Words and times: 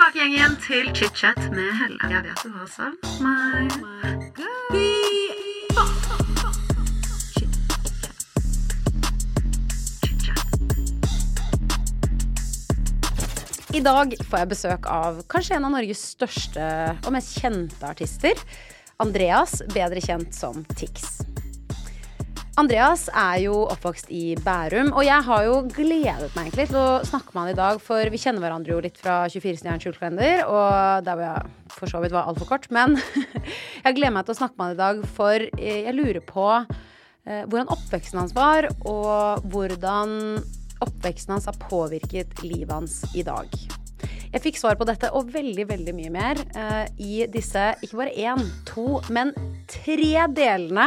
tilbake 0.00 0.18
igjen, 0.18 0.32
igjen 0.32 0.54
til 0.64 0.86
chit-chat 0.96 1.38
med 1.52 1.74
Helle. 1.76 2.08
Jeg 2.08 2.22
vet 2.24 2.40
du 2.40 2.50
har 2.54 2.68
savn 2.72 2.96
meg. 3.20 3.68
I 13.70 13.80
dag 13.84 14.16
får 14.24 14.38
jeg 14.40 14.50
besøk 14.50 14.88
av 14.90 15.20
kanskje 15.30 15.58
en 15.58 15.68
av 15.68 15.74
Norges 15.76 16.02
største 16.16 16.64
og 17.04 17.12
mest 17.14 17.36
kjente 17.36 17.92
artister. 17.92 18.40
Andreas, 19.00 19.60
bedre 19.74 20.00
kjent 20.04 20.32
som 20.36 20.64
Tix. 20.76 21.29
Andreas 22.58 23.06
er 23.14 23.44
jo 23.44 23.54
oppvokst 23.70 24.08
i 24.10 24.34
Bærum, 24.42 24.90
og 24.90 25.04
jeg 25.06 25.22
har 25.26 25.44
jo 25.46 25.54
gledet 25.70 26.30
meg 26.34 26.48
egentlig 26.48 26.66
til 26.72 26.80
å 26.80 27.00
snakke 27.06 27.32
med 27.32 27.40
han 27.44 27.52
i 27.52 27.58
dag, 27.58 27.80
for 27.82 28.10
vi 28.10 28.20
kjenner 28.20 28.42
hverandre 28.42 28.74
jo 28.74 28.82
litt 28.82 28.98
fra 28.98 29.22
24-stjerners 29.30 29.86
julekalender, 29.86 30.42
og 30.50 31.06
der 31.06 31.18
hvor 31.20 31.26
jeg 31.28 31.74
for 31.76 31.92
så 31.92 32.02
vidt 32.02 32.14
var 32.16 32.26
altfor 32.30 32.50
kort. 32.50 32.66
Men 32.74 32.98
jeg 33.84 33.96
gleder 33.96 34.16
meg 34.16 34.26
til 34.26 34.34
å 34.34 34.40
snakke 34.42 34.58
med 34.58 34.66
han 34.66 34.76
i 34.76 34.80
dag, 34.82 35.04
for 35.16 35.46
jeg 35.46 35.96
lurer 35.96 36.22
på 36.26 36.48
eh, 36.58 37.44
hvordan 37.46 37.70
oppveksten 37.76 38.24
hans 38.24 38.34
var, 38.36 38.68
og 38.82 39.46
hvordan 39.52 40.16
oppveksten 40.80 41.36
hans 41.36 41.46
har 41.48 41.60
påvirket 41.70 42.42
livet 42.42 42.74
hans 42.74 43.04
i 43.14 43.24
dag. 43.26 43.79
Jeg 44.30 44.44
fikk 44.44 44.60
svar 44.60 44.76
på 44.78 44.86
dette 44.86 45.08
og 45.16 45.32
veldig, 45.34 45.64
veldig 45.66 45.94
mye 45.96 46.10
mer 46.14 46.38
uh, 46.54 46.86
i 47.02 47.24
disse 47.32 47.64
ikke 47.82 47.98
bare 47.98 48.14
én, 48.14 48.44
to, 48.68 49.00
men 49.10 49.32
tre 49.70 50.26
delene 50.30 50.86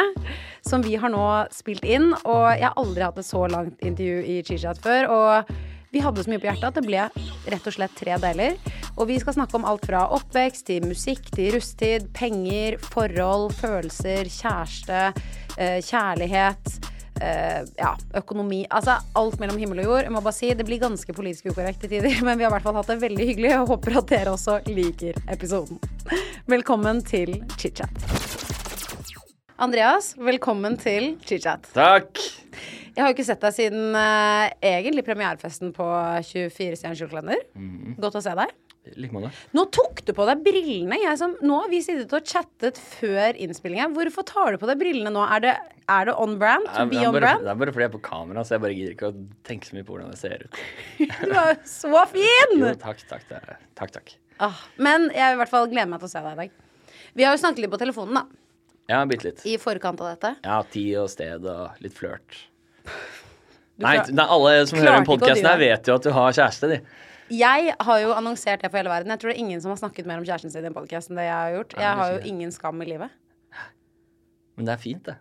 som 0.64 0.84
vi 0.84 0.96
har 0.96 1.12
nå 1.12 1.26
spilt 1.52 1.84
inn. 1.84 2.14
Og 2.24 2.46
jeg 2.56 2.70
har 2.70 2.80
aldri 2.80 3.04
hatt 3.04 3.20
et 3.20 3.28
så 3.28 3.44
langt 3.52 3.84
intervju 3.84 4.24
i 4.32 4.38
Chichat 4.48 4.80
før. 4.84 5.10
Og 5.12 5.54
vi 5.94 6.02
hadde 6.02 6.24
så 6.24 6.32
mye 6.32 6.40
på 6.40 6.48
hjertet 6.50 6.70
at 6.72 6.80
det 6.80 6.88
ble 6.88 7.04
rett 7.52 7.68
og 7.68 7.76
slett 7.76 8.00
tre 8.00 8.16
deler. 8.24 8.56
Og 8.96 9.10
vi 9.12 9.20
skal 9.20 9.36
snakke 9.36 9.60
om 9.60 9.68
alt 9.68 9.84
fra 9.90 10.06
oppvekst 10.16 10.70
til 10.70 10.88
musikk 10.88 11.28
til 11.36 11.58
rusttid, 11.58 12.08
penger, 12.16 12.80
forhold, 12.82 13.52
følelser, 13.60 14.32
kjæreste, 14.32 15.06
eh, 15.58 15.80
kjærlighet. 15.84 16.93
Eh, 17.24 17.64
ja, 17.80 17.94
økonomi. 18.20 18.64
Altså 18.70 18.98
alt 19.20 19.40
mellom 19.42 19.60
himmel 19.62 19.84
og 19.84 19.90
jord. 19.92 20.04
Jeg 20.08 20.14
må 20.16 20.22
bare 20.24 20.38
si, 20.38 20.52
Det 20.54 20.68
blir 20.68 20.82
ganske 20.82 21.16
politisk 21.16 21.52
ukorrekt 21.54 21.88
i 21.88 21.92
tider, 21.96 22.20
men 22.26 22.38
vi 22.38 22.46
har 22.46 22.52
i 22.52 22.56
hvert 22.58 22.68
fall 22.68 22.78
hatt 22.80 22.92
det 22.92 23.00
veldig 23.04 23.30
hyggelig 23.32 23.56
og 23.62 23.74
håper 23.76 24.00
at 24.02 24.12
dere 24.12 24.36
også 24.36 24.60
liker 24.70 25.18
episoden. 25.32 25.82
Velkommen 26.52 27.02
til 27.08 27.40
chit-chat. 27.56 28.06
Andreas, 29.64 30.14
velkommen 30.20 30.76
til 30.82 31.14
chit-chat. 31.24 31.70
Takk! 31.76 32.20
Jeg 32.94 33.02
har 33.02 33.10
jo 33.10 33.16
ikke 33.16 33.26
sett 33.26 33.42
deg 33.42 33.54
siden 33.56 33.96
eh, 33.98 34.52
egentlig 34.76 35.06
premierefesten 35.08 35.72
på 35.74 35.86
24 36.28 36.78
Stjerners 36.78 37.02
julekalender. 37.02 37.40
Mm. 37.58 37.96
Godt 38.02 38.20
å 38.20 38.22
se 38.22 38.36
deg. 38.38 38.52
Like. 38.84 39.30
Nå 39.56 39.64
tok 39.72 40.02
du 40.04 40.12
på 40.16 40.26
deg 40.28 40.42
brillene. 40.44 40.98
Jeg 41.00 41.16
som, 41.20 41.38
nå 41.40 41.62
har 41.62 41.70
vi 41.72 41.80
sittet 41.86 42.12
og 42.18 42.26
chattet 42.28 42.76
før 42.82 43.38
innspillingen. 43.40 43.94
Hvorfor 43.96 44.26
tar 44.28 44.52
du 44.52 44.60
på 44.60 44.68
deg 44.68 44.82
brillene 44.82 45.14
nå? 45.14 45.24
Er 45.24 45.44
det, 45.46 45.54
er 45.88 46.10
det 46.10 46.16
on 46.20 46.36
brand? 46.42 46.68
To 46.68 46.84
be 46.92 47.00
on 47.00 47.16
bare, 47.16 47.22
brand? 47.24 47.46
det 47.48 47.54
er 47.54 47.62
bare 47.62 47.74
fordi 47.76 47.86
jeg 47.86 47.92
er 47.92 47.96
på 47.96 48.02
kamera, 48.04 48.44
så 48.44 48.58
jeg 48.58 48.64
bare 48.66 48.76
gidder 48.76 48.98
ikke 48.98 49.12
å 49.14 49.16
tenke 49.48 49.70
så 49.70 49.78
mye 49.78 49.88
på 49.88 49.96
hvordan 49.96 50.12
jeg 50.12 50.20
ser 50.20 50.44
ut. 50.44 50.60
Du 51.24 51.32
er 51.32 51.54
jo 51.54 51.56
så 51.72 52.04
fin! 52.12 52.56
Jo, 52.60 52.74
takk, 52.84 53.06
takk. 53.08 53.24
Det 53.32 53.40
takk, 53.80 53.96
takk. 53.96 54.14
Ah, 54.44 54.60
men 54.84 55.08
jeg 55.16 55.38
i 55.38 55.40
hvert 55.40 55.54
fall 55.54 55.70
gleder 55.72 55.88
meg 55.94 56.04
til 56.04 56.10
å 56.10 56.14
se 56.18 56.26
deg 56.26 56.36
i 56.36 56.42
dag. 56.44 56.60
Vi 57.14 57.28
har 57.28 57.38
jo 57.38 57.42
snakket 57.46 57.64
litt 57.64 57.72
på 57.74 57.80
telefonen 57.86 58.20
da, 58.20 58.26
Ja, 58.92 59.00
bitte 59.08 59.30
litt. 59.30 59.46
i 59.48 59.56
forkant 59.62 60.04
av 60.04 60.12
dette. 60.12 60.34
Ja, 60.44 60.60
tid 60.76 60.92
og 61.06 61.08
sted 61.14 61.48
og 61.48 61.80
litt 61.86 61.96
flørt. 61.96 62.42
Nei, 63.84 63.96
Nei, 64.12 64.28
alle 64.28 64.54
som 64.70 64.78
hører 64.82 65.00
den 65.00 65.08
podkasten 65.08 65.48
her, 65.50 65.58
vet 65.62 65.88
jo 65.90 65.96
at 65.98 66.06
du 66.06 66.12
har 66.14 66.36
kjæreste, 66.36 66.70
de. 66.76 66.82
Jeg 67.34 67.74
har 67.80 68.00
jo 68.04 68.12
annonsert 68.14 68.62
det 68.62 68.70
for 68.70 68.78
hele 68.82 68.92
verden. 68.92 69.10
Jeg 69.14 69.20
tror 69.22 69.32
det 69.32 69.38
er 69.38 69.44
ingen 69.46 69.62
som 69.64 69.72
har 69.74 69.80
snakket 69.82 70.06
mer 70.10 70.20
om 70.22 70.26
kjæresten 70.28 70.52
sin 70.54 70.66
i 70.66 70.70
en 70.70 70.76
podkast 70.76 71.10
enn 71.10 71.18
det 71.18 71.26
jeg 71.28 71.34
har 71.40 71.54
gjort. 71.58 71.76
Jeg 71.82 72.00
har 72.00 72.12
jo 72.14 72.20
ingen 72.30 72.52
skam 72.54 72.82
i 72.84 72.90
livet. 72.90 73.10
Men 74.58 74.68
det 74.68 74.74
er 74.76 74.82
fint, 74.84 75.04
det. 75.08 75.16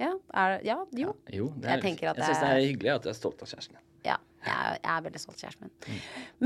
Ja, 0.00 0.12
er, 0.32 0.54
ja 0.64 0.76
jo. 0.96 1.12
Jo, 1.34 1.48
det 1.58 1.68
Jeg 1.68 1.76
er, 1.76 1.82
tenker 1.82 2.10
at 2.12 2.16
jeg 2.22 2.28
syns 2.30 2.40
det 2.40 2.48
er- 2.54 2.62
hyggelig 2.68 2.92
at 2.94 3.02
du 3.02 3.08
er 3.10 3.16
stolt 3.18 3.42
av 3.42 3.48
kjæresten 3.50 3.74
din. 3.74 3.84
Ja, 4.06 4.16
jeg, 4.46 4.54
er- 4.54 4.78
jeg 4.84 4.92
er 4.96 5.02
veldig 5.08 5.20
stolt 5.20 5.36
av 5.36 5.42
kjæresten 5.50 5.68
Mm. 5.68 5.70
min. 5.88 6.00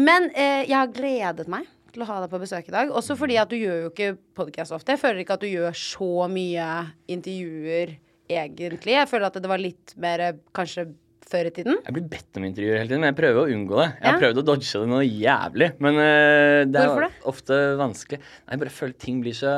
Men 0.08 0.30
eh, 0.34 0.64
jeg 0.66 0.76
har 0.76 0.86
gledet 0.96 1.48
meg 1.48 1.66
til 1.92 2.02
å 2.02 2.06
ha 2.08 2.20
deg 2.24 2.30
på 2.32 2.40
besøk 2.40 2.68
i 2.68 2.72
dag. 2.72 2.88
Også 2.90 3.16
fordi 3.20 3.36
at 3.38 3.48
du 3.52 3.56
gjør 3.56 3.82
jo 3.84 3.90
ikke 3.92 4.16
podcast 4.34 4.72
ofte. 4.72 4.92
Jeg 4.96 4.98
føler 5.04 5.20
ikke 5.20 5.34
at 5.36 5.40
du 5.44 5.46
gjør 5.52 5.76
så 5.76 6.28
mye 6.32 6.66
intervjuer 7.12 7.98
egentlig. 8.32 8.96
Jeg 8.96 9.08
føler 9.12 9.26
at 9.28 9.34
det 9.34 9.48
var 9.52 9.58
litt 9.60 9.94
mer 10.00 10.18
eh, 10.20 10.32
kanskje 10.56 10.88
før 11.32 11.48
i 11.48 11.54
tiden. 11.56 11.78
Jeg 11.86 11.96
blir 11.96 12.08
bedt 12.12 12.38
om 12.40 12.44
intervjuer 12.48 12.78
hele 12.82 12.90
tiden, 12.90 13.02
men 13.04 13.10
jeg 13.12 13.18
prøver 13.22 13.40
å 13.42 13.52
unngå 13.56 13.78
det. 13.80 13.86
Jeg 13.96 14.06
har 14.06 14.18
Ja. 14.18 14.20
prøvd 14.26 14.40
å 14.42 14.44
dodge 14.50 14.72
det 14.82 14.90
noe 14.92 15.06
jævlig, 15.06 15.70
men 15.80 15.94
uh, 16.00 16.58
det 16.68 16.82
er 16.82 17.00
det? 17.06 17.10
ofte 17.32 17.60
vanskelig. 17.80 18.18
Nei, 18.20 18.50
jeg 18.56 18.62
bare 18.66 18.76
føler 18.80 18.98
ting 19.06 19.22
blir 19.24 19.38
så 19.38 19.54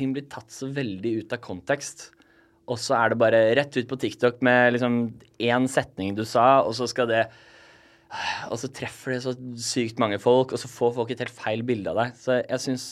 Ting 0.00 0.12
blir 0.14 0.22
tatt 0.30 0.48
så 0.54 0.68
veldig 0.72 1.10
ut 1.18 1.32
av 1.34 1.40
kontekst. 1.42 2.04
Og 2.70 2.78
så 2.78 2.94
er 2.94 3.10
det 3.10 3.18
bare 3.18 3.40
rett 3.58 3.74
ut 3.76 3.88
på 3.90 3.98
TikTok 3.98 4.38
med 4.46 4.76
liksom 4.76 4.94
én 5.42 5.66
setning 5.68 6.14
du 6.16 6.22
sa, 6.24 6.62
og 6.62 6.72
så 6.78 6.86
skal 6.88 7.08
det 7.10 7.24
Og 8.48 8.56
så 8.62 8.70
treffer 8.72 9.12
det 9.16 9.22
så 9.26 9.34
sykt 9.58 9.98
mange 10.02 10.18
folk, 10.22 10.54
og 10.54 10.58
så 10.62 10.70
får 10.70 10.94
folk 10.96 11.10
et 11.10 11.18
helt 11.26 11.34
feil 11.34 11.62
bilde 11.66 11.90
av 11.90 11.98
deg. 12.00 12.14
Så 12.16 12.38
jeg 12.38 12.62
syns 12.62 12.86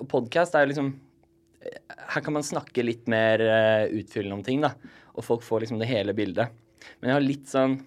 Og 0.00 0.06
podkast 0.14 0.54
er 0.54 0.70
liksom 0.70 0.94
Her 2.14 2.20
kan 2.24 2.32
man 2.38 2.46
snakke 2.46 2.86
litt 2.86 3.06
mer 3.10 3.40
eh, 3.42 3.90
utfyllende 4.00 4.38
om 4.38 4.42
ting, 4.46 4.62
da. 4.64 4.72
Og 5.18 5.24
folk 5.26 5.42
får 5.46 5.64
liksom 5.64 5.78
det 5.82 5.88
hele 5.90 6.14
bildet. 6.16 6.50
Men 7.00 7.10
jeg 7.10 7.16
har 7.16 7.24
litt 7.24 7.48
sånn 7.50 7.78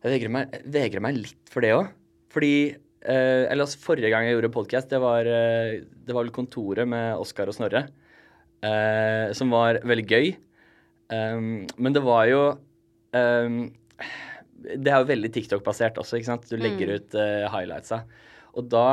Jeg 0.00 0.14
vegrer 0.14 0.32
meg, 0.32 0.60
vegrer 0.64 1.04
meg 1.04 1.18
litt 1.18 1.52
for 1.52 1.64
det 1.64 1.74
òg. 1.76 1.90
Fordi 2.32 2.54
eh, 2.70 3.42
Eller 3.50 3.64
altså, 3.66 3.80
forrige 3.82 4.12
gang 4.12 4.28
jeg 4.28 4.38
gjorde 4.38 4.54
podkast, 4.54 4.92
det, 4.92 5.00
var, 5.02 5.28
eh, 5.28 5.80
det 5.84 6.16
var 6.16 6.24
vel 6.24 6.34
Kontoret 6.34 6.88
med 6.88 7.18
Oskar 7.20 7.50
og 7.50 7.56
Snorre. 7.56 7.88
eh, 8.64 9.32
som 9.36 9.52
var 9.52 9.80
veldig 9.86 10.06
gøy. 10.08 10.32
Um, 11.10 11.66
men 11.74 11.94
det 11.94 12.02
var 12.06 12.28
jo 12.30 12.42
um, 13.18 13.54
Det 14.62 14.92
er 14.92 15.00
jo 15.00 15.08
veldig 15.08 15.30
TikTok-basert 15.34 15.98
også, 15.98 16.20
ikke 16.20 16.28
sant. 16.28 16.46
Du 16.50 16.60
legger 16.60 16.94
ut 16.98 17.16
uh, 17.18 17.48
highlightsa. 17.50 18.04
Og 18.54 18.68
da 18.70 18.86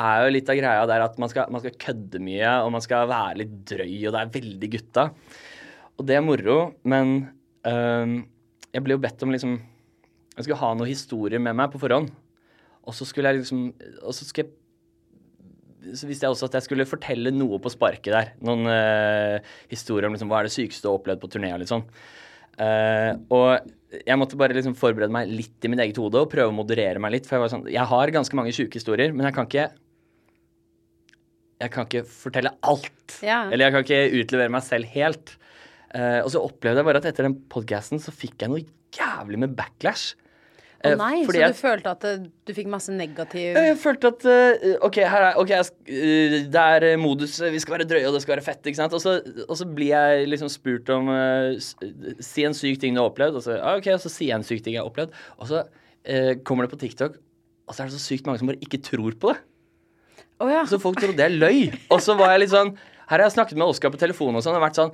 er 0.00 0.24
jo 0.24 0.34
litt 0.34 0.50
av 0.50 0.58
greia 0.58 0.86
der 0.90 1.04
at 1.06 1.16
man 1.22 1.30
skal, 1.30 1.50
man 1.54 1.62
skal 1.62 1.76
kødde 1.80 2.20
mye, 2.24 2.50
og 2.64 2.72
man 2.74 2.82
skal 2.84 3.08
være 3.08 3.40
litt 3.44 3.56
drøy, 3.70 3.92
og 4.08 4.14
det 4.16 4.20
er 4.20 4.32
veldig 4.34 4.70
gutta. 4.72 5.04
Og 5.98 6.08
det 6.08 6.16
er 6.18 6.24
moro, 6.26 6.58
men 6.82 7.14
øhm, 7.68 8.18
jeg 8.74 8.84
ble 8.84 8.96
jo 8.96 9.02
bedt 9.04 9.22
om 9.22 9.32
liksom 9.34 9.54
Jeg 10.34 10.44
skulle 10.44 10.58
ha 10.58 10.74
noen 10.74 10.90
historier 10.90 11.42
med 11.42 11.54
meg 11.54 11.70
på 11.70 11.78
forhånd. 11.78 12.10
Og 12.84 12.96
så 12.96 13.06
skulle 13.06 13.30
jeg 13.30 13.44
liksom 13.44 13.68
Og 14.02 14.14
så 14.14 14.26
skulle 14.26 14.48
jeg 14.48 14.60
så 15.92 16.08
visste 16.08 16.24
jeg 16.24 16.32
også 16.32 16.48
at 16.48 16.54
jeg 16.56 16.64
skulle 16.64 16.86
fortelle 16.88 17.28
noe 17.34 17.58
på 17.60 17.68
sparket 17.68 18.14
der. 18.14 18.28
Noen 18.40 18.70
øh, 18.72 19.50
historier 19.68 20.08
om 20.08 20.14
liksom, 20.16 20.30
hva 20.32 20.38
er 20.40 20.48
det 20.48 20.54
sykeste 20.54 20.80
du 20.80 20.88
har 20.88 20.96
opplevd 20.96 21.20
på 21.20 21.28
turné 21.34 21.50
og 21.52 21.60
litt 21.60 21.68
sånn. 21.68 21.84
Uh, 22.54 23.18
og 23.34 23.98
jeg 24.06 24.18
måtte 24.18 24.38
bare 24.38 24.54
liksom 24.54 24.76
forberede 24.78 25.14
meg 25.14 25.30
litt 25.30 25.66
i 25.66 25.70
mitt 25.70 25.82
eget 25.82 25.98
hode 25.98 26.20
og 26.22 26.30
prøve 26.30 26.52
å 26.52 26.56
moderere 26.56 27.02
meg 27.02 27.16
litt. 27.16 27.28
For 27.28 27.36
jeg 27.36 27.44
var 27.44 27.52
sånn 27.52 27.66
Jeg 27.70 27.86
har 27.90 28.12
ganske 28.14 28.38
mange 28.38 28.54
sjuke 28.54 28.78
historier, 28.78 29.14
men 29.14 29.26
jeg 29.28 29.36
kan 29.36 29.48
ikke 29.48 29.66
Jeg 31.64 31.74
kan 31.74 31.88
ikke 31.88 32.04
fortelle 32.10 32.54
alt. 32.66 33.18
Ja. 33.24 33.44
Eller 33.48 33.68
jeg 33.68 33.74
kan 33.74 33.86
ikke 33.86 34.22
utlevere 34.22 34.54
meg 34.54 34.66
selv 34.66 34.90
helt. 34.94 35.36
Eh, 35.94 36.20
og 36.24 36.30
så 36.34 36.42
opplevde 36.42 36.82
jeg 36.82 36.88
bare 36.88 37.00
at 37.02 37.08
etter 37.12 37.28
den 37.28 37.38
podkasten 37.50 38.02
så 38.02 38.14
fikk 38.14 38.42
jeg 38.42 38.50
noe 38.50 38.64
jævlig 38.94 39.40
med 39.44 39.56
backlash. 39.58 40.14
Å 40.84 40.90
oh, 40.90 40.96
nei, 41.00 41.22
så 41.24 41.32
du 41.32 41.38
jeg- 41.38 41.56
følte 41.56 41.92
at 41.94 42.02
du 42.44 42.50
fikk 42.52 42.66
masse 42.68 42.92
negativ 42.92 43.56
Jeg 43.56 43.76
følte 43.80 44.10
at 44.12 44.24
eh, 44.28 44.74
OK, 44.84 44.98
her 45.00 45.30
er, 45.30 45.38
okay, 45.40 45.62
eh, 45.88 46.34
det 46.52 46.64
er 46.76 46.84
eh, 46.90 46.98
modus, 47.00 47.38
eh, 47.40 47.54
vi 47.54 47.62
skal 47.62 47.78
være 47.78 47.86
drøye, 47.88 48.04
og 48.10 48.12
det 48.12 48.20
skal 48.20 48.34
være 48.36 48.44
fett. 48.44 48.60
ikke 48.68 48.82
sant? 48.82 48.92
Og 48.92 49.00
så, 49.00 49.14
og 49.46 49.56
så 49.56 49.64
blir 49.64 49.94
jeg 49.94 50.28
liksom 50.28 50.50
spurt 50.52 50.90
om 50.92 51.08
uh, 51.08 51.56
Si 52.20 52.44
en 52.44 52.52
syk 52.52 52.82
ting 52.82 52.92
du 52.92 53.00
har 53.00 53.08
opplevd, 53.08 53.40
og 53.40 53.46
så, 53.46 53.56
ah, 53.56 53.78
ok, 53.80 53.94
og 53.94 54.04
så 54.04 54.12
sier 54.12 54.34
jeg 54.34 54.42
en 54.42 54.44
syk 54.44 54.60
ting 54.60 54.76
jeg 54.76 54.82
har 54.84 54.90
opplevd. 54.90 55.16
Og 55.38 55.48
så 55.48 55.64
uh, 55.64 56.32
kommer 56.44 56.68
det 56.68 56.74
på 56.74 56.82
TikTok, 56.84 57.16
og 57.64 57.72
så 57.72 57.84
er 57.86 57.88
det 57.88 57.96
så 57.96 58.04
sykt 58.04 58.28
mange 58.28 58.42
som 58.42 58.52
bare 58.52 58.60
ikke 58.60 58.82
tror 58.84 59.16
på 59.16 59.32
det. 59.32 59.40
Oh, 60.42 60.50
ja. 60.52 60.66
Så 60.68 60.82
folk 60.82 61.00
trodde 61.00 61.16
jeg 61.16 61.38
løy. 61.38 61.70
Og 61.94 62.02
så 62.04 62.16
var 62.18 62.34
jeg 62.34 62.44
litt 62.44 62.52
sånn 62.52 62.74
Her 63.06 63.20
har 63.20 63.28
jeg 63.28 63.36
snakket 63.36 63.56
med 63.60 63.70
Oskar 63.70 63.92
på 63.94 64.00
telefonen 64.00 64.40
og 64.40 64.44
sånn, 64.44 64.56
og 64.58 64.64
vært 64.64 64.80
sånn 64.80 64.92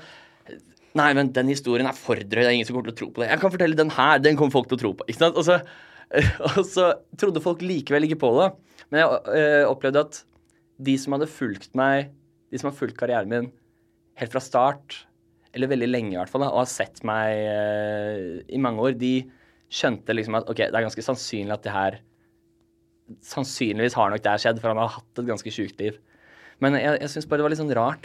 Nei, 0.98 1.10
men 1.14 1.30
den 1.34 1.50
historien 1.52 1.86
er 1.86 1.94
for 1.94 2.18
drøy. 2.18 2.42
Det 2.42 2.48
er 2.48 2.56
ingen 2.56 2.66
som 2.66 2.74
kommer 2.74 2.90
til 2.90 2.96
å 2.96 3.00
tro 3.00 3.08
på 3.14 3.22
det. 3.22 3.30
Jeg 3.30 3.42
kan 3.42 3.52
fortelle 3.54 3.78
den 3.78 3.92
her. 3.94 4.22
Den 4.22 4.38
kommer 4.38 4.54
folk 4.56 4.70
til 4.70 4.78
å 4.78 4.82
tro 4.82 4.90
på. 4.98 5.06
Ikke 5.06 5.22
sant? 5.22 5.38
Og 5.38 5.46
så, 5.46 5.60
og 6.48 6.64
så 6.66 6.88
trodde 7.20 7.44
folk 7.44 7.62
likevel 7.62 8.08
ikke 8.08 8.18
på 8.24 8.32
det. 8.40 8.48
Men 8.90 9.04
jeg 9.04 9.20
øh, 9.38 9.68
opplevde 9.70 10.02
at 10.08 10.22
de 10.80 10.96
som 10.98 11.14
hadde 11.14 11.30
fulgt 11.30 11.76
meg, 11.78 12.10
de 12.50 12.58
som 12.58 12.70
har 12.70 12.76
fulgt 12.78 12.98
karrieren 12.98 13.30
min 13.30 13.50
helt 14.20 14.34
fra 14.34 14.42
start, 14.42 15.04
eller 15.54 15.70
veldig 15.70 15.88
lenge 15.90 16.14
i 16.14 16.18
hvert 16.18 16.30
fall, 16.30 16.44
og 16.46 16.62
har 16.62 16.70
sett 16.70 17.02
meg 17.06 17.38
øh, 17.50 18.40
i 18.50 18.60
mange 18.62 18.82
år, 18.82 18.98
de 18.98 19.14
skjønte 19.70 20.14
liksom 20.14 20.38
at 20.38 20.48
ok, 20.50 20.64
det 20.66 20.74
er 20.74 20.86
ganske 20.86 21.06
sannsynlig 21.06 21.58
at 21.58 21.66
det 21.66 21.74
her 21.74 22.00
Sannsynligvis 23.26 23.96
har 23.98 24.12
nok 24.12 24.22
det 24.22 24.36
skjedd, 24.38 24.60
for 24.62 24.70
han 24.70 24.78
har 24.78 24.92
hatt 24.94 25.18
et 25.18 25.26
ganske 25.26 25.50
sjukt 25.50 25.80
liv. 25.82 25.96
Men 26.62 26.76
jeg, 26.78 27.00
jeg 27.02 27.10
syns 27.10 27.26
bare 27.26 27.40
det 27.40 27.46
var 27.48 27.50
litt 27.50 27.58
sånn 27.58 27.72
rart. 27.74 28.04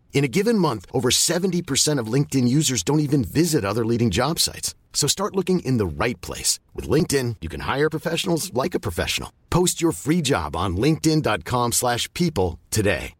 In 0.13 0.23
a 0.23 0.27
given 0.27 0.57
month, 0.59 0.85
over 0.93 1.09
70% 1.09 1.99
of 1.99 2.13
LinkedIn 2.13 2.47
users 2.47 2.83
don't 2.83 2.99
even 2.99 3.23
visit 3.23 3.65
other 3.65 3.83
leading 3.83 4.11
job 4.11 4.37
sites. 4.37 4.75
So 4.93 5.07
start 5.07 5.35
looking 5.35 5.61
in 5.61 5.77
the 5.77 5.85
right 6.03 6.19
place. 6.21 6.59
With 6.75 6.87
LinkedIn, 6.87 7.37
you 7.41 7.49
can 7.49 7.61
hire 7.61 7.89
professionals 7.89 8.53
like 8.53 8.75
a 8.75 8.79
professional. 8.79 9.31
Post 9.49 9.81
your 9.81 9.93
free 9.93 10.21
job 10.21 10.55
on 10.55 10.77
linkedin.com 10.77 11.71
slash 11.71 12.07
people 12.13 12.59
today. 12.69 13.15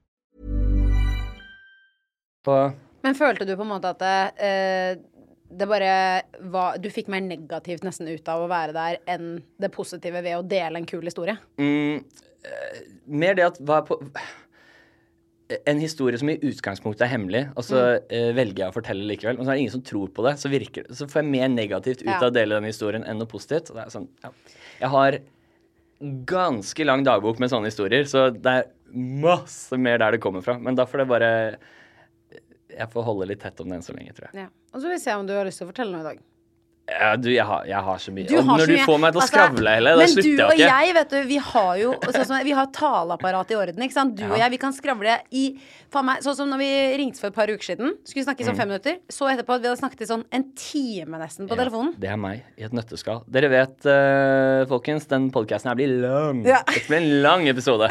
Men 3.02 3.16
følte 3.16 3.46
du 3.46 3.56
på 3.56 3.62
en 3.62 3.70
måte 3.70 3.90
at 3.94 4.00
det, 4.02 4.46
eh, 4.46 4.98
det 5.60 5.68
bare 5.70 6.22
var 6.50 6.78
Du 6.82 6.90
fikk 6.90 7.08
mer 7.08 7.22
negativt 7.22 7.84
nesten 7.86 8.10
ut 8.10 8.28
av 8.30 8.42
å 8.42 8.50
være 8.50 8.74
der 8.74 8.98
enn 9.10 9.44
det 9.62 9.70
positive 9.74 10.24
ved 10.26 10.40
å 10.40 10.42
dele 10.42 10.82
en 10.82 10.86
kul 10.90 11.06
historie? 11.06 11.38
mm, 11.58 12.02
eh, 12.46 12.80
mer 13.06 13.38
det 13.38 13.46
at 13.46 13.60
hva 13.62 13.78
er 13.78 13.86
på 13.86 14.00
En 15.70 15.82
historie 15.82 16.20
som 16.20 16.30
i 16.32 16.38
utgangspunktet 16.38 17.06
er 17.06 17.12
hemmelig, 17.14 17.42
og 17.58 17.66
så 17.66 17.82
eh, 17.98 18.32
velger 18.38 18.66
jeg 18.66 18.74
å 18.74 18.76
fortelle 18.76 19.08
likevel. 19.10 19.38
Men 19.40 19.48
så 19.48 19.54
er 19.54 19.60
det 19.60 19.66
ingen 19.66 19.76
som 19.76 19.84
tror 19.88 20.12
på 20.16 20.26
det. 20.28 20.36
Så, 20.42 20.52
virker, 20.54 20.88
så 20.96 21.08
får 21.12 21.22
jeg 21.22 21.32
mer 21.34 21.52
negativt 21.52 22.04
ut 22.06 22.14
av 22.16 22.30
å 22.30 22.34
dele 22.36 22.58
den 22.60 22.70
historien 22.70 23.06
enn 23.08 23.20
noe 23.22 23.30
positivt. 23.30 23.74
Sånn, 23.94 24.08
ja. 24.24 24.32
Jeg 24.82 24.92
har 24.96 25.20
ganske 26.32 26.88
lang 26.88 27.04
dagbok 27.06 27.42
med 27.42 27.52
sånne 27.52 27.70
historier, 27.70 28.08
så 28.10 28.30
det 28.34 28.56
er 28.62 28.72
masse 28.92 29.78
mer 29.78 30.02
der 30.02 30.18
det 30.18 30.24
kommer 30.24 30.44
fra. 30.46 30.58
Men 30.60 30.78
da 30.78 30.88
får 30.90 31.04
det 31.04 31.10
bare 31.12 31.32
Jeg 32.72 32.88
får 32.94 33.04
holde 33.04 33.28
litt 33.28 33.42
tett 33.44 33.60
om 33.60 33.68
det 33.70 33.80
enn 33.80 33.86
så 33.86 33.94
lenge, 33.96 34.14
tror 34.16 34.30
jeg. 34.30 34.46
Ja. 34.46 34.52
Og 34.72 34.80
så 34.80 34.88
vil 34.88 34.96
vi 34.96 35.04
se 35.04 35.16
om 35.20 35.28
du 35.28 35.36
har 35.36 35.48
lyst 35.48 35.60
til 35.60 35.68
å 35.68 35.72
fortelle 35.74 35.92
noe 35.92 36.06
i 36.06 36.10
dag. 36.14 36.22
Ja, 36.92 37.16
du, 37.16 37.30
jeg 37.32 37.46
har, 37.48 37.64
jeg 37.70 37.80
har 37.88 38.00
så 38.04 38.12
mye. 38.12 38.26
Du 38.28 38.34
og 38.38 38.46
når 38.50 38.68
du 38.68 38.74
mye- 38.76 38.86
får 38.86 38.98
meg 39.00 39.14
til 39.14 39.20
å 39.20 39.24
altså, 39.24 39.32
skravle, 39.32 39.74
Helle, 39.78 39.92
da 39.96 40.02
Men 40.02 40.16
du 40.26 40.42
og 40.44 40.58
jeg, 40.60 40.94
vet 40.98 41.10
du, 41.14 41.18
vi 41.30 41.38
har 41.48 41.70
jo 41.80 41.92
sånn 42.04 42.26
som, 42.28 42.44
Vi 42.44 42.52
har 42.58 42.68
taleapparat 42.76 43.52
i 43.54 43.56
orden, 43.56 43.86
ikke 43.86 43.96
sant. 43.96 44.16
Du 44.20 44.26
og 44.28 44.36
jeg, 44.38 44.52
vi 44.52 44.60
kan 44.60 44.76
skravle 44.76 45.16
i 45.32 45.46
meg, 45.96 46.20
Sånn 46.26 46.36
som 46.36 46.50
når 46.52 46.60
vi 46.62 46.70
ringte 47.02 47.20
for 47.24 47.28
et 47.32 47.38
par 47.38 47.48
uker 47.48 47.64
siden. 47.72 47.96
Skulle 48.04 48.26
snakke 48.28 48.42
i 48.42 48.44
Mm. 48.44 48.50
sånn 48.52 48.60
fem 48.60 48.68
minutter. 48.74 48.98
Så 49.10 49.30
etterpå 49.32 49.56
at 49.56 49.62
vi 49.64 49.68
hadde 49.72 49.80
snakket 49.82 50.02
i 50.02 50.10
sånn 50.12 50.26
en 50.32 50.46
time 50.56 51.18
nesten 51.24 51.48
på 51.48 51.56
Ja, 51.56 51.64
telefonen. 51.64 51.96
det 52.00 52.10
er 52.10 52.18
meg 52.18 52.44
i 52.58 52.64
et 52.64 52.72
nøtteskall. 52.76 53.24
Dere 53.30 53.50
vet, 53.50 53.86
uh, 53.88 54.66
folkens, 54.68 55.08
den 55.08 55.32
podkasten 55.32 55.72
her 55.72 55.76
blir 55.76 55.96
lang. 56.02 56.44
Ja. 56.46 56.62
Det 56.68 56.88
blir 56.88 56.98
en 57.02 57.22
lang 57.24 57.48
episode. 57.48 57.90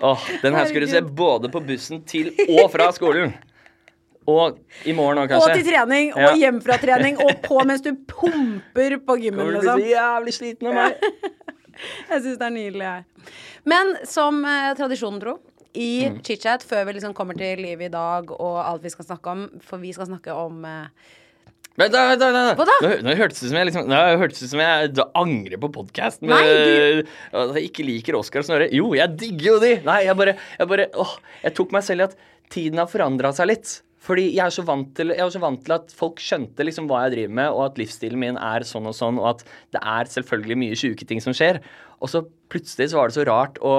Åh, 0.00 0.18
Den 0.42 0.54
her 0.54 0.64
skulle 0.66 0.86
du 0.86 0.92
se 0.92 1.00
både 1.02 1.48
på 1.50 1.58
bussen 1.66 2.04
til 2.06 2.30
og 2.60 2.70
fra 2.70 2.90
skolen. 2.94 3.32
Og 4.28 4.58
i 4.84 4.92
morgen 4.92 5.22
òg, 5.22 5.30
Og 5.32 5.40
kanskje. 5.46 5.54
til 5.62 5.70
trening, 5.72 6.10
og 6.12 6.20
Ja. 6.20 6.32
hjem 6.36 6.60
fra 6.62 6.76
trening, 6.82 7.16
og 7.24 7.30
på 7.48 7.62
mens 7.64 7.80
du 7.84 7.94
pumper 8.10 8.98
på 9.00 9.16
gymmen, 9.22 9.40
Kommer 9.46 9.60
til 9.60 9.70
å 9.72 9.76
bli 9.78 9.84
liksom. 9.84 9.84
så 9.84 9.92
jævlig 9.94 10.34
sliten 10.36 10.68
av 10.68 10.74
meg. 10.74 11.06
Jeg 12.10 12.22
syns 12.24 12.38
det 12.40 12.46
er 12.48 12.50
nydelig, 12.56 12.82
jeg. 12.82 13.04
Men 13.70 13.92
som 14.04 14.40
eh, 14.44 14.72
tradisjonen 14.74 15.20
tro, 15.22 15.36
i 15.78 16.08
Mm. 16.08 16.16
chit-chat, 16.26 16.64
før 16.66 16.86
vi 16.88 16.94
liksom 16.96 17.12
kommer 17.14 17.36
til 17.38 17.60
livet 17.62 17.86
i 17.86 17.92
dag 17.92 18.30
og 18.34 18.56
alt 18.64 18.82
vi 18.82 18.90
skal 18.90 19.04
snakke 19.06 19.30
om, 19.30 19.44
for 19.62 19.78
vi 19.78 19.92
skal 19.94 20.08
snakke 20.10 20.34
om 20.34 20.64
eh, 20.66 20.86
Vent, 21.78 21.92
da, 21.94 22.16
da, 22.18 22.32
da, 22.34 22.40
Hva 22.58 22.64
da. 22.66 22.74
Nå, 22.82 22.88
nå 23.06 23.12
hørtes 23.14 23.38
det 23.38 23.46
ut 23.46 23.50
som 23.52 23.58
jeg 23.60 23.66
liksom 23.68 23.84
Nå 23.86 23.98
hørtes 24.18 24.40
det 24.42 24.48
som 24.50 24.58
jeg 24.64 24.88
da 24.98 25.04
angrer 25.14 25.60
på 25.62 25.68
podkasten. 25.70 26.26
Du- 26.26 27.04
At 27.38 27.54
jeg 27.54 27.68
ikke 27.70 27.84
liker 27.86 28.16
Oskar 28.18 28.40
og 28.42 28.48
Snorre. 28.48 28.66
Jo, 28.74 28.88
jeg 28.98 29.14
digger 29.20 29.52
jo 29.52 29.58
de! 29.62 29.70
Nei, 29.86 30.00
jeg 30.08 30.16
bare, 30.18 30.34
jeg 30.58 30.66
bare 30.72 30.88
Åh, 30.98 31.12
jeg 31.44 31.54
tok 31.54 31.70
meg 31.76 31.84
selv 31.86 32.00
i 32.00 32.04
at 32.08 32.16
tiden 32.50 32.78
har 32.82 32.90
forandra 32.90 33.30
seg 33.36 33.46
litt. 33.52 33.76
Fordi 34.08 34.24
jeg 34.30 34.40
er, 34.40 34.52
så 34.54 34.64
vant 34.64 34.88
til, 34.96 35.12
jeg 35.12 35.20
er 35.20 35.32
så 35.34 35.42
vant 35.42 35.60
til 35.66 35.74
at 35.76 35.92
folk 35.92 36.22
skjønte 36.24 36.64
liksom 36.64 36.86
hva 36.88 37.02
jeg 37.04 37.14
driver 37.16 37.34
med, 37.42 37.52
og 37.52 37.64
at 37.66 37.80
livsstilen 37.80 38.20
min 38.22 38.38
er 38.40 38.64
sånn 38.64 38.88
og 38.88 38.96
sånn, 38.96 39.20
og 39.20 39.34
at 39.34 39.42
det 39.76 39.82
er 39.84 40.08
selvfølgelig 40.14 40.56
mye 40.62 40.78
sjuke 40.80 41.08
ting 41.08 41.20
som 41.20 41.36
skjer. 41.36 41.60
Og 42.00 42.12
så 42.12 42.24
plutselig 42.48 42.88
så 42.88 43.02
var 43.02 43.10
det 43.10 43.18
så 43.18 43.26
rart 43.28 43.60
å 43.60 43.74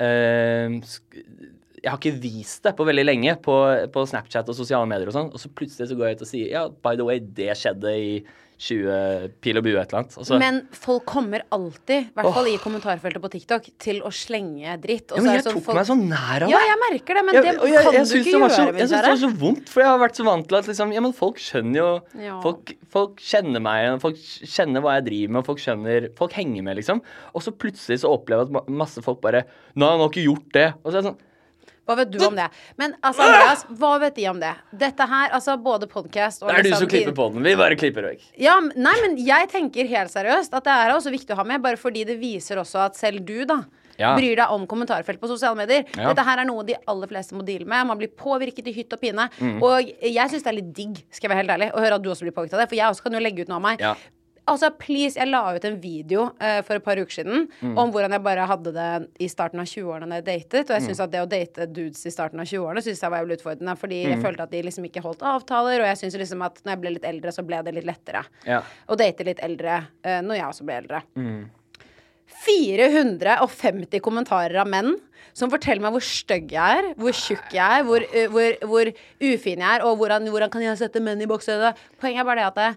jeg 0.00 1.90
har 1.92 2.00
ikke 2.00 2.16
vist 2.22 2.64
det 2.66 2.74
på 2.78 2.86
veldig 2.88 3.04
lenge 3.06 3.36
på, 3.44 3.58
på 3.94 4.06
Snapchat 4.10 4.48
og 4.50 4.58
sosiale 4.58 4.88
medier 4.90 5.12
og 5.12 5.16
sånn, 5.18 5.30
og 5.32 5.38
så 5.42 5.52
plutselig 5.54 5.90
så 5.92 5.98
går 5.98 6.10
jeg 6.12 6.18
ut 6.20 6.26
og 6.26 6.32
sier 6.32 6.50
ja, 6.56 6.66
by 6.70 6.96
the 6.98 7.06
way, 7.06 7.20
det 7.20 7.52
skjedde 7.60 7.94
i 8.00 8.10
20 8.56 9.34
pil 9.44 9.58
og 9.60 9.64
bue 9.66 9.74
et 9.76 9.90
eller 9.90 9.98
annet. 10.00 10.14
Altså. 10.16 10.36
Men 10.40 10.62
folk 10.72 11.02
kommer 11.04 11.42
alltid, 11.52 12.06
i 12.06 12.14
hvert 12.16 12.32
fall 12.38 12.46
i 12.48 12.54
kommentarfeltet 12.62 13.20
på 13.20 13.28
TikTok, 13.34 13.66
til 13.84 13.98
å 14.00 14.08
slenge 14.16 14.78
dritt. 14.80 15.12
Ja, 15.12 15.20
men 15.20 15.34
jeg 15.36 15.42
sånn 15.44 15.58
tok 15.58 15.66
folk- 15.66 15.76
meg 15.76 15.84
så 15.90 15.96
nær 16.00 16.46
av 16.46 16.48
det. 16.48 16.54
Ja, 16.54 16.62
jeg 16.70 16.78
merker 16.80 17.18
det, 17.20 17.24
men 17.26 17.36
jeg, 17.36 17.44
det 17.44 17.52
kan 17.52 17.68
jeg- 17.68 17.84
jeg 17.84 18.06
du 18.08 18.14
ikke 18.16 18.32
gjøre. 18.32 18.48
så- 18.54 18.64
Jeg 18.72 18.88
syns 18.88 18.94
det 19.04 19.10
var 19.12 19.20
så 19.26 19.30
vondt, 19.42 19.68
for 19.68 19.80
jeg 19.84 19.88
har 19.92 20.00
vært 20.00 20.16
så 20.16 20.24
vant 20.24 20.48
til 20.48 20.56
at 20.56 20.70
liksom 20.72 20.94
Ja, 20.96 21.00
men 21.04 21.12
folk 21.12 21.36
skjønner 21.36 21.76
jo 21.76 21.90
Ja. 22.24 22.40
folk, 22.40 22.72
folk 22.88 23.16
kjenner 23.20 23.60
meg 23.60 24.00
folk 24.00 24.16
kjenner 24.16 24.80
hva 24.80 24.94
jeg 24.96 25.04
driver 25.10 25.32
med, 25.36 25.44
folk 25.44 25.58
skjønner 25.58 26.08
Folk 26.16 26.32
henger 26.32 26.62
med, 26.64 26.76
liksom. 26.78 27.02
Og 27.34 27.42
så 27.44 27.52
plutselig 27.52 28.00
så 28.00 28.08
opplever 28.08 28.48
jeg 28.48 28.56
at 28.56 28.68
masse 28.72 29.04
folk 29.04 29.20
bare 29.20 29.44
Nei, 29.76 29.85
han 29.92 30.02
har 30.04 30.10
ikke 30.12 30.26
gjort 30.26 30.50
det. 30.56 30.66
Og 30.82 30.90
så 30.90 30.96
er 30.96 31.00
det 31.02 31.08
sånn 31.12 31.22
Hva 31.86 31.94
vet 32.00 32.10
du 32.10 32.18
om 32.26 32.34
det? 32.34 32.48
Men 32.80 32.96
altså, 32.98 33.22
Andreas, 33.22 33.60
hva 33.78 33.92
vet 34.02 34.16
de 34.16 34.24
om 34.26 34.40
det? 34.42 34.52
Dette 34.74 35.06
her, 35.06 35.30
altså 35.36 35.54
både 35.62 35.86
podkast 35.86 36.42
og 36.42 36.48
Det 36.50 36.56
er 36.58 36.64
du 36.66 36.68
liksom 36.72 36.82
som 36.82 36.90
klipper 36.90 37.14
på 37.14 37.26
den. 37.30 37.44
Vi 37.46 37.52
bare 37.60 37.76
klipper 37.78 38.08
vekk. 38.08 38.24
Ja, 38.42 38.56
nei, 38.74 38.94
men 39.04 39.14
jeg 39.22 39.46
tenker 39.52 39.86
helt 39.92 40.10
seriøst 40.10 40.56
at 40.58 40.66
det 40.66 40.74
er 40.82 40.94
også 40.96 41.12
viktig 41.14 41.30
å 41.36 41.38
ha 41.38 41.44
med, 41.46 41.62
bare 41.62 41.78
fordi 41.78 42.02
det 42.08 42.18
viser 42.18 42.58
også 42.58 42.82
at 42.88 42.98
selv 42.98 43.22
du, 43.28 43.44
da, 43.46 43.60
Ja. 43.96 44.10
bryr 44.18 44.34
deg 44.36 44.50
om 44.52 44.66
kommentarfelt 44.66 45.20
på 45.22 45.30
sosiale 45.30 45.56
medier. 45.56 45.86
Ja. 45.96 46.10
Dette 46.10 46.24
her 46.26 46.42
er 46.42 46.44
noe 46.44 46.66
de 46.66 46.74
aller 46.90 47.06
fleste 47.08 47.32
må 47.38 47.46
deale 47.46 47.64
med. 47.64 47.86
Man 47.86 47.96
blir 48.02 48.10
påvirket 48.12 48.66
i 48.66 48.74
hytt 48.76 48.92
og 48.92 49.00
pine. 49.00 49.30
Mm. 49.38 49.62
Og 49.62 49.86
jeg 50.02 50.28
syns 50.34 50.42
det 50.42 50.50
er 50.52 50.58
litt 50.58 50.74
digg, 50.74 50.98
skal 51.10 51.30
jeg 51.30 51.36
være 51.36 51.44
helt 51.46 51.54
ærlig, 51.54 51.70
å 51.72 51.80
høre 51.80 51.94
at 51.94 52.02
du 52.02 52.10
også 52.10 52.26
blir 52.26 52.34
påvirket 52.36 52.58
av 52.58 52.60
det, 52.66 52.68
for 52.68 52.76
jeg 52.76 52.90
også 52.90 53.06
kan 53.06 53.12
jo 53.16 53.22
legge 53.22 53.46
ut 53.46 53.48
noe 53.48 53.56
av 53.62 53.62
meg. 53.70 53.80
Ja. 53.80 53.94
Altså, 54.46 54.68
please, 54.78 55.16
jeg 55.18 55.26
la 55.26 55.40
ut 55.56 55.64
en 55.66 55.76
video 55.82 56.28
uh, 56.38 56.60
for 56.62 56.76
et 56.78 56.84
par 56.84 56.94
uker 57.00 57.10
siden 57.16 57.48
Mm. 57.62 57.72
om 57.78 57.90
hvordan 57.90 58.12
jeg 58.14 58.22
bare 58.22 58.46
hadde 58.46 58.72
det 58.72 59.08
i 59.18 59.26
starten 59.26 59.58
av 59.58 59.66
20-årene 59.66 60.08
da 60.08 60.20
jeg 60.20 60.26
datet. 60.26 60.70
Og 60.70 60.76
jeg 60.76 60.82
Mm. 60.86 61.02
at 61.02 61.10
det 61.10 61.20
å 61.24 61.28
date 61.28 61.66
dudes 61.72 62.06
i 62.06 62.10
starten 62.14 62.38
av 62.40 62.46
20-årene 62.46 62.82
synes 62.82 63.00
jeg 63.02 63.10
var 63.10 63.24
jævlig 63.24 63.38
utfordrende. 63.40 63.74
Fordi 63.76 63.98
Mm. 64.06 64.10
jeg 64.12 64.22
følte 64.22 64.42
at 64.42 64.50
de 64.50 64.62
liksom 64.62 64.84
ikke 64.86 65.02
holdt 65.02 65.22
avtaler, 65.22 65.80
og 65.80 65.86
jeg 65.90 65.96
syns 65.98 66.16
liksom 66.20 66.44
at 66.46 66.62
når 66.64 66.70
jeg 66.72 66.80
ble 66.80 66.90
litt 66.94 67.04
eldre, 67.04 67.32
så 67.32 67.42
ble 67.46 67.62
det 67.64 67.74
litt 67.74 67.84
lettere 67.86 68.24
Ja. 68.46 68.62
å 68.88 68.96
date 68.96 69.24
litt 69.24 69.40
eldre 69.42 69.86
uh, 70.04 70.20
når 70.22 70.34
jeg 70.36 70.44
også 70.46 70.64
ble 70.64 70.74
eldre. 70.82 71.02
Mm. 71.16 71.50
450 72.46 74.00
kommentarer 74.02 74.56
av 74.60 74.68
menn 74.70 74.94
som 75.36 75.50
forteller 75.52 75.82
meg 75.84 75.92
hvor 75.96 76.04
stygg 76.04 76.52
jeg 76.54 76.78
er, 76.80 76.94
hvor 76.98 77.12
tjukk 77.12 77.52
jeg 77.52 77.80
er, 77.80 77.84
hvor, 77.86 78.00
uh, 78.02 78.26
hvor, 78.32 78.56
hvor 78.66 78.90
ufin 79.20 79.58
jeg 79.62 79.70
er, 79.80 79.84
og 79.84 79.98
hvordan, 80.00 80.26
hvordan 80.32 80.50
kan 80.52 80.62
jeg 80.62 80.78
sette 80.80 81.02
menn 81.02 81.20
i 81.22 81.26
boks. 81.28 81.46
Poenget 82.00 82.22
er 82.22 82.28
bare 82.28 82.40
det 82.40 82.46
at 82.46 82.60
det, 82.60 82.70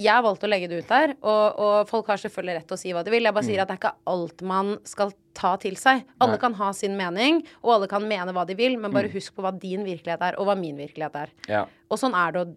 jeg 0.00 0.12
har 0.12 0.22
valgt 0.24 0.44
å 0.46 0.50
legge 0.50 0.70
det 0.70 0.82
ut 0.82 0.88
der, 0.92 1.14
og, 1.20 1.60
og 1.60 1.90
folk 1.90 2.08
har 2.12 2.20
selvfølgelig 2.22 2.56
rett 2.58 2.68
til 2.70 2.78
å 2.78 2.80
si 2.80 2.94
hva 2.96 3.04
de 3.04 3.12
vil. 3.12 3.28
Jeg 3.28 3.36
bare 3.36 3.48
sier 3.48 3.62
at 3.62 3.68
det 3.70 3.76
er 3.76 3.82
ikke 3.82 3.94
alt 4.14 4.44
man 4.48 4.74
skal 4.88 5.12
ta 5.36 5.54
til 5.60 5.76
seg. 5.80 6.04
Alle 6.22 6.38
Nei. 6.38 6.42
kan 6.42 6.56
ha 6.58 6.72
sin 6.76 6.96
mening, 6.98 7.42
og 7.62 7.76
alle 7.76 7.90
kan 7.90 8.04
mene 8.08 8.34
hva 8.34 8.46
de 8.48 8.56
vil, 8.58 8.78
men 8.80 8.94
bare 8.94 9.12
husk 9.12 9.36
på 9.36 9.44
hva 9.44 9.52
din 9.52 9.84
virkelighet 9.86 10.28
er, 10.30 10.40
og 10.40 10.48
hva 10.48 10.56
min 10.58 10.80
virkelighet 10.80 11.24
er. 11.26 11.32
Ja. 11.50 11.64
Og 11.92 12.00
sånn 12.00 12.16
er 12.16 12.34
det 12.34 12.44
å 12.44 12.52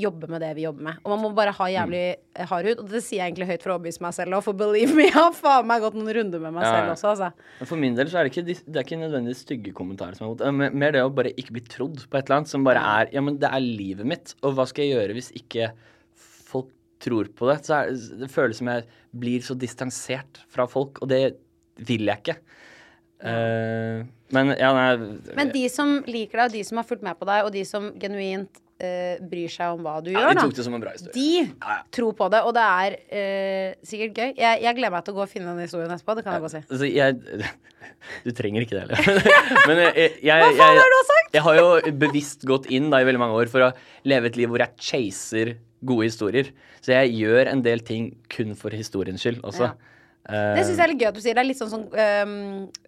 jobbe 0.00 0.28
med 0.30 0.40
det 0.42 0.50
vi 0.56 0.64
jobber 0.64 0.86
med. 0.86 0.98
Og 1.02 1.12
man 1.12 1.20
må 1.22 1.30
bare 1.36 1.52
ha 1.54 1.66
jævlig 1.70 2.02
mm. 2.14 2.42
hard 2.50 2.68
hud. 2.68 2.82
Og 2.82 2.92
det 2.92 3.02
sier 3.04 3.20
jeg 3.20 3.32
egentlig 3.32 3.48
høyt 3.50 3.64
for 3.64 3.72
å 3.72 3.76
overbevise 3.76 4.04
meg 4.04 4.16
selv 4.16 4.38
òg, 4.38 4.44
for 4.46 4.58
believe 4.58 4.96
me, 4.96 5.06
jeg 5.08 5.16
har 5.16 5.34
faen 5.36 5.68
meg 5.68 5.84
gått 5.84 5.98
noen 5.98 6.12
runder 6.16 6.42
med 6.42 6.54
meg 6.56 6.66
Ja, 6.66 6.72
selv 6.76 6.94
også, 6.94 7.12
altså. 7.14 7.54
Men 7.60 7.70
For 7.70 7.82
min 7.84 7.98
del 7.98 8.10
så 8.10 8.20
er 8.20 8.26
det 8.26 8.32
ikke, 8.34 8.46
det 8.46 8.80
er 8.80 8.86
ikke 8.86 9.00
nødvendigvis 9.02 9.44
stygge 9.46 9.76
kommentarer 9.76 10.18
som 10.18 10.28
er 10.28 10.32
mot. 10.32 10.44
Er 10.46 10.76
Mer 10.82 10.96
det 10.96 11.04
å 11.04 11.14
bare 11.14 11.34
ikke 11.34 11.56
bli 11.58 11.64
trodd 11.66 12.04
på 12.06 12.20
et 12.20 12.26
eller 12.26 12.40
annet 12.40 12.52
som 12.52 12.66
bare 12.66 12.84
er 13.00 13.14
Ja, 13.16 13.24
men 13.24 13.40
det 13.42 13.50
er 13.50 13.64
livet 13.64 14.08
mitt, 14.08 14.34
og 14.44 14.54
hva 14.58 14.68
skal 14.70 14.86
jeg 14.86 14.96
gjøre 14.96 15.18
hvis 15.18 15.32
ikke 15.42 15.72
folk 16.50 16.70
tror 17.00 17.30
på 17.36 17.48
det, 17.50 17.58
så 17.66 17.80
er, 17.80 17.92
det 18.22 18.30
føles 18.32 18.60
som 18.60 18.70
jeg 18.72 18.86
blir 19.20 19.44
så 19.44 19.56
distansert 19.58 20.42
fra 20.52 20.66
folk, 20.70 21.00
og 21.02 21.10
det 21.12 21.22
vil 21.88 22.08
jeg 22.10 22.22
ikke. 22.22 22.38
Uh, 23.20 24.06
men 24.32 24.54
ja, 24.56 24.70
nei 24.72 25.34
Men 25.36 25.50
de 25.52 25.66
som 25.68 25.98
liker 26.08 26.40
deg, 26.40 26.46
og 26.46 26.54
de 26.54 26.62
som 26.64 26.78
har 26.80 26.86
fulgt 26.88 27.04
med 27.04 27.18
på 27.20 27.26
deg, 27.28 27.44
og 27.44 27.52
de 27.52 27.66
som 27.68 27.90
genuint 28.00 28.60
uh, 28.80 29.16
bryr 29.28 29.52
seg 29.52 29.74
om 29.74 29.82
hva 29.84 29.98
du 30.04 30.08
ja, 30.12 30.22
gjør, 30.22 30.30
De 30.30 30.38
da. 30.38 30.44
tok 30.46 30.56
det 30.56 30.64
som 30.64 30.76
en 30.78 30.84
bra. 30.84 30.94
De 31.12 31.26
Ja, 31.42 31.50
ja. 31.74 31.78
tror 31.92 32.16
på 32.16 32.30
det, 32.32 32.40
og 32.48 32.54
det 32.56 32.64
er 32.64 32.96
uh, 33.10 33.74
sikkert 33.90 34.22
gøy. 34.22 34.30
Jeg, 34.40 34.62
jeg 34.64 34.78
gleder 34.78 34.94
meg 34.96 35.04
til 35.04 35.16
å 35.16 35.18
gå 35.20 35.26
og 35.26 35.32
finne 35.32 35.52
den 35.52 35.66
historien 35.66 35.92
etterpå. 35.92 36.16
Det 36.16 36.24
kan 36.26 36.38
jeg 36.38 36.46
godt 36.46 36.56
si. 36.56 36.62
Altså, 36.68 36.88
jeg 36.88 37.50
Du 38.24 38.30
trenger 38.36 38.64
ikke 38.64 38.78
det 38.78 38.86
heller. 38.86 39.24
Men 39.68 39.82
jeg, 39.84 39.92
jeg, 40.00 40.12
jeg, 40.24 40.44
Hva 40.46 40.52
faen 40.56 40.80
har 40.80 40.94
du 40.94 41.00
sagt? 41.10 41.34
Jeg 41.36 41.44
har 41.44 41.58
jo 41.60 41.96
bevisst 42.00 42.46
gått 42.48 42.70
inn 42.72 42.88
da 42.92 43.02
i 43.02 43.08
veldig 43.08 43.20
mange 43.20 43.36
år 43.36 43.50
for 43.52 43.68
å 43.68 43.74
leve 44.08 44.30
et 44.30 44.38
liv 44.40 44.48
hvor 44.48 44.64
jeg 44.64 44.72
chaser 44.80 45.52
gode 45.86 46.08
historier. 46.08 46.50
Så 46.82 46.92
jeg 46.92 47.14
gjør 47.16 47.52
en 47.52 47.64
del 47.64 47.80
ting 47.80 48.12
kun 48.36 48.54
for 48.56 48.74
historiens 48.74 49.20
skyld 49.20 49.40
også. 49.44 49.70
Ja. 49.70 49.70
Eh, 50.30 50.54
Det 50.56 50.64
syns 50.66 50.76
jeg 50.78 50.84
er 50.86 50.92
litt 50.94 51.02
gøy 51.02 51.08
at 51.10 51.18
du 51.18 51.22
sier. 51.24 51.34
Det 51.34 51.42
er 51.42 51.48
litt 51.48 51.60
sånn 51.60 51.72
som 51.72 51.86
um, 51.90 52.34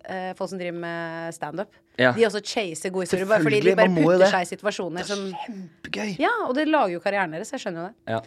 uh, 0.07 0.33
folk 0.39 0.53
som 0.53 0.61
driver 0.61 0.79
med 0.85 1.35
standup. 1.37 1.79
Ja. 2.01 2.15
De 2.17 2.25
også 2.25 2.41
chaser 2.41 2.93
gode 2.95 3.05
historier, 3.05 3.29
bare 3.29 3.45
fordi 3.45 3.61
de 3.67 3.77
bare 3.77 3.93
putter 3.93 4.23
det. 4.25 4.31
seg 4.33 4.47
i 4.47 4.51
situasjoner 4.55 5.05
som 5.05 5.27
Kjempegøy. 5.45 6.15
Ja, 6.23 6.33
og 6.47 6.55
det 6.57 6.65
lager 6.71 6.95
jo 6.95 7.03
karrieren 7.05 7.35
deres. 7.37 7.53
Jeg 7.53 7.61
skjønner 7.67 7.83
jo 7.83 7.89
det. 7.91 8.15
Ja. 8.15 8.21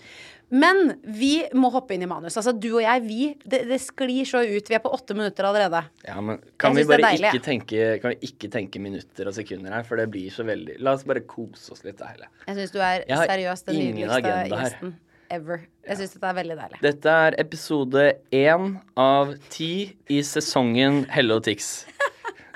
Men 0.53 0.99
vi 1.01 1.31
må 1.57 1.71
hoppe 1.73 1.95
inn 1.95 2.03
i 2.05 2.09
manus. 2.09 2.35
Altså, 2.37 2.53
du 2.53 2.67
og 2.75 2.83
jeg, 2.83 3.01
vi 3.07 3.21
Det, 3.41 3.63
det 3.65 3.79
sklir 3.81 4.27
så 4.29 4.43
ut. 4.45 4.69
Vi 4.69 4.75
er 4.77 4.83
på 4.83 4.91
åtte 4.93 5.15
minutter 5.17 5.47
allerede. 5.49 5.81
Ja, 6.05 6.19
men 6.21 6.37
kan 6.61 6.75
vi 6.77 6.83
bare 6.85 7.07
deilig, 7.07 7.31
ikke 7.33 7.45
tenke, 7.47 7.87
kan 8.03 8.13
vi 8.13 8.29
ikke 8.29 8.51
tenke 8.53 8.81
minutter 8.83 9.31
og 9.31 9.33
sekunder 9.33 9.73
her, 9.73 9.87
for 9.87 9.97
det 9.97 10.05
blir 10.13 10.29
så 10.33 10.45
veldig 10.45 10.77
La 10.85 10.93
oss 10.93 11.07
bare 11.09 11.25
kose 11.25 11.73
oss 11.73 11.81
litt, 11.87 11.97
da, 11.97 12.11
Helle. 12.13 12.29
Jeg 12.45 12.59
syns 12.59 12.75
du 12.75 12.79
er 12.85 13.07
seriøst 13.09 13.71
den 13.71 13.81
ingen 13.81 13.97
nydeligste 14.03 14.37
gjesten. 14.53 14.93
her. 14.93 15.01
Ever. 15.33 15.65
Jeg 15.87 15.97
syns 15.99 16.13
dette 16.15 16.29
er 16.31 16.37
veldig 16.39 16.55
deilig. 16.59 16.79
Dette 16.83 17.13
er 17.27 17.37
episode 17.41 18.05
én 18.35 18.75
av 18.99 19.33
ti 19.53 19.71
i 20.11 20.21
sesongen 20.25 21.03
Helle 21.13 21.37
og 21.39 21.43
Tix. 21.47 21.85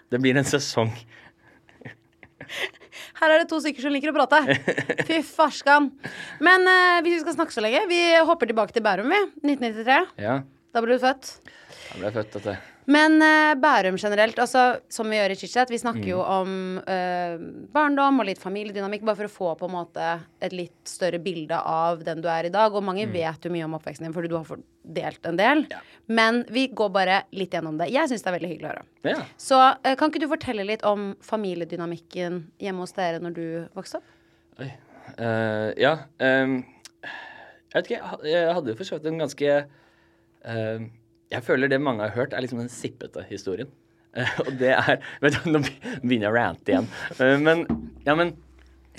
Det 0.09 0.17
blir 0.23 0.37
en 0.41 0.47
sesong. 0.47 0.89
Her 3.19 3.33
er 3.35 3.41
det 3.43 3.49
to 3.51 3.59
stykker 3.61 3.83
som 3.83 3.93
liker 3.93 4.13
å 4.13 4.15
prate. 4.15 4.39
Fy 5.09 5.19
farskan. 5.27 5.89
Men 6.43 6.63
eh, 6.71 6.99
hvis 7.05 7.17
vi 7.17 7.21
skal 7.25 7.35
snakke 7.35 7.53
så 7.55 7.61
lenge, 7.65 7.83
vi 7.91 7.99
hopper 8.25 8.49
tilbake 8.49 8.73
til 8.75 8.85
Bærum, 8.85 9.11
vi. 9.11 9.19
1993. 9.43 9.99
Ja, 10.23 10.39
Da 10.73 10.81
ble 10.85 10.95
du 10.97 11.03
født. 11.03 11.33
da 11.43 11.97
ble 11.99 12.07
jeg 12.07 12.15
født, 12.15 12.35
dette. 12.37 12.55
Men 12.89 13.19
uh, 13.21 13.53
Bærum 13.61 13.99
generelt, 14.01 14.39
altså, 14.41 14.79
som 14.89 15.09
vi 15.11 15.19
gjør 15.19 15.33
i 15.33 15.37
chit-chat, 15.37 15.69
vi 15.69 15.77
snakker 15.77 16.07
jo 16.09 16.19
Mm. 16.19 16.29
om 16.35 16.53
uh, 16.89 17.67
barndom 17.73 18.19
og 18.23 18.25
litt 18.25 18.41
familiedynamikk, 18.41 19.03
bare 19.05 19.19
for 19.19 19.29
å 19.29 19.33
få 19.33 19.51
på 19.59 19.69
en 19.69 19.75
måte 19.75 20.07
et 20.41 20.55
litt 20.57 20.89
større 20.89 21.19
bilde 21.21 21.53
av 21.59 22.01
den 22.07 22.23
du 22.23 22.27
er 22.33 22.49
i 22.49 22.53
dag. 22.53 22.73
Og 22.73 22.83
mange 22.83 23.05
vet 23.13 23.45
jo 23.45 23.51
mye 23.53 23.67
om 23.67 23.77
oppveksten 23.77 24.07
din, 24.07 24.15
fordi 24.15 24.31
du 24.31 24.37
har 24.39 24.47
fordelt 24.47 25.29
en 25.29 25.37
del. 25.37 25.63
Mm. 25.67 25.69
Ja. 25.75 25.81
Men 26.07 26.41
vi 26.49 26.65
går 26.73 26.89
bare 26.95 27.21
litt 27.31 27.53
gjennom 27.53 27.77
det. 27.77 27.91
Jeg 27.93 28.09
syns 28.09 28.25
det 28.25 28.31
er 28.33 28.37
veldig 28.39 28.51
hyggelig 28.55 28.69
å 28.69 28.73
høre. 28.73 28.85
Ja. 29.13 29.21
Så 29.37 29.61
uh, 29.61 29.93
kan 29.95 30.09
ikke 30.09 30.23
du 30.25 30.29
fortelle 30.31 30.65
litt 30.65 30.83
om 30.87 31.11
familiedynamikken 31.21 32.41
hjemme 32.59 32.87
hos 32.87 32.97
dere 32.97 33.21
når 33.21 33.37
du 33.37 33.45
vokste 33.77 34.01
opp? 34.01 34.15
Oi. 34.59 34.71
Ja. 35.79 35.93
Um, 36.21 36.63
jeg 37.69 37.75
vet 37.75 37.87
ikke, 37.91 38.17
jeg 38.25 38.53
hadde 38.57 38.71
jo 38.73 38.77
for 38.79 38.87
så 38.87 38.97
vidt 38.97 39.07
en 39.11 39.21
ganske 39.21 39.53
ehm, 40.45 40.89
Jeg 41.29 41.45
føler 41.45 41.69
det 41.71 41.79
mange 41.83 42.05
har 42.07 42.15
hørt, 42.15 42.33
er 42.33 42.43
liksom 42.43 42.61
den 42.63 42.71
sippete 42.73 43.23
historien. 43.29 43.69
Eh, 44.17 44.37
og 44.41 44.53
det 44.57 44.71
er 44.73 44.95
vet 45.21 45.35
du, 45.37 45.51
Nå 45.53 45.59
begynner 45.61 46.25
jeg 46.25 46.31
å 46.31 46.35
rante 46.35 46.73
igjen. 46.73 46.87
Eh, 47.17 47.35
men 47.41 47.65
ja, 48.07 48.15
men 48.17 48.33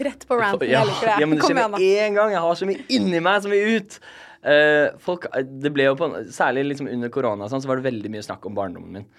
Rett 0.00 0.22
på 0.28 0.36
ranten. 0.38 0.68
ja, 0.70 0.80
jeg 0.80 0.88
liker 0.88 1.10
det. 1.10 1.16
ja, 1.20 1.26
men 1.28 1.36
det 1.36 1.44
Kom 1.44 1.50
skjer 1.52 1.72
med 1.74 1.82
én 1.84 2.14
gang. 2.16 2.30
Jeg 2.32 2.44
har 2.44 2.54
så 2.56 2.68
mye 2.68 2.84
inni 2.94 3.22
meg 3.24 3.42
som 3.44 3.52
vil 3.52 3.80
ut. 3.80 3.98
Uh, 4.40 4.96
folk, 5.04 5.26
det 5.60 5.68
ble 5.76 5.84
jo 5.90 5.96
på, 6.00 6.06
Særlig 6.32 6.62
liksom 6.70 6.86
under 6.88 7.10
korona 7.12 7.48
sånn, 7.52 7.60
så 7.60 7.68
var 7.68 7.76
det 7.76 7.90
veldig 7.90 8.12
mye 8.14 8.24
snakk 8.24 8.46
om 8.48 8.54
barndommen 8.56 8.94
min. 8.96 9.10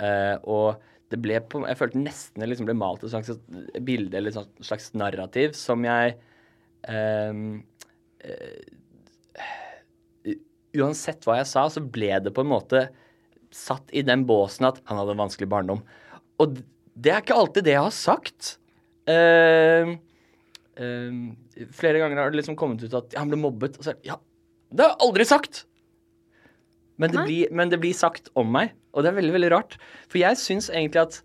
Uh, 0.00 0.38
og 0.48 0.80
det 1.10 1.18
ble 1.20 1.40
på 1.50 1.60
Jeg 1.66 1.76
følte 1.76 2.00
nesten 2.00 2.40
det 2.40 2.48
liksom 2.52 2.68
ble 2.68 2.76
malt 2.78 3.04
et 3.04 3.12
slags 3.12 3.34
bilde 3.84 4.16
eller 4.16 4.32
et 4.32 4.64
slags 4.64 4.92
narrativ 4.96 5.56
som 5.58 5.82
jeg 5.84 6.14
ehm, 6.88 7.58
eh, 8.22 8.60
Uansett 10.78 11.24
hva 11.26 11.40
jeg 11.40 11.48
sa, 11.50 11.64
så 11.72 11.82
ble 11.82 12.12
det 12.22 12.32
på 12.34 12.44
en 12.44 12.52
måte 12.52 12.84
satt 13.54 13.90
i 13.90 14.04
den 14.06 14.22
båsen 14.28 14.68
at 14.68 14.78
han 14.86 15.00
hadde 15.00 15.16
en 15.16 15.24
vanskelig 15.24 15.48
barndom. 15.50 15.82
Og 16.40 16.60
det 16.94 17.12
er 17.12 17.24
ikke 17.24 17.38
alltid 17.38 17.66
det 17.66 17.74
jeg 17.74 17.86
har 17.86 17.96
sagt. 17.96 18.52
Uh, 19.10 19.96
uh, 20.78 21.64
flere 21.74 22.02
ganger 22.02 22.22
har 22.22 22.30
det 22.30 22.40
liksom 22.40 22.58
kommet 22.58 22.84
ut 22.84 22.94
at 22.96 23.16
han 23.18 23.32
ble 23.32 23.40
mobbet. 23.40 23.80
Og 23.80 23.88
så 23.88 23.96
ja, 24.06 24.20
det 24.70 24.86
har 24.86 24.94
jeg 24.94 25.04
aldri 25.08 25.26
sagt! 25.28 25.64
Men 27.00 27.14
det, 27.14 27.22
blir, 27.24 27.52
men 27.56 27.70
det 27.72 27.78
blir 27.80 27.96
sagt 27.96 28.28
om 28.36 28.50
meg, 28.52 28.74
og 28.92 29.02
det 29.02 29.08
er 29.08 29.16
veldig, 29.16 29.32
veldig 29.32 29.50
rart. 29.54 29.78
For 30.12 30.20
jeg 30.20 30.36
syns 30.36 30.68
egentlig 30.68 31.06
at 31.06 31.20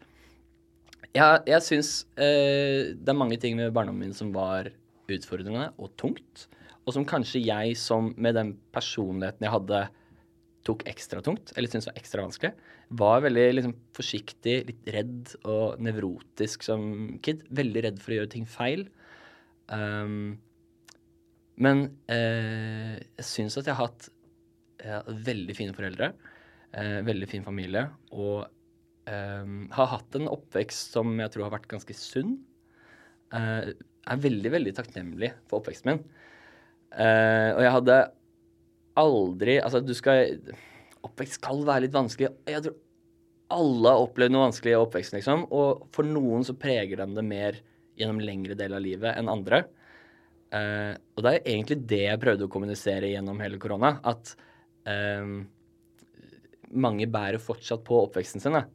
Jeg, 1.15 1.41
jeg 1.47 1.63
syns 1.63 1.89
uh, 2.19 2.91
det 2.91 3.11
er 3.11 3.15
mange 3.15 3.37
ting 3.39 3.55
med 3.55 3.71
barndommen 3.75 4.07
min 4.07 4.15
som 4.15 4.33
var 4.35 4.71
utfordrende 5.11 5.69
og 5.77 5.91
tungt. 5.99 6.47
Og 6.85 6.93
som 6.93 7.05
kanskje 7.09 7.43
jeg 7.43 7.75
som 7.81 8.11
med 8.21 8.37
den 8.37 8.55
personligheten 8.75 9.45
jeg 9.45 9.53
hadde, 9.55 9.83
tok 10.65 10.81
ekstra 10.89 11.21
tungt, 11.21 11.51
eller 11.53 11.69
syntes 11.69 11.91
var 11.91 11.99
ekstra 11.99 12.23
vanskelig. 12.25 12.71
Var 12.97 13.23
veldig 13.25 13.45
liksom, 13.53 13.75
forsiktig, 13.97 14.55
litt 14.69 14.89
redd 14.93 15.35
og 15.43 15.81
nevrotisk 15.81 16.65
som 16.65 16.87
kid. 17.25 17.43
Veldig 17.53 17.85
redd 17.85 18.01
for 18.01 18.13
å 18.13 18.19
gjøre 18.19 18.33
ting 18.33 18.47
feil. 18.49 18.87
Um, 19.69 20.37
men 21.61 21.85
eh, 22.11 22.97
jeg 23.15 23.27
syns 23.29 23.57
at 23.57 23.69
jeg 23.69 23.77
har 23.77 23.87
hatt 23.87 24.09
har 24.85 25.07
veldig 25.29 25.55
fine 25.57 25.75
foreldre. 25.75 26.11
Eh, 26.75 26.99
veldig 27.07 27.29
fin 27.29 27.45
familie. 27.45 27.87
Og 28.11 28.45
eh, 29.09 29.47
har 29.77 29.91
hatt 29.93 30.17
en 30.19 30.31
oppvekst 30.31 30.95
som 30.95 31.15
jeg 31.21 31.33
tror 31.33 31.47
har 31.47 31.55
vært 31.57 31.69
ganske 31.71 31.97
sunn. 31.97 32.37
Eh, 33.35 33.73
er 34.05 34.21
veldig, 34.21 34.51
veldig 34.53 34.75
takknemlig 34.77 35.31
for 35.49 35.61
oppveksten 35.61 35.93
min. 35.93 36.03
Eh, 36.95 37.49
og 37.55 37.61
jeg 37.65 37.73
hadde 37.75 37.95
aldri 38.95 39.57
Altså, 39.59 39.81
du 39.83 39.91
skal 39.97 40.37
Oppvekst 41.03 41.41
skal 41.41 41.59
være 41.67 41.83
litt 41.85 41.95
vanskelig. 41.95 42.31
Jeg 42.49 42.63
tror 42.65 42.77
alle 43.55 43.91
har 43.93 44.01
opplevd 44.01 44.33
noe 44.33 44.47
vanskelig 44.47 44.71
i 44.73 44.77
oppveksten, 44.79 45.19
liksom. 45.19 45.43
Og 45.53 45.83
for 45.93 46.07
noen 46.07 46.41
så 46.47 46.55
preger 46.57 46.97
den 47.03 47.13
det 47.13 47.23
mer 47.27 47.59
gjennom 47.99 48.17
lengre 48.23 48.55
del 48.57 48.73
av 48.73 48.81
livet 48.81 49.13
enn 49.13 49.29
andre. 49.29 49.59
Uh, 50.49 50.97
og 51.13 51.21
det 51.21 51.33
er 51.35 51.51
egentlig 51.51 51.77
det 51.85 52.01
jeg 52.07 52.21
prøvde 52.23 52.47
å 52.47 52.51
kommunisere 52.55 53.11
gjennom 53.11 53.37
hele 53.43 53.59
korona. 53.61 53.99
At 54.01 54.33
uh, 54.89 55.45
mange 56.73 57.05
bærer 57.05 57.37
fortsatt 57.43 57.85
på 57.85 58.01
oppveksten 58.07 58.41
sin. 58.41 58.57
Da. 58.57 58.65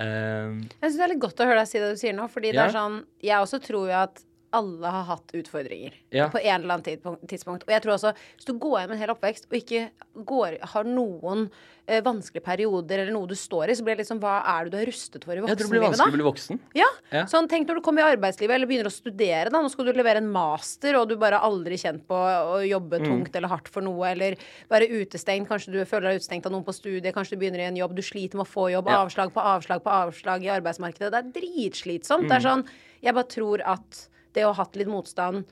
Eh, 0.00 0.58
Jeg 0.80 0.88
syns 0.88 0.98
det 0.98 1.04
er 1.06 1.12
litt 1.12 1.22
godt 1.22 1.40
å 1.44 1.46
høre 1.48 1.62
deg 1.62 1.68
si 1.68 1.80
det 1.80 1.90
du 1.92 1.98
sier 2.00 2.14
nå, 2.16 2.26
fordi 2.32 2.54
det 2.54 2.62
er 2.64 2.72
sånn 2.72 3.02
Jeg 3.20 3.44
også 3.44 3.58
tror 3.60 3.90
jo 3.90 3.96
at 3.98 4.22
alle 4.52 4.86
har 4.92 5.04
hatt 5.04 5.32
utfordringer 5.34 5.92
Ja. 6.12 6.28
på 6.28 6.38
en 6.42 6.60
eller 6.62 6.74
annen 6.78 7.18
tidspunkt. 7.26 7.64
Og 7.66 7.68
jeg 7.72 7.82
tror 7.82 7.94
også, 7.96 8.14
hvis 8.36 8.44
du 8.46 8.52
går 8.58 8.80
gjennom 8.82 8.92
en 8.92 8.98
hel 8.98 9.10
oppvekst 9.14 9.46
og 9.50 9.56
ikke 9.58 9.90
går, 10.24 10.58
har 10.74 10.84
noen 10.84 11.50
eh, 11.88 12.00
vanskelige 12.00 12.44
perioder 12.44 13.00
eller 13.02 13.12
noe 13.12 13.26
du 13.26 13.34
står 13.34 13.70
i, 13.70 13.74
så 13.74 13.82
blir 13.82 13.96
det 13.96 14.04
liksom 14.04 14.20
Hva 14.22 14.36
er 14.46 14.64
det 14.68 14.70
du 14.70 14.76
er 14.78 14.86
rustet 14.86 15.24
for 15.24 15.32
i 15.34 15.40
jeg 15.40 15.46
tror 15.48 15.56
det 15.56 15.70
blir 15.72 15.80
vanskelig 15.82 16.12
å 16.12 16.18
bli 16.20 16.26
voksen. 16.28 16.60
Ja. 16.78 16.86
Ja. 17.10 17.24
Sånn, 17.26 17.48
tenk 17.50 17.66
når 17.66 17.80
du 17.80 17.82
kommer 17.82 18.04
i 18.04 18.14
arbeidslivet 18.14 18.54
eller 18.54 18.66
begynner 18.70 18.86
å 18.86 18.94
studere. 18.94 19.50
da 19.50 19.60
Nå 19.62 19.68
skal 19.72 19.86
du 19.86 19.92
levere 19.92 20.18
en 20.22 20.30
master, 20.30 20.94
og 21.00 21.08
du 21.08 21.16
bare 21.16 21.40
har 21.40 21.48
aldri 21.50 21.74
kjent 21.80 22.04
på 22.06 22.14
å 22.14 22.60
jobbe 22.68 23.00
Mm. 23.00 23.06
tungt 23.08 23.34
eller 23.36 23.48
hardt 23.48 23.68
for 23.68 23.80
noe, 23.82 24.04
eller 24.12 24.36
være 24.70 24.88
utestengt. 24.90 25.48
Kanskje 25.48 25.72
du 25.72 25.84
føler 25.84 26.12
deg 26.12 26.20
utestengt 26.20 26.46
av 26.46 26.52
noen 26.52 26.64
på 26.64 26.72
studiet, 26.76 27.12
kanskje 27.14 27.30
du 27.34 27.36
begynner 27.42 27.58
i 27.64 27.68
en 27.72 27.76
jobb, 27.76 27.94
du 27.96 28.02
sliter 28.02 28.36
med 28.36 28.46
å 28.46 28.52
få 28.52 28.70
jobb. 28.70 28.86
Ja. 28.88 29.04
Avslag 29.04 29.32
på 29.34 29.40
avslag 29.42 29.82
på 29.82 29.90
avslag 29.90 30.44
i 30.44 30.52
arbeidsmarkedet. 30.54 31.10
Det 31.10 31.18
er 31.18 31.40
dritslitsomt. 31.40 32.28
Det 32.28 32.36
er 32.38 32.48
Mm. 32.48 32.64
sånn 32.64 32.68
Jeg 33.02 33.14
bare 33.14 33.24
tror 33.24 33.60
at 33.66 34.08
det 34.36 34.46
å 34.46 34.52
ha 34.52 34.62
hatt 34.62 34.78
litt 34.78 34.90
motstand 34.90 35.44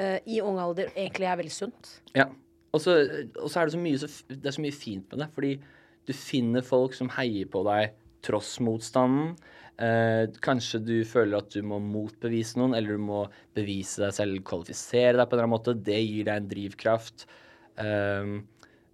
uh, 0.00 0.18
i 0.24 0.40
ung 0.44 0.60
alder 0.62 0.92
egentlig 0.94 1.28
er 1.28 1.40
veldig 1.40 1.54
sunt. 1.54 1.96
Ja. 2.16 2.30
Og 2.72 2.80
så 2.80 2.94
er 2.96 3.66
det 3.68 3.74
så 3.74 3.80
mye 3.80 4.00
så, 4.00 4.08
det 4.32 4.48
er 4.48 4.54
så 4.56 4.64
mye 4.64 4.74
fint 4.74 5.10
med 5.12 5.20
det, 5.20 5.28
fordi 5.34 5.52
du 6.08 6.14
finner 6.16 6.64
folk 6.66 6.96
som 6.96 7.10
heier 7.18 7.50
på 7.52 7.60
deg 7.68 7.92
tross 8.24 8.56
motstanden. 8.62 9.34
Eh, 9.82 10.28
kanskje 10.44 10.80
du 10.84 10.96
føler 11.08 11.40
at 11.40 11.54
du 11.54 11.62
må 11.66 11.80
motbevise 11.82 12.60
noen, 12.60 12.76
eller 12.76 12.98
du 12.98 13.02
må 13.02 13.22
bevise 13.56 14.02
deg 14.04 14.14
selv, 14.14 14.42
kvalifisere 14.46 15.16
deg 15.16 15.26
på 15.26 15.34
en 15.34 15.38
eller 15.38 15.48
annen 15.48 15.54
måte. 15.56 15.76
Det 15.90 15.98
gir 15.98 16.28
deg 16.28 16.36
en 16.36 16.50
drivkraft. 16.50 17.26
Eh, 17.82 18.34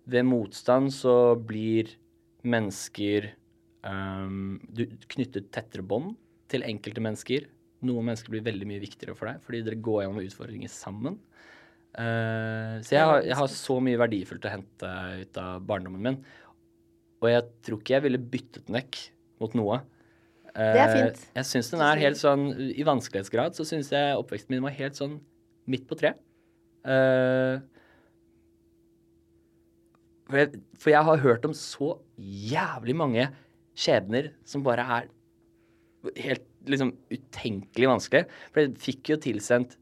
ved 0.08 0.28
motstand 0.28 0.92
så 0.94 1.16
blir 1.36 1.90
mennesker 2.48 3.26
eh, 3.28 4.28
Du 4.72 4.84
knytter 5.12 5.48
tettere 5.52 5.84
bånd 5.84 6.16
til 6.48 6.64
enkelte 6.64 7.04
mennesker. 7.04 7.48
Noen 7.86 8.08
mennesker 8.08 8.32
blir 8.34 8.46
veldig 8.46 8.66
mye 8.66 8.82
viktigere 8.82 9.14
for 9.18 9.30
deg, 9.30 9.42
fordi 9.44 9.62
dere 9.66 9.78
går 9.86 10.02
gjennom 10.02 10.24
utfordringer 10.24 10.72
sammen. 10.72 11.18
Uh, 11.98 12.78
så 12.84 12.94
jeg 12.94 13.04
har, 13.06 13.22
jeg 13.26 13.38
har 13.38 13.52
så 13.52 13.78
mye 13.82 14.00
verdifullt 14.00 14.48
å 14.48 14.52
hente 14.52 14.90
ut 15.22 15.40
av 15.42 15.62
barndommen 15.68 16.04
min. 16.04 16.18
Og 17.22 17.30
jeg 17.30 17.46
tror 17.66 17.80
ikke 17.80 17.96
jeg 17.96 18.06
ville 18.06 18.26
byttet 18.34 18.66
den 18.66 18.78
vekk 18.78 19.00
mot 19.42 19.56
noe. 19.58 19.80
Det 20.58 20.66
er 20.66 20.88
Eh, 20.88 20.94
fint. 20.96 21.24
Jeg 21.36 21.46
syns 21.46 21.68
den 21.70 21.82
er 21.84 22.00
helt 22.00 22.18
sånn 22.18 22.48
I 22.72 22.82
vanskelighetsgrad 22.86 23.54
så 23.54 23.66
syns 23.68 23.92
jeg 23.94 24.16
oppveksten 24.18 24.56
min 24.56 24.64
var 24.64 24.74
helt 24.74 24.96
sånn 24.98 25.18
midt 25.70 25.84
på 25.86 25.98
tre. 26.00 26.14
Uh, 26.82 27.60
For 30.28 30.42
jeg, 30.42 30.60
for 30.76 30.92
jeg 30.92 31.08
har 31.08 31.22
hørt 31.24 31.46
om 31.48 31.54
så 31.56 31.94
jævlig 32.18 32.96
mange 33.00 33.28
skjebner 33.78 34.32
som 34.48 34.64
bare 34.66 34.84
er 34.98 35.06
helt 36.20 36.47
liksom 36.66 36.94
utenkelig 37.12 37.90
vanskelig. 37.90 38.24
For 38.52 38.64
jeg 38.64 38.78
fikk 38.82 39.12
jo 39.12 39.20
tilsendt 39.28 39.76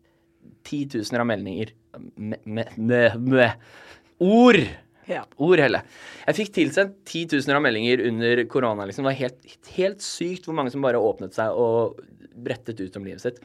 titusener 0.67 1.23
av 1.23 1.31
meldinger 1.31 1.73
med, 2.17 2.43
med, 2.45 2.75
med, 2.77 3.17
med 3.23 4.23
ord. 4.23 4.61
Ja. 5.07 5.23
Ord, 5.39 5.61
Helle. 5.63 5.83
Jeg 6.27 6.39
fikk 6.41 6.53
tilsendt 6.57 6.99
titusener 7.07 7.59
av 7.59 7.65
meldinger 7.65 8.03
under 8.09 8.43
korona. 8.51 8.87
Liksom. 8.89 9.05
Det 9.07 9.13
var 9.13 9.21
helt, 9.21 9.51
helt 9.77 10.05
sykt 10.05 10.49
hvor 10.49 10.57
mange 10.59 10.73
som 10.75 10.85
bare 10.85 11.01
åpnet 11.01 11.37
seg 11.37 11.55
og 11.55 12.01
brettet 12.37 12.81
ut 12.83 12.99
om 12.99 13.07
livet 13.07 13.23
sitt. 13.23 13.39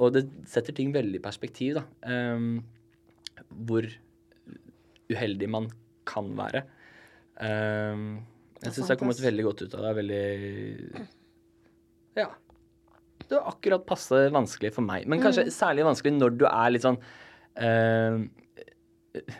Og 0.00 0.14
det 0.14 0.24
setter 0.48 0.76
ting 0.76 0.92
veldig 0.94 1.18
i 1.18 1.24
perspektiv, 1.24 1.80
da. 1.80 1.84
Um, 2.06 2.62
hvor 3.66 3.88
uheldig 5.10 5.48
man 5.50 5.66
kan 6.08 6.30
være. 6.38 6.62
Um, 7.40 8.20
jeg 8.60 8.74
syns 8.74 8.84
jeg 8.84 8.92
har 8.92 9.00
kommet 9.00 9.22
veldig 9.24 9.46
godt 9.48 9.64
ut 9.64 9.74
av 9.76 9.88
det. 9.88 9.92
Veldig 9.98 10.22
Ja. 12.20 12.28
Det 13.30 13.38
var 13.38 13.52
akkurat 13.52 13.86
passe 13.86 14.24
vanskelig 14.34 14.72
for 14.74 14.82
meg. 14.82 15.06
Men 15.10 15.22
kanskje 15.22 15.46
særlig 15.54 15.86
vanskelig 15.86 16.16
når 16.16 16.38
du 16.40 16.46
er 16.50 16.72
litt 16.74 16.82
sånn 16.82 16.98
ehm, 17.62 18.24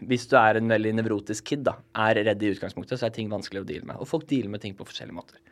Hvis 0.07 0.29
du 0.31 0.37
er 0.39 0.61
en 0.61 0.71
veldig 0.71 0.93
nevrotisk 1.01 1.49
kid, 1.51 1.65
da, 1.67 1.77
er 2.07 2.23
redd 2.31 2.43
i 2.43 2.53
utgangspunktet, 2.55 2.99
så 3.01 3.09
er 3.09 3.15
ting 3.15 3.31
vanskelig 3.31 3.65
å 3.65 3.67
deale 3.67 3.91
med. 3.91 3.99
Og 4.03 4.09
folk 4.11 4.29
dealer 4.31 4.51
med 4.53 4.63
ting 4.63 4.77
på 4.79 4.87
forskjellige 4.87 5.17
måter. 5.17 5.43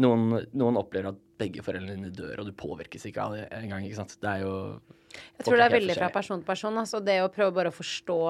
Noen, 0.00 0.46
noen 0.56 0.78
opplever 0.80 1.10
at 1.12 1.20
begge 1.40 1.64
foreldrene 1.64 1.98
dine 1.98 2.12
dør, 2.16 2.40
og 2.40 2.48
du 2.48 2.54
påvirkes 2.56 3.04
ikke 3.08 3.24
av 3.24 3.36
det 3.36 3.46
engang. 3.58 3.84
ikke 3.84 4.00
sant? 4.00 4.16
Det 4.20 4.28
er 4.28 4.44
jo 4.46 4.54
Jeg 5.12 5.46
tror 5.46 5.60
det 5.60 5.66
er 5.66 5.76
veldig 5.76 5.96
fra 5.98 6.10
person 6.14 6.40
til 6.40 6.48
person. 6.48 6.78
Altså 6.80 7.00
det 7.04 7.18
å 7.20 7.30
prøve 7.32 7.52
bare 7.60 7.72
å 7.72 7.76
forstå 7.76 8.20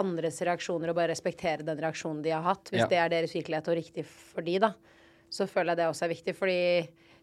andres 0.00 0.38
reaksjoner 0.46 0.90
og 0.90 0.98
bare 0.98 1.10
respektere 1.10 1.66
den 1.66 1.78
reaksjonen 1.82 2.22
de 2.22 2.34
har 2.34 2.42
hatt, 2.46 2.70
hvis 2.70 2.82
Ja. 2.82 2.90
det 2.90 2.98
er 2.98 3.08
deres 3.14 3.34
virkelighet 3.34 3.70
og 3.70 3.78
riktig 3.78 4.04
for 4.06 4.42
de, 4.42 4.58
da, 4.58 4.74
så 5.30 5.46
føler 5.46 5.74
jeg 5.74 5.82
det 5.82 5.86
også 5.90 6.06
er 6.06 6.14
viktig. 6.14 6.34
Fordi 6.38 6.60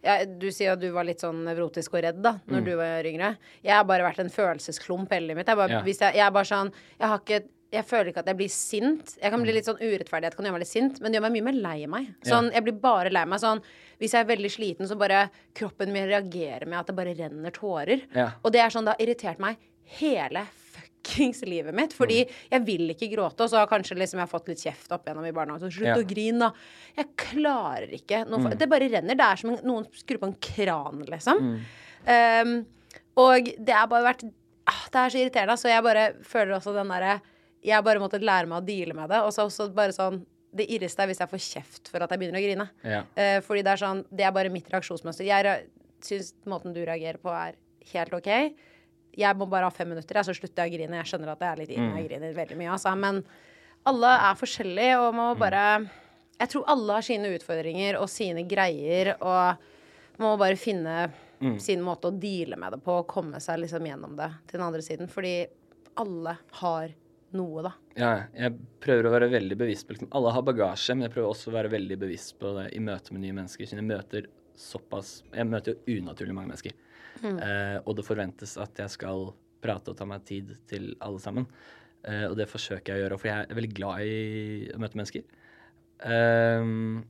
ja, 0.04 0.26
du 0.26 0.48
sier 0.52 0.74
at 0.74 0.80
du 0.80 0.90
var 0.92 1.04
litt 1.08 1.20
sånn 1.20 1.44
nevrotisk 1.46 1.94
og 1.98 2.04
redd 2.04 2.22
da 2.22 2.34
Mm. 2.34 2.54
når 2.54 2.66
du 2.66 2.76
var 2.78 3.04
yngre. 3.04 3.38
Jeg 3.64 3.74
har 3.74 3.84
bare 3.84 4.04
vært 4.04 4.20
en 4.20 4.30
følelsesklump 4.30 5.10
hele 5.12 5.28
livet 5.28 5.38
mitt. 5.38 5.48
Jeg, 5.48 5.58
bare, 5.58 5.70
Ja. 5.70 5.82
jeg, 5.84 5.98
jeg 6.16 6.26
er 6.28 6.32
bare 6.32 6.46
sånn 6.46 6.72
Jeg 7.00 7.08
har 7.08 7.20
ikke 7.20 7.44
jeg 7.70 7.84
føler 7.84 8.08
ikke 8.14 8.20
at 8.20 8.28
jeg 8.28 8.38
blir 8.38 8.48
sint. 8.50 9.18
Jeg 9.22 9.30
kan 9.30 9.42
bli 9.44 9.52
litt 9.52 9.66
sånn 9.66 9.76
Urettferdighet 9.82 10.36
kan 10.38 10.46
gjøre 10.46 10.54
meg 10.54 10.60
litt 10.62 10.70
sint, 10.72 11.02
men 11.02 11.12
det 11.12 11.20
gjør 11.20 11.30
meg 11.30 11.34
mye 11.34 11.44
mer 11.44 11.58
lei 11.62 11.86
meg. 11.86 12.08
Sånn, 12.24 12.52
Jeg 12.54 12.64
blir 12.64 12.80
bare 12.80 13.10
lei 13.12 13.26
meg 13.26 13.40
sånn 13.42 13.62
Hvis 14.00 14.12
jeg 14.14 14.22
er 14.24 14.36
veldig 14.36 14.52
sliten, 14.52 14.88
så 14.88 14.98
bare 14.98 15.30
kroppen 15.54 15.92
min 15.92 16.08
reagerer 16.08 16.66
med 16.66 16.80
at 16.80 16.86
det 16.88 16.96
bare 16.96 17.14
renner 17.18 17.52
tårer. 17.52 18.04
Ja. 18.16 18.32
Og 18.46 18.54
det 18.54 18.62
er 18.62 18.70
sånn, 18.70 18.86
det 18.86 18.96
har 18.96 19.06
irritert 19.06 19.40
meg 19.40 19.58
hele 20.00 20.46
fuckings 21.08 21.42
livet 21.46 21.74
mitt. 21.76 21.94
Fordi 21.94 22.26
Mm. 22.26 22.32
jeg 22.52 22.66
vil 22.66 22.90
ikke 22.94 23.10
gråte, 23.16 23.42
og 23.42 23.50
så 23.50 23.58
har 23.58 23.68
kanskje 23.68 23.96
liksom 23.98 24.20
jeg 24.20 24.28
har 24.28 24.40
fått 24.40 24.48
litt 24.48 24.58
kjeft 24.64 24.92
opp 24.92 25.06
gjennom 25.06 25.26
i 25.28 25.32
barnehagen. 25.32 25.62
Så 25.72 25.72
Slutt 25.80 25.88
Ja. 25.88 25.96
å 25.96 26.08
grine, 26.08 26.40
da. 26.40 26.52
Jeg 26.98 27.08
klarer 27.16 27.90
ikke 27.94 28.28
noe 28.30 28.40
Mm. 28.40 28.58
Det 28.58 28.70
bare 28.70 28.90
renner. 28.90 29.16
Det 29.16 29.22
er 29.22 29.36
som 29.36 29.50
en, 29.52 29.58
noen 29.64 29.86
skrur 29.94 30.18
på 30.20 30.28
en 30.28 30.34
kran, 30.36 31.06
liksom. 31.08 31.40
Mm. 31.40 31.60
Um, 32.08 32.66
og 33.18 33.44
det 33.64 33.74
har 33.74 33.88
bare 33.88 34.14
vært 34.14 34.32
ah, 34.68 34.86
Det 34.92 34.96
er 34.96 35.10
så 35.10 35.20
irriterende. 35.20 35.58
Så 35.58 35.70
jeg 35.70 35.84
bare 35.84 36.14
føler 36.24 36.56
også 36.58 36.74
den 36.74 36.88
derre 36.88 37.22
Jeg 37.64 37.84
bare 37.84 38.00
måttet 38.00 38.22
lære 38.22 38.48
meg 38.48 38.62
å 38.62 38.66
deale 38.66 38.94
med 38.94 39.10
det. 39.10 39.18
Og 39.24 39.32
så 39.34 39.46
også 39.48 39.74
bare 39.74 39.92
sånn 39.92 40.26
Det 40.56 40.68
irreste 40.70 41.00
er 41.04 41.08
hvis 41.08 41.20
jeg 41.20 41.30
får 41.30 41.44
kjeft 41.64 41.88
for 41.90 42.02
at 42.02 42.10
jeg 42.10 42.20
begynner 42.20 42.40
å 42.40 42.46
grine. 42.46 42.70
Ja. 42.84 43.02
Uh, 43.18 43.42
fordi 43.42 43.64
det 43.64 43.68
er 43.74 43.78
sånn 43.86 44.06
Det 44.16 44.24
er 44.26 44.32
bare 44.32 44.50
mitt 44.50 44.70
reaksjonsmønster. 44.70 45.26
Jeg 45.26 45.66
syns 46.02 46.34
måten 46.46 46.74
du 46.74 46.86
reagerer 46.86 47.18
på, 47.18 47.30
er 47.34 47.56
helt 47.94 48.14
OK. 48.14 48.54
Jeg 49.18 49.38
må 49.38 49.48
bare 49.50 49.66
ha 49.70 49.74
fem 49.74 49.90
minutter, 49.90 50.20
så 50.24 50.36
slutter 50.36 50.66
jeg 50.66 50.74
å 50.74 50.76
grine. 50.78 51.00
Jeg 51.02 51.10
skjønner 51.12 51.32
at 51.34 51.40
det 51.42 51.48
er 51.50 51.62
litt 51.62 51.72
inn, 51.74 51.88
jeg 51.98 52.10
griner 52.10 52.36
veldig 52.38 52.58
mye, 52.60 52.74
altså. 52.76 52.94
Men 52.96 53.24
alle 53.90 54.12
er 54.30 54.38
forskjellige, 54.38 55.00
og 55.02 55.16
må 55.18 55.32
bare 55.40 55.64
Jeg 56.38 56.52
tror 56.52 56.68
alle 56.70 56.94
har 57.00 57.02
sine 57.02 57.32
utfordringer 57.34 57.98
og 57.98 58.10
sine 58.14 58.44
greier, 58.46 59.16
og 59.18 60.20
man 60.20 60.30
må 60.30 60.36
bare 60.38 60.60
finne 60.60 61.08
sin 61.62 61.82
måte 61.86 62.10
å 62.10 62.14
deale 62.18 62.58
med 62.58 62.74
det 62.74 62.80
på 62.86 62.94
og 63.02 63.08
komme 63.10 63.40
seg 63.42 63.60
liksom 63.62 63.86
gjennom 63.86 64.16
det 64.18 64.30
til 64.48 64.60
den 64.60 64.68
andre 64.68 64.82
siden. 64.86 65.10
Fordi 65.10 65.48
alle 65.98 66.38
har 66.62 66.94
noe, 67.38 67.64
da. 67.66 67.74
Ja, 67.98 68.12
jeg 68.38 68.54
prøver 68.84 69.08
å 69.08 69.14
være 69.14 69.30
veldig 69.34 69.58
bevisst 69.60 69.88
på 69.88 69.96
liksom, 69.96 70.10
Alle 70.16 70.32
har 70.32 70.46
bagasje, 70.46 70.96
men 70.96 71.08
jeg 71.08 71.16
prøver 71.16 71.30
også 71.34 71.52
å 71.52 71.56
være 71.58 71.74
veldig 71.74 71.98
bevisst 72.00 72.38
på 72.40 72.54
det 72.58 72.70
i 72.78 72.82
møte 72.84 73.14
med 73.14 73.26
nye 73.26 73.36
mennesker. 73.42 73.66
Siden 73.68 73.84
jeg 73.84 73.90
møter 73.90 74.30
såpass 74.58 75.24
Jeg 75.34 75.46
møter 75.50 75.76
jo 75.76 75.98
unaturlig 76.00 76.34
mange 76.34 76.54
mennesker. 76.54 76.78
Eh, 77.24 77.78
og 77.84 77.98
det 77.98 78.06
forventes 78.08 78.58
at 78.62 78.80
jeg 78.84 78.94
skal 78.94 79.32
prate 79.64 79.92
og 79.92 79.98
ta 80.00 80.08
meg 80.10 80.26
tid 80.28 80.54
til 80.70 80.92
alle 81.04 81.22
sammen. 81.24 81.48
Eh, 82.06 82.26
og 82.30 82.38
det 82.40 82.50
forsøker 82.52 82.94
jeg 82.94 83.02
å 83.02 83.06
gjøre, 83.06 83.20
for 83.22 83.32
jeg 83.32 83.46
er 83.46 83.60
veldig 83.60 83.74
glad 83.78 84.06
i 84.06 84.72
å 84.74 84.82
møte 84.82 85.00
mennesker. 85.00 85.28
Ehm, 86.08 87.02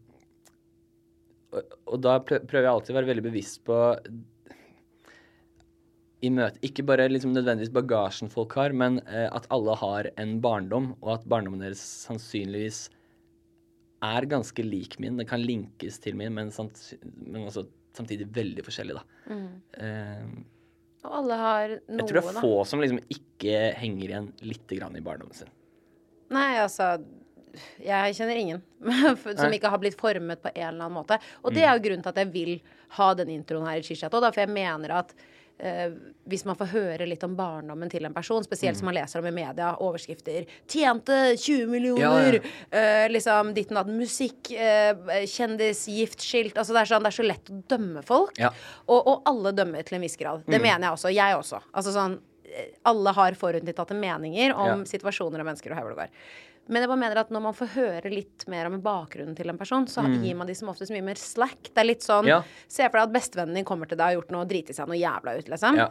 og, 1.52 1.78
og 1.92 2.02
da 2.04 2.18
prøver 2.24 2.64
jeg 2.64 2.72
alltid 2.72 2.94
å 2.94 3.00
være 3.02 3.12
veldig 3.12 3.26
bevisst 3.26 3.64
på 3.68 3.78
i 6.26 6.32
møte, 6.34 6.58
Ikke 6.66 6.86
bare 6.88 7.10
liksom 7.12 7.34
nødvendigvis 7.36 7.74
bagasjen 7.76 8.32
folk 8.34 8.56
har, 8.58 8.74
men 8.74 9.02
eh, 9.06 9.28
at 9.30 9.46
alle 9.54 9.76
har 9.78 10.10
en 10.18 10.38
barndom, 10.42 10.94
og 11.04 11.18
at 11.20 11.28
barndommen 11.30 11.62
deres 11.62 11.84
sannsynligvis 12.08 12.88
er 14.06 14.28
ganske 14.30 14.66
lik 14.66 14.98
min. 15.02 15.18
Det 15.20 15.28
kan 15.30 15.44
linkes 15.44 16.00
til 16.02 16.18
min, 16.18 16.34
men, 16.34 16.50
sant, 16.54 16.80
men 17.22 17.48
også 17.50 17.68
samtidig 17.98 18.30
veldig 18.36 18.64
forskjellig, 18.68 18.96
da. 18.98 19.38
Eh, 19.82 20.26
Og 21.08 21.14
alle 21.22 21.38
har 21.42 21.70
noe, 21.76 21.80
da. 21.88 21.98
jeg 22.02 22.08
tror 22.10 22.18
det 22.20 22.24
er 22.24 22.34
da. 22.40 22.44
få 22.44 22.66
som 22.70 22.82
liksom 22.84 23.00
ikke 23.14 23.60
henger 23.82 24.10
igjen 24.12 24.32
lite 24.46 24.80
grann 24.80 24.98
i 25.00 25.04
barndommen 25.06 25.36
sin. 25.38 25.52
Nei, 26.34 26.58
altså 26.60 26.98
Jeg 27.82 28.14
kjenner 28.18 28.38
ingen 28.38 28.60
som 29.40 29.54
ikke 29.56 29.70
har 29.72 29.80
blitt 29.82 29.96
formet 29.98 30.42
på 30.44 30.52
en 30.54 30.62
eller 30.68 30.84
annen 30.86 30.94
måte. 31.00 31.18
Og 31.42 31.56
det 31.56 31.64
er 31.66 31.74
jo 31.78 31.86
grunnen 31.88 32.04
til 32.06 32.12
at 32.14 32.20
jeg 32.22 32.30
vil 32.36 32.52
ha 33.00 33.08
den 33.18 33.32
introen 33.34 33.66
her 33.66 33.80
i 33.82 33.86
Chichat 33.88 34.14
òg, 34.14 34.28
for 34.30 34.44
jeg 34.44 34.52
mener 34.54 34.94
at 35.00 35.16
hvis 35.58 36.44
man 36.46 36.56
får 36.56 36.68
høre 36.70 37.06
litt 37.10 37.24
om 37.26 37.34
barndommen 37.36 37.90
til 37.90 38.06
en 38.06 38.14
person, 38.14 38.44
spesielt 38.46 38.78
som 38.78 38.86
man 38.86 38.94
leser 38.94 39.20
om 39.24 39.26
i 39.26 39.32
media, 39.34 39.72
overskrifter 39.82 40.46
'Tjente 40.68 41.36
20 41.38 41.68
millioner', 41.72 42.38
Ja, 42.44 42.78
eh, 42.78 43.10
liksom 43.10 43.54
ditt 43.56 43.72
og 43.72 43.80
datt, 43.80 43.88
musikk, 43.88 44.52
eh, 44.52 44.94
kjendis, 45.26 45.88
giftskilt 45.88 46.58
Altså 46.58 46.74
det 46.74 46.82
er, 46.82 46.92
sånn, 46.94 47.04
det 47.04 47.10
er 47.14 47.18
så 47.24 47.28
lett 47.28 47.50
å 47.50 47.64
dømme 47.68 48.04
folk. 48.06 48.38
Ja. 48.38 48.52
Og, 48.88 49.08
og 49.08 49.22
alle 49.26 49.52
dømmer 49.52 49.84
til 49.84 49.96
en 49.96 50.02
viss 50.02 50.16
grad. 50.18 50.44
Det 50.46 50.62
mener 50.62 50.88
jeg 50.88 50.92
også. 50.94 51.14
Jeg 51.14 51.36
også. 51.38 51.62
Altså 51.74 51.94
sånn 51.96 52.20
eh, 52.46 52.68
Alle 52.86 53.14
har 53.14 53.32
forutinntatte 53.34 53.96
meninger 53.98 54.54
om 54.56 54.84
Ja. 54.86 54.86
situasjoner 54.86 55.40
og 55.42 55.46
mennesker 55.46 55.72
og 55.72 55.78
her 55.78 55.84
hvor 55.84 55.96
det 55.96 56.06
går. 56.06 56.10
Men 56.68 56.84
jeg 56.84 56.90
bare 56.92 57.00
mener 57.00 57.22
at 57.22 57.30
når 57.32 57.44
man 57.48 57.56
får 57.56 57.70
høre 57.76 58.12
litt 58.12 58.44
mer 58.52 58.68
om 58.70 58.80
bakgrunnen 58.84 59.36
til 59.38 59.50
en 59.50 59.58
person, 59.60 59.88
så 59.88 60.04
gir 60.22 60.36
man 60.36 60.48
de 60.50 60.56
som 60.58 60.70
oftest 60.72 60.92
mye 60.92 61.06
mer 61.06 61.16
slack. 61.16 61.70
Det 61.72 61.80
er 61.84 61.88
litt 61.88 62.04
sånn 62.06 62.28
Ja. 62.28 62.42
Se 62.68 62.84
for 62.90 63.00
deg 63.00 63.08
at 63.08 63.16
bestevennen 63.16 63.56
din 63.56 63.66
kommer 63.66 63.88
til 63.88 63.98
deg 63.98 64.04
og 64.04 64.08
har 64.10 64.18
gjort 64.22 64.32
noe 64.36 64.46
driti 64.50 64.74
seg 64.76 64.88
noe 64.88 65.00
jævla 65.00 65.38
ut, 65.40 65.48
liksom. 65.48 65.78
Ja. 65.80 65.90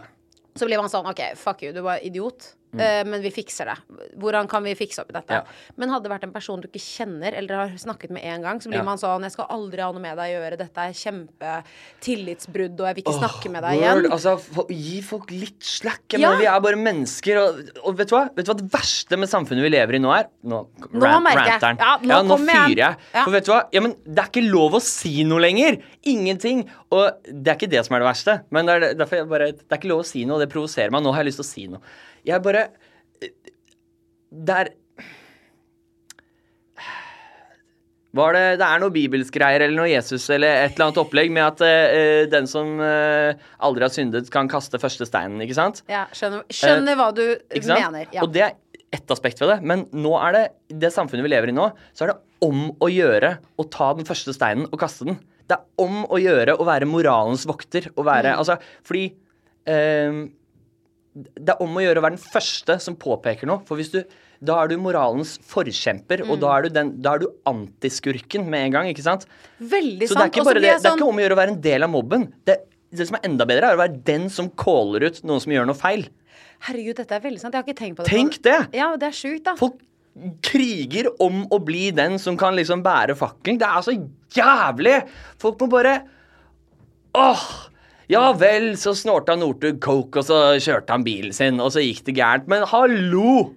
Så 0.56 0.66
blir 0.68 0.80
man 0.80 0.88
sånn 0.92 1.06
OK, 1.08 1.22
fuck 1.36 1.62
you, 1.62 1.72
du 1.72 1.82
var 1.84 2.00
idiot. 2.04 2.54
Eh, 2.80 3.02
men 3.04 3.22
vi 3.22 3.30
fikser 3.34 3.66
det. 3.70 3.76
Hvordan 4.20 4.48
kan 4.48 4.64
vi 4.66 4.74
fikse 4.78 5.00
opp 5.02 5.10
i 5.10 5.16
dette? 5.16 5.32
Mm. 5.32 5.44
Ja. 5.44 5.74
Men 5.76 5.92
hadde 5.94 6.08
det 6.08 6.12
vært 6.14 6.24
en 6.28 6.32
person 6.34 6.60
du 6.60 6.68
ikke 6.68 6.82
kjenner 6.82 7.34
eller 7.36 7.54
har 7.62 7.74
snakket 7.80 8.10
med 8.14 8.24
en 8.24 8.42
gang, 8.42 8.60
så 8.60 8.68
blir 8.70 8.78
Ja. 8.80 8.84
man 8.86 8.98
sånn 8.98 9.22
Jeg 9.26 9.32
skal 9.32 9.46
aldri 9.50 9.80
ha 9.82 9.90
noe 9.92 10.00
med 10.02 10.16
deg 10.16 10.34
å 10.36 10.40
gjøre. 10.40 10.58
Dette 10.58 10.78
er 10.78 10.92
kjempetillitsbrudd, 10.92 12.80
og 12.80 12.86
jeg 12.88 12.94
vil 12.98 13.04
ikke 13.04 13.16
snakke 13.18 13.50
med 13.52 13.62
deg 13.66 13.80
Word, 13.80 13.82
igjen. 13.82 14.12
Altså, 14.12 14.34
gi 14.70 15.00
folk 15.02 15.30
litt 15.34 15.62
slack. 15.66 16.02
Ja. 16.16 16.34
vi 16.38 16.46
er 16.46 16.60
bare 16.60 16.76
mennesker. 16.80 17.40
Og, 17.42 17.60
og 17.84 17.96
vet, 17.98 18.08
du 18.08 18.16
vet 18.16 18.46
du 18.46 18.52
hva 18.52 18.58
det 18.60 18.68
verste 18.72 19.18
med 19.20 19.30
samfunnet 19.30 19.64
vi 19.66 19.72
lever 19.72 19.98
i 19.98 20.02
nå 20.02 20.12
er? 20.16 20.28
Nå, 20.46 20.62
Nå 20.92 21.06
jeg. 21.06 21.36
ranteren. 21.40 21.78
Ja, 21.80 21.96
nå 22.02 22.22
nå 22.26 22.38
fyrer 22.42 22.82
jeg. 22.82 22.96
For 23.16 23.32
vet 23.34 23.46
du 23.48 23.52
hva? 23.52 23.60
Ja, 23.74 23.80
men 23.84 23.96
det 24.04 24.22
er 24.24 24.30
ikke 24.30 24.46
lov 24.50 24.78
å 24.78 24.82
si 24.84 25.24
noe 25.28 25.42
lenger. 25.42 25.80
Ingenting. 26.06 26.66
Og 26.94 27.10
det 27.26 27.52
er 27.52 27.58
ikke 27.58 27.70
det 27.72 27.84
som 27.86 27.96
er 27.96 28.04
det 28.04 28.10
verste. 28.10 28.36
Men 28.54 28.68
det 28.68 28.76
er 28.76 28.94
derfor 29.00 29.20
jeg 29.20 29.28
bare 29.30 29.52
Det 29.56 29.70
er 29.72 29.80
ikke 29.80 29.90
lov 29.92 30.04
å 30.04 30.08
si 30.08 30.24
noe, 30.24 30.38
og 30.38 30.44
det 30.44 30.52
provoserer 30.52 30.92
meg. 30.94 31.02
Nå 31.06 31.12
har 31.14 31.24
jeg 31.24 31.32
lyst 31.32 31.42
til 31.42 31.46
å 31.46 31.52
si 31.52 31.66
noe. 31.72 31.80
Jeg 32.26 32.42
bare 32.42 32.66
Det 34.30 34.58
er 34.58 34.72
var 38.16 38.32
det, 38.32 38.44
det 38.60 38.64
er 38.64 38.80
noe 38.80 38.92
bibelskreier 38.94 39.60
eller 39.66 39.76
noe 39.76 39.90
Jesus 39.90 40.24
eller 40.32 40.62
et 40.62 40.76
eller 40.76 40.86
annet 40.86 41.00
opplegg 41.02 41.32
med 41.36 41.44
at 41.44 41.60
uh, 41.60 42.22
den 42.32 42.46
som 42.48 42.78
uh, 42.80 43.36
aldri 43.66 43.84
har 43.84 43.92
syndet, 43.92 44.30
kan 44.32 44.48
kaste 44.48 44.80
første 44.80 45.04
steinen, 45.08 45.42
ikke 45.44 45.56
sant? 45.58 45.82
Ja, 45.92 46.06
skjønner, 46.16 46.46
skjønner 46.48 46.96
hva 46.96 47.10
du 47.16 47.24
mener. 47.66 48.06
Ja. 48.14 48.24
Og 48.24 48.32
det 48.32 48.46
er 48.46 48.54
ett 48.96 49.12
aspekt 49.12 49.42
ved 49.42 49.52
det. 49.52 49.58
Men 49.68 49.84
nå 49.92 50.14
er 50.22 50.36
det 50.36 50.44
det 50.86 50.92
samfunnet 50.94 51.26
vi 51.26 51.32
lever 51.34 51.52
i 51.52 51.56
nå, 51.56 51.68
så 51.92 52.06
er 52.06 52.14
det 52.14 52.46
om 52.46 52.70
å 52.80 52.88
gjøre 52.88 53.34
å 53.60 53.68
ta 53.72 53.90
den 53.98 54.08
første 54.08 54.32
steinen 54.36 54.68
og 54.70 54.80
kaste 54.80 55.10
den. 55.10 55.20
Det 55.46 55.58
er 55.58 55.84
om 55.84 56.02
å 56.08 56.16
gjøre 56.20 56.56
å 56.56 56.64
være 56.66 56.88
moralens 56.88 57.44
vokter. 57.48 57.90
Å 57.92 58.06
være, 58.06 58.32
Mm. 58.32 58.38
altså, 58.40 58.56
fordi 58.86 59.10
Det 61.16 61.54
er 61.54 61.62
om 61.64 61.76
å 61.78 61.80
gjøre 61.80 62.00
å 62.02 62.04
være 62.04 62.16
den 62.18 62.24
første 62.32 62.74
som 62.84 62.96
påpeker 63.00 63.48
noe. 63.48 63.62
For 63.64 63.78
hvis 63.80 63.88
du 63.94 64.02
da 64.44 64.58
er 64.60 64.68
du 64.68 64.74
moralens 64.76 65.38
forkjemper, 65.48 66.20
og 66.26 66.34
Mm. 66.36 66.40
da 66.42 66.48
er 66.58 66.62
du, 66.66 66.68
den, 66.74 66.90
da 67.00 67.14
er 67.14 67.22
du 67.22 67.26
antiskurken 67.48 68.44
med 68.52 68.66
en 68.66 68.72
gang. 68.74 68.86
ikke 68.92 69.02
sant? 69.06 69.24
Veldig 69.58 70.08
Så 70.10 70.12
det 70.12 70.16
er 70.16 70.20
sant. 70.20 70.34
ikke, 70.34 70.42
så 70.44 70.50
bare 70.50 70.60
det, 70.60 70.74
sånn... 70.74 70.82
det 70.82 70.90
er 70.90 70.96
ikke 71.00 71.08
om 71.08 71.16
å 71.16 71.24
gjøre 71.24 71.36
å 71.38 71.40
være 71.40 71.52
en 71.54 71.60
del 71.64 71.82
av 71.86 71.90
mobben. 71.90 72.26
Det, 72.44 72.56
det 72.92 73.06
som 73.08 73.16
er 73.16 73.24
enda 73.30 73.46
bedre, 73.48 73.70
er 73.72 73.78
å 73.78 73.80
være 73.80 74.04
den 74.04 74.28
som 74.28 74.50
caller 74.50 75.06
ut 75.08 75.22
noen 75.24 75.40
som 75.40 75.52
gjør 75.56 75.66
noe 75.70 75.78
feil. 75.78 76.04
Herregud, 76.68 76.96
dette 77.00 77.16
er 77.16 77.24
veldig 77.24 77.40
sant. 77.40 77.54
Jeg 77.56 77.62
har 77.62 77.66
ikke 77.68 77.80
tenkt 77.80 77.96
på 77.96 78.04
det. 78.04 78.12
Tenk 78.12 78.36
det! 78.44 78.58
Ja, 78.76 78.90
det 79.00 79.08
er 79.08 79.16
sjukt, 79.16 79.44
da. 79.48 79.56
Folk 79.56 79.80
kriger 80.44 81.08
om 81.20 81.42
å 81.52 81.58
bli 81.64 81.90
den 81.96 82.18
som 82.20 82.36
kan 82.40 82.54
liksom 82.56 82.84
bære 82.84 83.16
fakkelen. 83.16 83.58
Det 83.60 83.68
er 83.68 83.82
så 83.84 83.96
jævlig! 84.36 84.98
Folk 85.40 85.60
må 85.64 85.68
bare 85.72 85.96
Åh! 87.16 87.46
Ja 88.12 88.28
vel, 88.38 88.74
så 88.78 88.92
snorta 88.94 89.34
Northug 89.38 89.80
coke, 89.82 90.20
og 90.20 90.28
så 90.28 90.36
kjørte 90.62 90.94
han 90.94 91.06
bilen 91.06 91.34
sin, 91.34 91.58
og 91.62 91.72
så 91.74 91.82
gikk 91.82 92.04
det 92.06 92.14
gærent. 92.20 92.46
Men 92.50 92.66
hallo! 92.70 93.54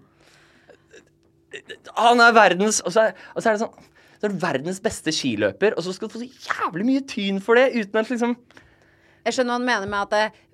Han 1.98 2.22
er 2.22 2.34
verdens 2.36 2.78
Og 2.86 2.94
så 2.94 3.08
er, 3.10 3.16
og 3.34 3.42
så 3.42 3.50
er 3.50 3.56
det 3.58 3.64
sånn 3.64 3.86
så 4.20 4.28
er 4.28 4.34
det 4.34 4.42
verdens 4.42 4.82
beste 4.84 5.14
skiløper, 5.16 5.78
og 5.80 5.84
så 5.86 5.94
skal 5.96 6.10
du 6.10 6.18
få 6.18 6.20
så 6.20 6.50
jævlig 6.50 6.86
mye 6.90 7.04
tyn 7.08 7.38
for 7.40 7.56
det 7.56 7.70
uten 7.72 8.02
at 8.02 8.10
liksom 8.12 8.34
Jeg 9.24 9.36
skjønner 9.36 9.54
hva 9.54 9.60
han 9.62 9.68
mener 9.70 9.88
med 9.88 10.00
at, 10.02 10.12
det, 10.12 10.50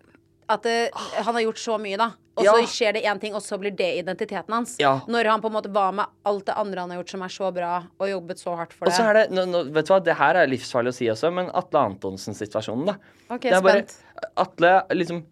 at 0.54 0.68
det, 0.68 0.76
han 0.94 1.34
har 1.34 1.46
gjort 1.48 1.62
så 1.64 1.80
mye, 1.82 1.98
da. 1.98 2.12
Og 2.36 2.44
så 2.44 2.56
Ja. 2.60 2.68
skjer 2.68 2.94
det 2.94 3.04
én 3.04 3.20
ting, 3.20 3.34
og 3.34 3.42
så 3.42 3.58
blir 3.58 3.72
det 3.72 4.04
identiteten 4.04 4.52
hans. 4.52 4.76
Ja. 4.80 5.00
Når 5.08 5.26
han 5.32 5.42
på 5.42 5.48
en 5.48 5.54
måte 5.56 5.72
var 5.72 5.94
med 5.96 6.06
alt 6.26 6.46
det 6.46 6.56
andre 6.56 6.82
han 6.82 6.90
har 6.92 7.00
gjort 7.00 7.10
som 7.10 7.22
er 7.22 7.32
så 7.32 7.52
bra, 7.54 7.88
og 7.98 8.10
jobbet 8.10 8.42
så 8.42 8.56
hardt 8.58 8.74
for 8.74 8.86
det. 8.86 8.94
Og 8.94 9.00
så 9.00 9.10
er 9.10 9.14
det, 9.14 9.24
nå, 9.32 9.46
nå, 9.48 9.64
vet 9.72 9.88
du 9.88 9.94
hva, 9.94 10.04
det 10.04 10.18
her 10.20 10.36
er 10.36 10.48
livsfarlig 10.52 10.92
å 10.92 10.98
si 10.98 11.08
også, 11.08 11.32
men 11.32 11.50
Atle 11.54 11.80
Antonsen-situasjonen, 11.80 12.86
da. 12.92 12.98
Ok, 13.30 13.48
det 13.48 13.54
er 13.54 13.62
bare, 13.62 13.86
spent. 13.88 14.28
Atle, 14.36 14.74
liksom 14.92 15.24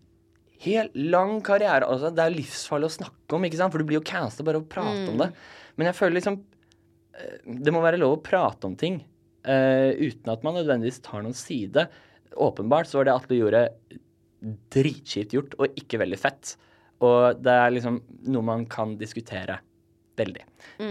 Helt 0.63 0.93
lang 0.95 1.41
karriere. 1.43 1.83
Altså, 1.83 2.07
det 2.15 2.23
er 2.23 2.31
livsfarlig 2.31 2.87
å 2.87 2.95
snakke 2.95 3.35
om, 3.35 3.43
ikke 3.43 3.59
sant? 3.59 3.73
for 3.73 3.83
du 3.83 3.87
blir 3.89 3.99
jo 3.99 4.07
cancelled 4.07 4.47
bare 4.47 4.61
av 4.61 4.63
å 4.63 4.71
prate 4.71 5.09
om 5.11 5.17
det. 5.19 5.27
Mm. 5.33 5.73
Men 5.75 5.89
jeg 5.89 5.97
føler 5.97 6.15
liksom 6.15 6.37
eh, 7.19 7.33
Det 7.65 7.73
må 7.73 7.81
være 7.83 7.99
lov 7.99 8.15
å 8.15 8.21
prate 8.23 8.69
om 8.69 8.77
ting 8.79 9.01
uh, 9.43 9.91
uten 9.91 10.31
at 10.31 10.45
man 10.45 10.55
nødvendigvis 10.55 11.01
tar 11.03 11.25
noen 11.25 11.35
side. 11.35 11.87
Åpenbart 12.39 12.87
så 12.87 13.01
var 13.01 13.09
det 13.09 13.15
Atle 13.17 13.41
gjorde 13.41 13.65
dritkjipt 14.73 15.35
gjort, 15.35 15.57
og 15.59 15.75
ikke 15.79 15.99
veldig 15.99 16.19
fett. 16.19 16.55
Og 17.03 17.43
det 17.43 17.53
er 17.53 17.73
liksom 17.75 17.99
noe 18.31 18.47
man 18.47 18.65
kan 18.71 18.95
diskutere 18.99 19.59
veldig. 20.19 20.45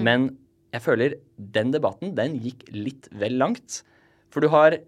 Men 0.04 0.30
jeg 0.72 0.84
føler 0.84 1.16
den 1.36 1.72
debatten, 1.74 2.14
den 2.16 2.38
gikk 2.42 2.66
litt 2.74 3.08
vel 3.20 3.38
langt. 3.40 3.82
For 4.32 4.44
du 4.44 4.48
har 4.52 4.78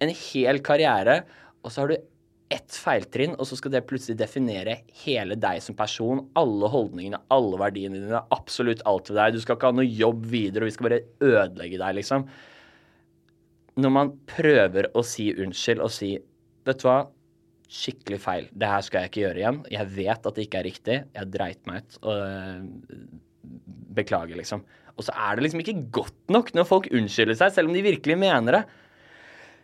en 0.00 0.12
hel 0.12 0.60
karriere, 0.64 1.22
og 1.64 1.72
så 1.72 1.82
har 1.82 1.92
du 1.92 1.98
ett 2.50 2.74
feiltrinn, 2.74 3.36
og 3.38 3.46
så 3.46 3.56
skal 3.58 3.72
det 3.76 3.84
plutselig 3.86 4.18
definere 4.18 4.80
hele 5.04 5.36
deg 5.38 5.60
som 5.62 5.76
person. 5.78 6.24
Alle 6.38 6.70
holdningene, 6.72 7.20
alle 7.30 7.60
verdiene 7.60 8.00
dine, 8.00 8.22
absolutt 8.34 8.82
alt 8.90 9.10
ved 9.12 9.20
deg. 9.20 9.36
Du 9.36 9.44
skal 9.44 9.58
ikke 9.58 9.70
ha 9.70 9.78
noe 9.78 9.86
jobb 9.86 10.24
videre, 10.32 10.64
og 10.64 10.70
vi 10.70 10.74
skal 10.74 10.88
bare 10.88 11.04
ødelegge 11.22 11.78
deg, 11.78 11.96
liksom. 12.00 12.26
Når 13.80 13.94
man 13.94 14.12
prøver 14.28 14.90
å 14.98 15.04
si 15.06 15.30
unnskyld 15.32 15.84
og 15.84 15.94
si 15.94 16.16
Vet 16.68 16.82
du 16.82 16.84
hva? 16.84 16.98
Skikkelig 17.70 18.18
feil. 18.22 18.50
Det 18.50 18.66
her 18.66 18.82
skal 18.82 19.04
jeg 19.04 19.12
ikke 19.12 19.24
gjøre 19.24 19.42
igjen. 19.42 19.58
Jeg 19.70 19.90
vet 19.94 20.26
at 20.26 20.36
det 20.36 20.46
ikke 20.46 20.60
er 20.60 20.66
riktig. 20.66 21.00
Jeg 21.14 21.30
dreit 21.30 21.60
meg 21.70 21.84
ut. 21.84 21.98
Og 22.02 22.22
øh, 22.26 23.02
beklager, 23.94 24.38
liksom. 24.38 24.64
Og 24.96 25.06
så 25.06 25.14
er 25.14 25.36
det 25.36 25.46
liksom 25.46 25.62
ikke 25.62 25.76
godt 25.94 26.32
nok 26.34 26.50
når 26.56 26.66
folk 26.68 26.90
unnskylder 26.92 27.38
seg, 27.38 27.54
selv 27.54 27.70
om 27.70 27.76
de 27.76 27.84
virkelig 27.84 28.18
mener 28.20 28.58
det. 28.58 28.64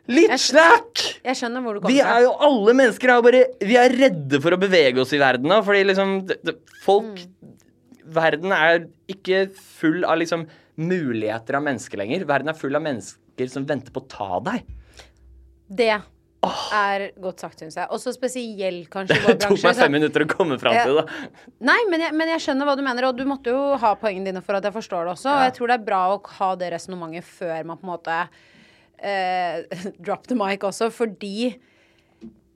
Litt 0.06 0.36
slack! 0.38 1.02
Jeg 1.26 1.38
skjønner 1.40 1.64
hvor 1.64 1.76
du 1.76 1.80
kommer 1.82 1.90
Vi 1.90 1.98
er 1.98 2.22
jo 2.22 2.30
alle 2.46 2.76
mennesker 2.78 3.10
er 3.10 3.18
jo 3.18 3.24
bare 3.26 3.40
Vi 3.66 3.78
er 3.80 3.94
redde 4.04 4.38
for 4.44 4.54
å 4.54 4.60
bevege 4.62 5.02
oss 5.02 5.10
i 5.16 5.18
verden 5.18 5.50
nå, 5.50 5.58
fordi 5.66 5.80
liksom 5.88 6.12
det, 6.28 6.36
det, 6.46 6.54
Folk 6.84 7.18
Verden 8.14 8.54
er 8.54 8.84
ikke 9.10 9.48
full 9.58 10.04
av 10.06 10.20
liksom 10.20 10.44
muligheter 10.78 11.56
av 11.58 11.64
mennesker 11.66 11.98
lenger. 11.98 12.22
Verden 12.28 12.52
er 12.52 12.58
full 12.58 12.78
av 12.78 12.84
mennesker 12.84 13.50
som 13.50 13.66
venter 13.66 13.90
på 13.90 14.04
å 14.04 14.06
ta 14.12 14.38
deg. 14.46 14.68
Det 15.66 15.88
er 16.44 17.06
godt 17.22 17.40
sagt, 17.42 17.60
syns 17.62 17.76
jeg. 17.78 17.88
Også 17.94 18.12
spesielt 18.14 18.88
kanskje 18.92 19.16
i 19.18 19.22
vår 19.24 19.36
Det 19.36 19.46
tok 19.46 19.62
meg 19.64 19.78
fem 19.78 19.94
minutter 19.96 20.24
å 20.24 20.28
komme 20.30 20.58
fram 20.62 20.76
til 20.78 21.00
det. 21.00 21.06
Nei, 21.66 21.78
men 21.90 22.04
jeg, 22.06 22.16
men 22.18 22.32
jeg 22.34 22.44
skjønner 22.46 22.68
hva 22.68 22.76
du 22.78 22.84
mener, 22.86 23.08
og 23.08 23.18
du 23.18 23.24
måtte 23.28 23.54
jo 23.54 23.76
ha 23.82 23.94
poengene 24.00 24.30
dine 24.30 24.42
for 24.44 24.58
at 24.58 24.66
jeg 24.68 24.76
forstår 24.76 25.06
det 25.08 25.16
også. 25.16 25.30
Og 25.32 25.46
jeg 25.48 25.56
tror 25.58 25.72
det 25.72 25.78
er 25.80 25.86
bra 25.88 26.02
å 26.14 26.20
ha 26.40 26.50
det 26.60 26.72
resonnementet 26.76 27.26
før 27.28 27.56
man 27.66 27.80
på 27.80 27.88
en 27.88 27.94
måte 27.94 28.18
eh, 28.98 29.64
drop 30.04 30.28
the 30.30 30.38
mic 30.38 30.66
også, 30.66 30.90
fordi 30.94 31.56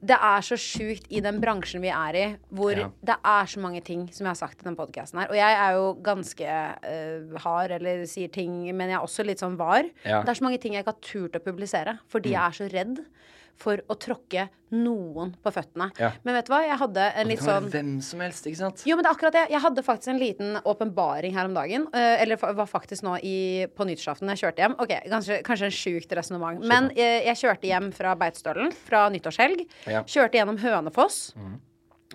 det 0.01 0.17
er 0.17 0.41
så 0.41 0.57
sjukt 0.57 1.11
i 1.13 1.21
den 1.21 1.43
bransjen 1.43 1.83
vi 1.85 1.91
er 1.93 2.17
i, 2.17 2.27
hvor 2.57 2.73
Ja. 2.73 2.87
det 3.05 3.17
er 3.21 3.51
så 3.53 3.61
mange 3.61 3.83
ting 3.85 4.07
som 4.09 4.25
jeg 4.25 4.31
har 4.31 4.39
sagt 4.39 4.63
i 4.63 4.65
den 4.65 4.77
podkasten 4.79 5.21
her. 5.21 5.29
Og 5.29 5.37
jeg 5.37 5.59
er 5.61 5.75
jo 5.77 5.91
ganske 6.01 6.47
uh, 6.49 7.35
hard, 7.45 7.75
eller 7.77 8.07
sier 8.09 8.33
ting, 8.33 8.63
men 8.73 8.89
jeg 8.89 8.97
er 8.97 9.05
også 9.05 9.27
litt 9.29 9.43
sånn 9.45 9.59
var. 9.61 9.85
Ja. 10.07 10.23
Det 10.25 10.33
er 10.33 10.39
så 10.41 10.47
mange 10.47 10.61
ting 10.63 10.73
jeg 10.73 10.87
ikke 10.87 10.95
har 10.95 11.05
turt 11.05 11.37
å 11.37 11.45
publisere, 11.45 11.99
fordi 12.09 12.33
jeg 12.33 12.41
er 12.41 12.57
så 12.57 12.71
redd 12.73 13.03
for 13.61 13.81
å 13.91 13.97
tråkke 14.01 14.49
noen 14.71 15.33
på 15.43 15.51
føttene. 15.51 15.89
Ja. 15.99 16.13
Men 16.23 16.37
vet 16.39 16.47
du 16.47 16.53
hva, 16.53 16.61
jeg 16.63 16.79
hadde 16.79 17.07
en 17.19 17.31
litt 17.31 17.43
sånn 17.43 17.67
hvem 17.73 17.93
som 18.07 18.21
helst, 18.23 18.47
ikke 18.47 18.61
sant? 18.61 18.85
jo, 18.87 18.95
men 18.97 19.03
det 19.03 19.11
er 19.11 19.17
akkurat 19.17 19.37
det. 19.37 19.47
Jeg 19.51 19.63
hadde 19.65 19.83
faktisk 19.87 20.13
en 20.13 20.21
liten 20.23 20.61
åpenbaring 20.63 21.35
her 21.35 21.49
om 21.51 21.57
dagen. 21.59 21.89
eh, 21.93 22.23
eller 22.23 22.39
var 22.39 22.67
faktisk 22.71 23.03
nå 23.07 23.17
i, 23.27 23.67
på 23.75 23.87
nyttårsaften 23.89 24.31
jeg 24.35 24.43
kjørte 24.45 24.63
hjem. 24.65 24.77
Ok, 24.79 24.95
Kanskje, 25.11 25.41
kanskje 25.47 25.71
en 25.71 25.75
sjukt 25.81 26.13
resonnement. 26.17 26.63
Men 26.65 26.91
eh, 26.95 27.27
jeg 27.27 27.37
kjørte 27.43 27.67
hjem 27.67 27.91
fra 27.97 28.15
Beitostølen 28.21 28.71
fra 28.87 29.09
nyttårshelg. 29.11 29.67
Ja. 29.91 30.05
Kjørte 30.07 30.39
gjennom 30.41 30.61
Hønefoss. 30.63 31.33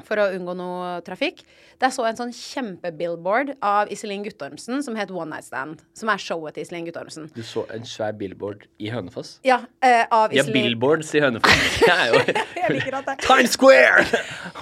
For 0.04 0.20
å 0.20 0.26
unngå 0.36 0.52
noe 0.60 0.88
trafikk. 1.08 1.46
Der 1.80 1.92
så 1.94 2.04
jeg 2.04 2.16
en 2.16 2.20
sånn 2.20 2.34
kjempebillboard 2.36 3.54
av 3.64 3.92
Iselin 3.94 4.26
Guttormsen 4.26 4.84
som 4.84 4.98
het 5.00 5.12
One 5.14 5.30
Night 5.32 5.48
Stand. 5.48 5.86
Som 5.96 6.12
er 6.12 6.20
showet 6.20 6.58
til 6.58 6.66
Iselin 6.66 6.88
Guttormsen. 6.90 7.30
Du 7.36 7.40
så 7.48 7.64
en 7.72 7.88
svær 7.88 8.12
billboard 8.20 8.68
i 8.76 8.92
Hønefoss? 8.92 9.38
Ja, 9.48 9.62
eh, 9.80 10.04
av 10.12 10.36
Ja, 10.36 10.44
billboards 10.44 11.14
i 11.16 11.24
Hønefoss. 11.24 11.64
Det 11.86 11.94
er 11.96 12.12
jo 12.12 12.24
Jeg 12.26 12.76
liker 12.76 13.00
at 13.00 13.08
det 13.14 13.18
Times 13.24 13.56
Square 13.56 14.04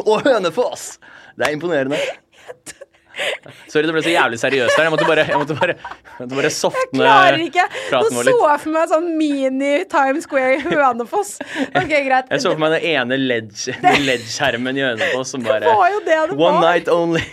og 0.06 0.22
Hønefoss! 0.30 1.00
Det 1.34 1.48
er 1.48 1.58
imponerende. 1.58 1.98
Sorry, 3.69 3.86
det 3.88 3.93
ble 3.95 4.02
så 4.06 4.13
jævlig 4.13 4.39
seriøst 4.41 4.78
her. 4.78 4.88
Jeg 4.88 4.93
måtte 4.93 5.08
bare, 5.10 5.23
jeg 5.30 5.38
måtte 5.41 5.56
bare, 5.60 5.76
jeg 5.78 6.19
måtte 6.23 6.36
bare 6.38 6.49
Jeg 6.49 6.56
sofne 6.56 6.99
klarer 7.04 7.41
ikke! 7.43 7.65
Nå 7.93 8.02
så 8.10 8.23
jeg 8.23 8.62
for 8.63 8.73
meg 8.73 8.89
sånn 8.91 9.10
mini 9.19 9.71
Times 9.91 10.26
Square 10.28 10.56
i 10.58 10.62
Hønefoss. 10.63 11.36
Ok, 11.73 11.91
greit. 12.08 12.32
Jeg 12.32 12.43
så 12.43 12.54
for 12.54 12.62
meg 12.63 12.76
den 12.78 12.88
ene 12.93 13.17
LED-skjermen 13.21 14.78
i 14.80 14.84
Hønefoss 14.86 15.34
som 15.36 15.43
bare 15.45 15.69
var 15.73 15.91
jo 15.93 15.99
det 16.06 16.17
det 16.32 16.38
var. 16.38 16.43
One 16.49 16.62
night 16.63 16.89
only. 16.91 17.23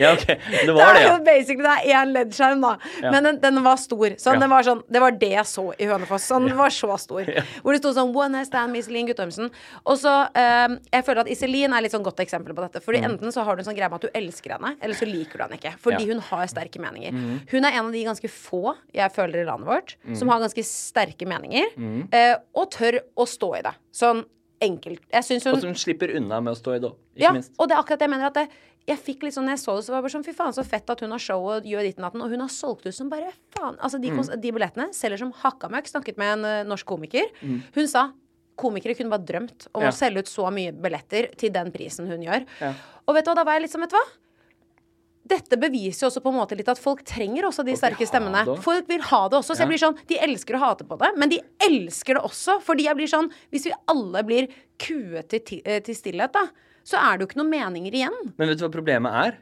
Ja, 0.00 0.12
OK. 0.16 0.26
Det 0.26 0.64
Det 0.66 0.72
var 0.76 0.94
det, 0.96 1.02
er 1.02 1.08
jo 1.10 1.16
basically 1.26 1.66
det 1.66 1.74
er 1.76 2.00
én 2.00 2.12
LED-skjerm, 2.14 2.62
da. 2.64 2.72
Ja. 3.02 3.10
Men 3.14 3.26
den, 3.28 3.40
den 3.42 3.62
var 3.64 3.76
stor. 3.80 4.06
Sånn, 4.20 4.34
Ja. 4.38 4.40
den 4.44 4.50
var 4.52 4.62
sånn, 4.66 4.82
det 4.88 5.00
var 5.02 5.10
det 5.20 5.30
jeg 5.34 5.46
så 5.50 5.66
i 5.76 5.88
Hønefoss. 5.90 6.24
Sånn, 6.30 6.46
Den 6.48 6.56
var 6.58 6.70
så 6.74 6.96
stor. 7.00 7.28
Hvor 7.62 7.72
det 7.76 7.80
sto 7.82 7.92
sånn 7.96 8.14
One 8.16 8.32
Night 8.38 8.48
Stand 8.48 8.76
Iselin 8.76 9.06
Guttormsen. 9.10 9.50
Og 9.84 9.98
så 10.00 10.14
um, 10.34 10.78
Jeg 10.92 11.04
føler 11.06 11.20
at 11.24 11.30
Iselin 11.32 11.72
er 11.76 11.84
litt 11.84 11.92
sånn 11.94 12.04
godt 12.06 12.20
eksempel 12.24 12.54
på 12.56 12.64
dette. 12.64 12.80
Fordi 12.84 13.02
enten 13.06 13.32
så 13.34 13.44
har 13.46 13.56
du 13.56 13.60
en 13.62 13.68
sånn 13.68 13.76
greie 13.76 13.90
med 13.92 14.00
at 14.00 14.08
du 14.08 14.18
elsker 14.22 14.56
henne, 14.56 14.74
eller 14.80 14.94
så 14.96 15.06
liker 15.08 15.29
du 15.38 15.42
henne 15.44 15.58
ikke. 15.58 15.74
Fordi 15.78 15.96
Mm. 15.96 16.00
Ja. 16.00 16.06
Mm. 16.06 16.12
hun 16.12 16.20
har 16.20 16.46
sterke 16.46 16.78
meninger. 16.80 17.12
Hun 17.50 17.64
er 17.64 17.72
en 17.72 17.86
av 17.86 17.92
de 17.92 18.04
ganske 18.04 18.28
få 18.30 18.76
jeg 18.94 19.12
føler 19.12 19.42
i 19.42 19.44
landet 19.46 19.66
vårt 19.68 19.96
Mm. 20.06 20.16
som 20.16 20.28
har 20.28 20.40
ganske 20.40 20.64
sterke 20.64 21.26
meninger, 21.26 22.08
eh, 22.12 22.36
og 22.54 22.70
tør 22.70 23.00
å 23.16 23.26
stå 23.26 23.58
i 23.58 23.62
det. 23.62 23.74
Sånn 23.92 24.24
enkelt. 24.60 25.00
Jeg 25.12 25.22
syns 25.24 25.44
hun 25.44 25.54
Og 25.54 25.60
som 25.60 25.72
slipper 25.74 26.14
unna 26.16 26.40
med 26.42 26.52
å 26.54 26.56
stå 26.60 26.76
i 26.76 26.78
det 26.80 26.90
ikke 26.90 27.22
ja, 27.22 27.32
minst. 27.32 27.52
og 27.58 27.68
det 27.68 27.76
er 27.76 27.82
akkurat 27.82 27.98
det 27.98 28.08
jeg 28.08 28.10
mener 28.10 28.26
at 28.26 28.34
det, 28.34 28.48
jeg 28.86 28.98
fikk 28.98 29.22
litt 29.22 29.34
sånn, 29.34 29.46
jeg 29.48 29.58
så 29.58 29.76
det, 29.76 29.84
så 29.86 29.90
var 29.92 30.02
det 30.02 30.10
bare 30.10 30.20
sånn 30.20 30.24
Fy 30.24 30.32
faen, 30.32 30.52
så 30.52 30.64
fett 30.64 30.90
at 30.90 31.00
hun 31.00 31.10
har 31.10 31.18
show 31.18 31.40
og 31.48 31.62
gjør 31.64 31.82
ditt 31.82 31.98
og 31.98 32.04
natten. 32.04 32.22
Og 32.22 32.30
hun 32.30 32.40
har 32.40 32.48
solgt 32.48 32.86
ut 32.86 32.94
som 32.94 33.08
bare 33.08 33.30
faen. 33.56 33.76
Altså, 33.78 34.00
de, 34.00 34.10
Mm. 34.10 34.40
de 34.40 34.50
billettene 34.52 34.88
selger 34.92 35.18
som 35.18 35.32
hakka 35.32 35.68
møkk. 35.70 35.86
Snakket 35.88 36.16
med 36.18 36.38
en 36.38 36.44
uh, 36.44 36.64
norsk 36.74 36.84
komiker. 36.86 37.24
Mm. 37.42 37.62
Hun 37.74 37.86
sa 37.88 38.10
komikere 38.58 38.94
kunne 38.96 39.10
bare 39.10 39.24
drømt 39.24 39.68
om 39.74 39.82
Ja. 39.82 39.88
å 39.88 39.92
selge 39.94 40.18
ut 40.18 40.26
så 40.26 40.50
mye 40.52 40.72
billetter 40.72 41.34
til 41.36 41.50
den 41.50 41.70
prisen 41.72 42.06
hun 42.08 42.20
gjør. 42.20 42.44
Ja. 42.60 42.74
Og 43.08 43.14
vet 43.14 43.24
du 43.24 43.30
hva, 43.30 43.34
da 43.36 43.44
var 43.44 43.52
jeg 43.54 43.62
litt 43.62 43.70
sånn, 43.72 43.80
vet 43.80 43.90
du 43.90 43.96
hva? 43.96 44.06
Dette 45.30 45.58
beviser 45.60 46.04
jo 46.04 46.10
også 46.10 46.22
på 46.24 46.32
en 46.32 46.38
måte 46.40 46.56
litt 46.58 46.70
at 46.72 46.80
folk 46.80 47.04
trenger 47.06 47.46
også 47.48 47.62
de 47.66 47.76
Folk 47.76 47.82
sterke 47.84 48.08
stemmene. 48.08 48.42
Folk 48.64 48.88
vil 48.90 49.04
ha 49.10 49.20
det 49.30 49.38
også. 49.38 49.54
Så 49.54 49.64
jeg 49.64 49.70
blir 49.70 49.82
sånn, 49.82 49.98
De 50.10 50.18
elsker 50.18 50.58
å 50.58 50.62
hate 50.64 50.86
på 50.88 50.98
det, 51.00 51.12
men 51.20 51.30
de 51.30 51.38
elsker 51.66 52.18
det 52.18 52.24
også. 52.26 52.58
Fordi 52.66 52.88
jeg 52.88 52.98
blir 52.98 53.10
sånn 53.10 53.30
Hvis 53.54 53.68
vi 53.70 53.76
alle 53.92 54.24
blir 54.26 54.50
kuet 54.80 55.30
til, 55.30 55.62
eh, 55.64 55.80
til 55.84 55.94
stillhet, 55.94 56.32
da, 56.34 56.48
så 56.82 56.98
er 56.98 57.18
det 57.18 57.24
jo 57.24 57.30
ikke 57.30 57.42
noen 57.42 57.52
meninger 57.52 57.92
igjen. 58.00 58.18
Men 58.36 58.48
vet 58.48 58.58
du 58.58 58.64
hva 58.66 58.72
problemet 58.72 59.12
er? 59.12 59.38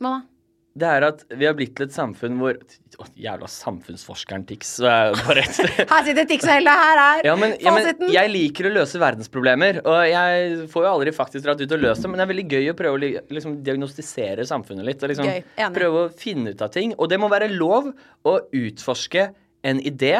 Hva 0.00 0.20
da? 0.20 0.33
Det 0.74 0.88
er 0.90 1.04
at 1.06 1.20
vi 1.30 1.46
har 1.46 1.54
blitt 1.54 1.76
til 1.78 1.86
et 1.86 1.94
samfunn 1.94 2.34
hvor 2.40 2.56
Å, 2.58 3.04
Jævla 3.18 3.46
samfunnsforskeren 3.50 4.42
Tix. 4.48 4.72
så 4.80 4.88
er 4.90 5.12
bare 5.20 5.44
et 5.44 5.60
Her 5.92 6.06
sitter 6.06 6.26
Tix 6.30 6.46
og 6.48 6.50
Helle, 6.50 6.74
her 6.80 7.02
er 7.02 7.28
Ja, 7.28 7.36
men, 7.38 7.54
ja, 7.62 7.74
men 7.76 8.10
jeg 8.10 8.32
liker 8.32 8.68
å 8.70 8.74
løse 8.74 8.98
verdensproblemer, 9.02 9.80
og 9.86 10.00
jeg 10.10 10.66
får 10.72 10.86
jo 10.86 10.90
aldri 10.90 11.14
faktisk 11.14 11.46
dratt 11.46 11.62
ut 11.62 11.76
og 11.78 11.82
løst 11.84 12.02
dem, 12.02 12.14
men 12.14 12.22
det 12.22 12.26
er 12.26 12.32
veldig 12.32 12.46
gøy 12.56 12.72
å 12.72 12.76
prøve 12.78 12.98
å 12.98 13.02
liksom, 13.38 13.56
diagnostisere 13.66 14.46
samfunnet 14.50 14.88
litt. 14.90 15.02
Og 15.06 15.14
liksom, 15.14 15.30
Gøy, 15.30 15.70
prøve 15.78 16.04
å 16.04 16.12
finne 16.18 16.54
ut 16.54 16.66
av 16.66 16.74
ting. 16.74 16.94
Og 16.98 17.10
det 17.10 17.22
må 17.22 17.30
være 17.30 17.50
lov 17.54 17.90
å 18.26 18.36
utforske 18.50 19.28
en 19.64 19.82
idé 19.82 20.16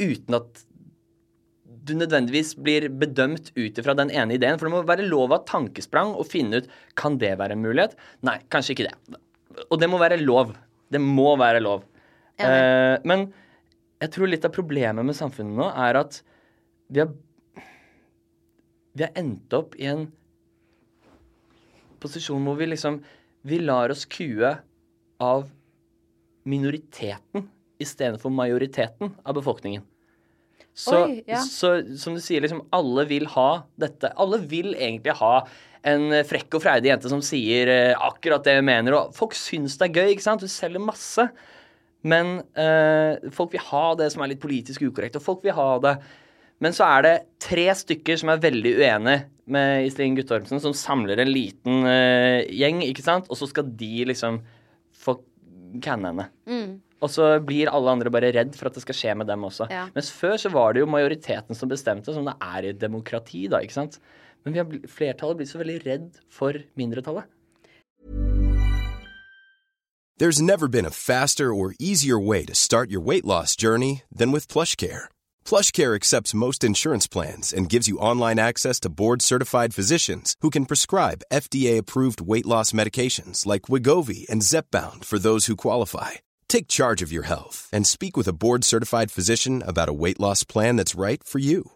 uten 0.00 0.36
at 0.36 0.64
du 1.86 1.94
nødvendigvis 1.96 2.56
blir 2.60 2.88
bedømt 2.90 3.52
ut 3.56 3.78
ifra 3.78 3.94
den 3.96 4.10
ene 4.10 4.36
ideen. 4.36 4.58
For 4.58 4.68
det 4.68 4.74
må 4.74 4.82
være 4.88 5.06
lov 5.06 5.32
av 5.36 5.44
tankesprang 5.48 6.16
å 6.18 6.26
finne 6.26 6.60
ut 6.60 6.72
kan 6.98 7.16
det 7.20 7.36
være 7.40 7.56
en 7.56 7.62
mulighet. 7.64 7.96
Nei, 8.26 8.40
kanskje 8.52 8.76
ikke 8.76 8.88
det. 8.90 9.20
Og 9.70 9.80
det 9.80 9.88
må 9.90 10.00
være 10.00 10.18
lov. 10.20 10.54
Det 10.92 11.00
må 11.02 11.32
være 11.40 11.62
lov. 11.64 11.84
Eh, 12.36 12.96
men 13.08 13.26
jeg 14.02 14.12
tror 14.12 14.28
litt 14.28 14.44
av 14.44 14.52
problemet 14.54 15.06
med 15.06 15.16
samfunnet 15.16 15.56
nå 15.56 15.70
er 15.72 16.02
at 16.02 16.20
vi 16.92 17.00
har 17.02 17.14
Vi 18.96 19.04
har 19.04 19.12
endt 19.20 19.52
opp 19.52 19.74
i 19.76 19.88
en 19.90 20.06
posisjon 22.00 22.44
hvor 22.44 22.56
vi 22.56 22.68
liksom 22.70 23.00
Vi 23.44 23.58
lar 23.60 23.92
oss 23.92 24.04
kue 24.08 24.54
av 25.20 25.48
minoriteten 26.46 27.48
istedenfor 27.82 28.32
majoriteten 28.32 29.12
av 29.24 29.36
befolkningen. 29.36 29.82
Så, 30.76 30.96
Oi, 31.06 31.22
ja. 31.26 31.40
så 31.40 31.80
som 31.96 32.16
du 32.16 32.20
sier, 32.20 32.42
liksom 32.44 32.62
alle 32.76 33.06
vil 33.08 33.26
ha 33.32 33.64
dette. 33.80 34.10
Alle 34.20 34.38
vil 34.44 34.74
egentlig 34.74 35.14
ha 35.16 35.46
en 35.86 36.08
frekk 36.26 36.58
og 36.58 36.64
freidig 36.64 36.90
jente 36.90 37.10
som 37.12 37.22
sier 37.24 37.70
eh, 37.70 38.06
akkurat 38.08 38.44
det 38.46 38.56
hun 38.58 38.66
mener, 38.68 38.96
og 38.96 39.14
folk 39.16 39.36
syns 39.38 39.78
det 39.78 39.88
er 39.88 40.00
gøy, 40.00 40.14
ikke 40.14 40.26
sant? 40.26 40.42
Hun 40.42 40.52
selger 40.52 40.82
masse. 40.82 41.28
Men 42.06 42.38
øh, 42.58 43.30
folk 43.34 43.54
vil 43.54 43.64
ha 43.68 43.86
det 43.98 44.10
som 44.14 44.22
er 44.22 44.32
litt 44.32 44.42
politisk 44.42 44.84
ukorrekt, 44.86 45.18
og 45.18 45.24
folk 45.24 45.46
vil 45.46 45.56
ha 45.56 45.70
det 45.82 45.96
Men 46.62 46.72
så 46.72 46.86
er 46.86 47.02
det 47.04 47.14
tre 47.42 47.66
stykker 47.76 48.16
som 48.16 48.30
er 48.32 48.40
veldig 48.40 48.70
uenige 48.78 49.26
med 49.52 49.86
Iselin 49.86 50.16
Guttormsen, 50.16 50.60
som 50.62 50.72
samler 50.74 51.20
en 51.20 51.30
liten 51.30 51.84
øh, 51.84 52.46
gjeng, 52.48 52.80
ikke 52.86 53.04
sant, 53.04 53.28
og 53.28 53.38
så 53.38 53.48
skal 53.50 53.68
de 53.76 54.06
liksom 54.08 54.40
få 54.96 55.18
canne 55.84 56.12
henne. 56.12 56.28
Og 57.04 57.12
så 57.12 57.34
blir 57.44 57.68
alle 57.68 57.92
andre 57.92 58.10
bare 58.12 58.32
redd 58.32 58.54
for 58.56 58.70
at 58.70 58.78
det 58.78 58.82
skal 58.86 58.96
skje 58.96 59.14
med 59.20 59.28
dem 59.28 59.44
også. 59.44 59.68
Ja. 59.68 59.84
Mens 59.94 60.08
før 60.16 60.38
så 60.40 60.50
var 60.54 60.72
det 60.72 60.80
jo 60.80 60.88
majoriteten 60.88 61.58
som 61.58 61.68
bestemte, 61.68 62.14
som 62.16 62.24
det 62.24 62.34
er 62.40 62.64
i 62.64 62.72
et 62.72 62.80
demokrati, 62.80 63.44
da, 63.52 63.60
ikke 63.60 63.76
sant. 63.76 64.00
Men 64.46 64.54
har, 64.54 64.76
flertallet 64.86 65.48
så 65.50 65.58
veldig 65.58 65.80
redd 65.86 66.20
for 66.30 66.54
mindretallet. 66.78 67.26
There's 70.18 70.40
never 70.40 70.66
been 70.66 70.86
a 70.86 70.90
faster 70.90 71.52
or 71.52 71.74
easier 71.78 72.18
way 72.18 72.46
to 72.46 72.54
start 72.54 72.90
your 72.90 73.02
weight 73.04 73.26
loss 73.26 73.54
journey 73.54 74.02
than 74.10 74.32
with 74.32 74.48
PlushCare. 74.48 75.08
PlushCare 75.44 75.94
accepts 75.94 76.32
most 76.32 76.64
insurance 76.64 77.06
plans 77.06 77.52
and 77.52 77.68
gives 77.68 77.86
you 77.86 77.98
online 77.98 78.38
access 78.38 78.80
to 78.80 78.88
board-certified 78.88 79.74
physicians 79.74 80.34
who 80.40 80.48
can 80.48 80.64
prescribe 80.64 81.26
FDA-approved 81.30 82.22
weight 82.22 82.46
loss 82.46 82.72
medications 82.72 83.44
like 83.44 83.68
Wigovi 83.68 84.26
and 84.30 84.40
Zepbound 84.40 85.04
for 85.04 85.18
those 85.18 85.46
who 85.46 85.56
qualify. 85.56 86.12
Take 86.48 86.66
charge 86.68 87.02
of 87.02 87.12
your 87.12 87.24
health 87.24 87.68
and 87.70 87.86
speak 87.86 88.16
with 88.16 88.28
a 88.28 88.32
board-certified 88.32 89.10
physician 89.10 89.62
about 89.66 89.90
a 89.90 89.98
weight 90.02 90.18
loss 90.18 90.44
plan 90.44 90.76
that's 90.76 90.94
right 90.94 91.22
for 91.22 91.40
you. 91.40 91.75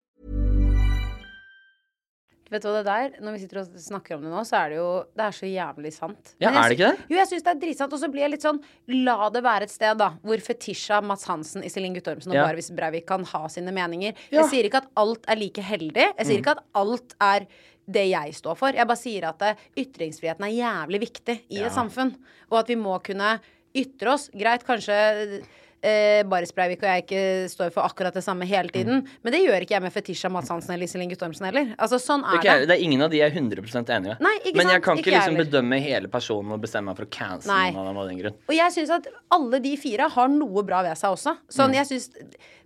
Vet 2.51 2.65
du 2.65 2.67
hva 2.67 2.81
det 2.81 2.87
der, 2.89 3.13
Når 3.23 3.35
vi 3.37 3.39
sitter 3.45 3.61
og 3.61 3.77
snakker 3.79 4.17
om 4.17 4.25
det 4.25 4.31
nå, 4.33 4.41
så 4.47 4.57
er 4.59 4.73
det 4.73 4.77
jo 4.81 4.87
Det 5.15 5.23
er 5.23 5.35
så 5.37 5.47
jævlig 5.47 5.91
sant. 5.95 6.33
Ja, 6.43 6.51
er 6.51 6.67
det 6.67 6.75
ikke 6.77 6.89
det? 6.91 7.05
Jo, 7.13 7.17
jeg 7.21 7.29
syns 7.29 7.45
det 7.47 7.51
er 7.53 7.59
dritsant. 7.63 7.95
Og 7.95 8.01
så 8.03 8.09
blir 8.11 8.25
jeg 8.25 8.33
litt 8.35 8.45
sånn 8.45 8.59
La 9.05 9.29
det 9.31 9.43
være 9.45 9.67
et 9.69 9.73
sted, 9.73 9.95
da, 10.01 10.09
hvor 10.21 10.43
Fetisha, 10.43 10.99
Mats 11.05 11.23
Hansen, 11.31 11.63
Iselin 11.63 11.95
Guttormsen 11.95 12.33
og 12.33 12.39
Ja. 12.41 12.45
Barvis 12.49 12.71
Breivik 12.75 13.07
kan 13.07 13.23
ha 13.31 13.43
sine 13.47 13.71
meninger. 13.75 14.13
Ja. 14.29 14.41
Jeg 14.41 14.49
sier 14.51 14.67
ikke 14.69 14.83
at 14.83 14.91
alt 14.99 15.25
er 15.31 15.39
like 15.39 15.63
heldig. 15.63 16.07
Jeg 16.17 16.27
sier 16.27 16.43
ikke 16.43 16.57
at 16.57 16.63
alt 16.83 17.15
er 17.21 17.47
det 17.91 18.05
jeg 18.11 18.35
står 18.37 18.55
for. 18.59 18.75
Jeg 18.77 18.87
bare 18.87 18.99
sier 18.99 19.25
at 19.31 19.41
eh, 19.47 19.63
ytringsfriheten 19.81 20.45
er 20.47 20.53
jævlig 20.53 21.01
viktig 21.07 21.37
i 21.55 21.63
et 21.65 21.73
samfunn. 21.75 22.13
Og 22.51 22.59
at 22.61 22.67
vi 22.71 22.75
må 22.79 22.99
kunne 23.03 23.39
ytre 23.75 24.13
oss. 24.13 24.29
Greit, 24.35 24.63
kanskje 24.67 25.41
eh, 25.83 26.21
Baris 26.29 26.51
Breivik 26.53 26.83
og 26.83 26.89
jeg 26.89 27.03
ikke 27.05 27.23
står 27.49 27.71
for 27.73 27.81
akkurat 27.87 28.13
det 28.13 28.23
samme 28.23 28.45
hele 28.45 28.69
tiden. 28.69 29.07
Men 29.23 29.33
det 29.33 29.41
gjør 29.43 29.61
ikke 29.65 29.75
jeg 29.77 29.81
med 29.81 29.93
Fetisha, 29.93 30.29
Mats 30.29 30.49
Hansen 30.53 30.73
eller 30.75 30.85
Iselin 30.85 31.09
Guttormsen 31.09 31.45
heller. 31.49 31.73
Altså, 31.77 31.97
sånn 32.01 32.23
er 32.25 32.37
Det 32.41 32.49
er, 32.49 32.59
det. 32.59 32.67
det 32.69 32.77
er 32.77 32.83
ingen 32.85 33.01
av 33.01 33.09
de 33.11 33.17
jeg 33.17 33.31
er 33.31 33.35
100% 33.41 33.89
enig 33.97 34.07
med. 34.13 34.21
Nei, 34.21 34.35
ikke 34.45 34.55
Men 34.61 34.67
jeg 34.67 34.77
sant? 34.79 34.83
kan 34.85 34.97
Ikke 34.97 35.09
ikke 35.09 35.17
liksom 35.17 35.35
heller. 35.35 35.49
bedømme 35.51 35.81
hele 35.81 36.07
personen 36.07 36.51
og 36.51 36.61
bestemme 36.61 36.85
meg 36.91 36.97
for 37.01 37.05
å 37.05 37.11
cancele 37.17 37.73
noen 37.73 37.97
av 37.97 38.07
den 38.07 38.17
grunn. 38.21 38.37
Og 38.49 38.55
jeg 38.55 38.71
syns 38.77 38.89
at 38.97 39.07
alle 39.31 39.59
de 39.59 39.75
fire 39.77 40.09
har 40.09 40.27
noe 40.29 40.63
bra 40.63 40.81
ved 40.83 40.97
seg 40.97 41.11
også. 41.17 41.37
Mm. 41.37 41.53
Sånn, 41.59 41.73
jeg 41.73 41.85
synes 41.91 42.09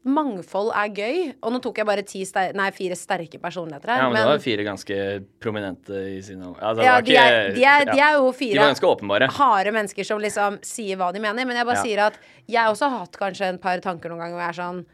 Mangfold 0.05 0.69
er 0.77 0.91
gøy. 0.93 1.15
Og 1.41 1.49
nå 1.55 1.59
tok 1.65 1.79
jeg 1.81 1.87
bare 1.89 2.03
ti 2.05 2.19
ster 2.29 2.51
nei, 2.53 2.67
fire 2.75 2.93
sterke 2.93 3.39
personligheter 3.41 3.89
her. 3.89 4.03
Ja, 4.03 4.09
men, 4.11 4.13
det 4.19 4.21
men 4.21 4.29
var 4.35 4.43
fire 4.43 4.65
ganske 4.67 4.97
prominente 5.41 6.01
i 6.13 6.19
sine 6.21 6.51
altså, 6.53 6.83
ja, 6.85 6.99
de, 7.01 7.09
ikke- 7.15 7.23
er, 7.25 7.49
de, 7.55 7.63
er, 7.65 7.85
de 7.89 7.99
er 8.05 8.13
jo 8.19 8.27
De 8.29 8.37
fire 8.37 8.59
var 8.61 8.69
ganske 8.69 8.85
åpenbare. 8.91 9.29
harde 9.33 9.71
mennesker 9.73 10.05
som 10.05 10.21
liksom 10.21 10.59
sier 10.61 10.99
hva 11.01 11.11
de 11.11 11.19
mener. 11.23 11.45
Men 11.49 11.57
jeg 11.57 11.65
bare 11.65 11.75
Ja. 11.81 11.83
sier 11.83 11.99
at 12.05 12.19
jeg 12.47 12.69
også 12.69 12.89
har 12.89 13.04
hatt 13.05 13.19
kanskje 13.21 13.53
en 13.53 13.61
par 13.61 13.81
tanker 13.83 14.11
noen 14.11 14.25
ganger 14.25 14.37
hvor 14.37 14.45
jeg 14.45 14.55
er 14.55 14.61
sånn 14.61 14.85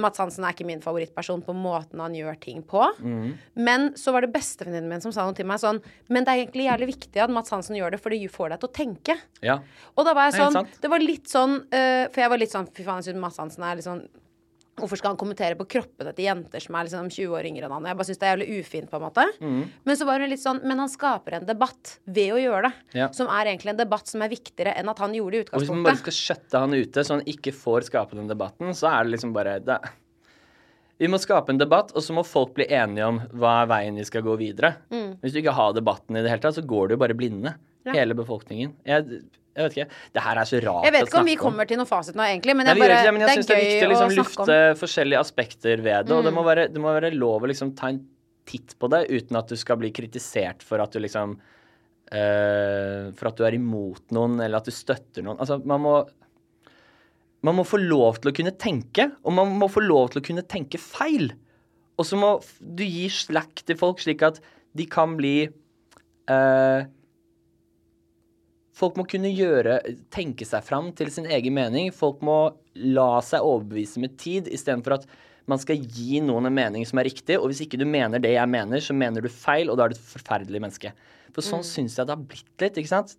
Mats 0.00 0.18
Hansen 0.18 0.44
er 0.44 0.54
ikke 0.54 0.66
min 0.66 0.82
favorittperson 0.82 1.42
på 1.44 1.54
måten 1.56 2.00
han 2.02 2.14
gjør 2.16 2.38
ting 2.42 2.62
på. 2.66 2.82
Mm. 2.98 3.34
Men 3.54 3.86
så 3.98 4.14
var 4.14 4.24
det 4.24 4.32
bestevenninnen 4.34 4.90
min 4.90 5.04
som 5.04 5.14
sa 5.14 5.26
noe 5.26 5.36
til 5.36 5.46
meg 5.48 5.60
sånn 5.62 5.80
Men 6.10 6.26
det 6.26 6.32
er 6.32 6.42
egentlig 6.42 6.66
jævlig 6.66 6.88
viktig 6.94 7.22
at 7.22 7.32
Mats 7.32 7.54
Hansen 7.54 7.78
gjør 7.78 7.94
det, 7.94 8.00
for 8.02 8.14
det 8.14 8.32
får 8.32 8.54
deg 8.54 8.62
til 8.62 8.70
å 8.70 8.74
tenke. 8.80 9.18
Ja. 9.44 9.60
Og 9.94 10.08
da 10.08 10.16
var 10.16 10.30
jeg 10.30 10.40
sånn. 10.40 10.70
Det 10.82 10.90
var 10.90 11.04
litt 11.04 11.30
sånn 11.30 11.58
uh, 11.62 12.04
For 12.10 12.24
jeg 12.24 12.32
var 12.34 12.42
litt 12.42 12.54
sånn 12.54 12.70
Fy 12.74 12.82
faen, 12.82 13.02
jeg 13.02 13.12
synes 13.12 13.22
Mads 13.22 13.40
Hansen 13.42 13.66
er 13.66 13.78
litt 13.78 13.86
sånn 13.86 14.04
Hvorfor 14.74 14.98
skal 14.98 15.12
han 15.12 15.18
kommentere 15.20 15.54
på 15.58 15.66
kroppene 15.70 16.10
til 16.16 16.26
jenter 16.26 16.62
som 16.62 16.74
er 16.74 16.88
liksom 16.88 17.10
20 17.12 17.34
år 17.38 17.46
yngre 17.46 17.68
enn 17.68 17.74
han? 17.76 17.88
Jeg 17.90 17.98
bare 17.98 18.08
syns 18.08 18.20
det 18.20 18.26
er 18.26 18.32
jævlig 18.34 18.60
ufint, 18.60 18.90
på 18.90 18.98
en 18.98 19.04
måte. 19.04 19.26
Mm. 19.38 19.60
Men 19.86 19.98
så 20.00 20.08
var 20.08 20.22
hun 20.24 20.32
litt 20.32 20.42
sånn 20.42 20.62
Men 20.66 20.82
han 20.82 20.90
skaper 20.90 21.38
en 21.38 21.46
debatt 21.46 21.98
ved 22.04 22.32
å 22.34 22.40
gjøre 22.42 22.68
det. 22.68 22.72
Ja. 22.98 23.10
Som 23.14 23.30
er 23.30 23.52
egentlig 23.52 23.74
en 23.74 23.82
debatt 23.82 24.10
som 24.10 24.24
er 24.24 24.32
viktigere 24.32 24.74
enn 24.80 24.90
at 24.90 25.02
han 25.02 25.14
gjorde 25.14 25.36
det 25.36 25.44
i 25.44 25.52
Og 25.52 25.62
hvis 25.62 25.74
man 25.74 25.86
bare 25.86 26.02
skal 26.02 26.16
skjøtte 26.16 26.64
han 26.64 26.74
ute, 26.74 27.04
så 27.04 27.18
han 27.18 27.28
ikke 27.34 27.54
får 27.54 27.86
skape 27.90 28.18
den 28.18 28.30
debatten, 28.30 28.74
så 28.74 28.90
er 28.90 29.06
det 29.06 29.14
liksom 29.14 29.36
bare 29.36 29.60
det. 29.62 29.78
Vi 31.02 31.10
må 31.10 31.18
skape 31.18 31.50
en 31.50 31.58
debatt, 31.58 31.90
og 31.94 32.02
så 32.06 32.14
må 32.14 32.22
folk 32.26 32.54
bli 32.58 32.66
enige 32.70 33.06
om 33.10 33.22
hva 33.34 33.60
er 33.62 33.70
veien 33.70 33.96
vi 33.98 34.06
skal 34.06 34.22
gå 34.26 34.36
videre. 34.38 34.76
Mm. 34.94 35.16
Hvis 35.22 35.34
du 35.34 35.40
ikke 35.40 35.56
har 35.56 35.74
debatten 35.74 36.18
i 36.18 36.22
det 36.22 36.30
hele 36.30 36.42
tatt, 36.42 36.58
så 36.58 36.66
går 36.66 36.90
du 36.90 36.94
jo 36.94 37.00
bare 37.02 37.16
blinde. 37.18 37.54
Hele 37.92 38.14
befolkningen. 38.16 38.72
Jeg, 38.88 39.24
jeg 39.54 39.68
vet 39.68 39.76
ikke. 39.76 39.98
Det 40.16 40.22
her 40.24 40.40
er 40.40 40.48
så 40.50 40.58
rart 40.58 40.64
å 40.64 40.66
snakke 40.66 40.80
om. 40.80 40.86
Jeg 40.88 40.94
vet 40.96 41.08
ikke 41.08 41.20
om 41.20 41.28
vi 41.30 41.34
kommer 41.38 41.68
til 41.70 41.78
noen 41.78 41.90
fasit 41.90 42.16
nå, 42.18 42.24
egentlig, 42.26 42.56
men, 42.58 42.66
Nei, 42.66 42.74
bare, 42.80 42.96
ikke 42.96 43.06
det, 43.06 43.12
men 43.14 43.22
jeg 43.22 43.28
er 43.28 43.34
det 43.34 43.44
er 43.44 43.60
gøy 43.60 43.68
viktig 43.68 43.86
å 43.86 43.90
liksom 43.92 44.08
å 44.08 44.14
snakke 44.16 44.24
om. 44.24 44.48
Mm. 44.48 44.50
lufte 44.50 44.80
forskjellige 44.80 45.20
aspekter 45.22 45.84
ved 45.84 46.08
det. 46.08 46.16
Og 46.16 46.26
det 46.26 46.32
må, 46.34 46.42
være, 46.46 46.64
det 46.74 46.82
må 46.82 46.94
være 46.96 47.10
lov 47.14 47.46
å 47.46 47.50
liksom 47.52 47.70
ta 47.78 47.92
en 47.92 48.00
titt 48.50 48.74
på 48.80 48.90
det 48.92 49.04
uten 49.12 49.38
at 49.38 49.52
du 49.52 49.56
skal 49.56 49.78
bli 49.80 49.92
kritisert 49.94 50.64
for 50.66 50.82
at 50.82 50.92
du 50.92 51.00
liksom 51.00 51.36
eh, 52.12 53.12
For 53.16 53.30
at 53.30 53.38
du 53.38 53.46
er 53.46 53.56
imot 53.56 54.12
noen, 54.16 54.36
eller 54.42 54.58
at 54.58 54.68
du 54.68 54.74
støtter 54.74 55.24
noen. 55.24 55.38
Altså, 55.38 55.60
man 55.64 55.84
må 55.84 55.94
Man 57.44 57.58
må 57.60 57.64
få 57.68 57.78
lov 57.78 58.18
til 58.20 58.32
å 58.32 58.36
kunne 58.36 58.56
tenke, 58.56 59.10
og 59.22 59.36
man 59.36 59.54
må 59.60 59.68
få 59.68 59.84
lov 59.84 60.10
til 60.12 60.22
å 60.22 60.24
kunne 60.24 60.46
tenke 60.48 60.80
feil. 60.80 61.30
Og 62.00 62.08
så 62.08 62.18
må 62.18 62.38
du 62.58 62.82
gi 62.82 63.06
slack 63.12 63.62
til 63.68 63.78
folk, 63.78 64.00
slik 64.02 64.24
at 64.26 64.40
de 64.74 64.86
kan 64.90 65.12
bli 65.18 65.44
eh, 65.44 66.86
Folk 68.74 68.96
må 68.98 69.04
kunne 69.06 69.30
gjøre, 69.30 69.78
tenke 70.14 70.46
seg 70.48 70.64
fram 70.66 70.88
til 70.98 71.10
sin 71.14 71.28
egen 71.30 71.54
mening. 71.54 71.92
Folk 71.94 72.22
må 72.26 72.38
la 72.74 73.20
seg 73.22 73.44
overbevise 73.46 74.02
med 74.02 74.16
tid, 74.18 74.50
istedenfor 74.50 74.96
at 74.98 75.06
man 75.46 75.60
skal 75.62 75.78
gi 75.78 76.18
noen 76.24 76.48
en 76.48 76.56
mening 76.56 76.86
som 76.88 76.98
er 76.98 77.06
riktig. 77.06 77.36
Og 77.38 77.50
hvis 77.52 77.62
ikke 77.66 77.78
du 77.78 77.84
mener 77.86 78.22
det 78.22 78.32
jeg 78.34 78.50
mener, 78.50 78.82
så 78.82 78.96
mener 78.96 79.22
du 79.22 79.30
feil, 79.30 79.70
og 79.70 79.78
da 79.78 79.86
er 79.86 79.94
du 79.94 79.98
et 79.98 80.10
forferdelig 80.14 80.62
menneske. 80.64 80.90
For 81.34 81.46
sånn 81.46 81.62
syns 81.66 81.94
jeg 81.98 82.08
det 82.08 82.14
har 82.16 82.26
blitt 82.34 82.64
litt, 82.64 82.80
ikke 82.82 82.90
sant? 82.90 83.14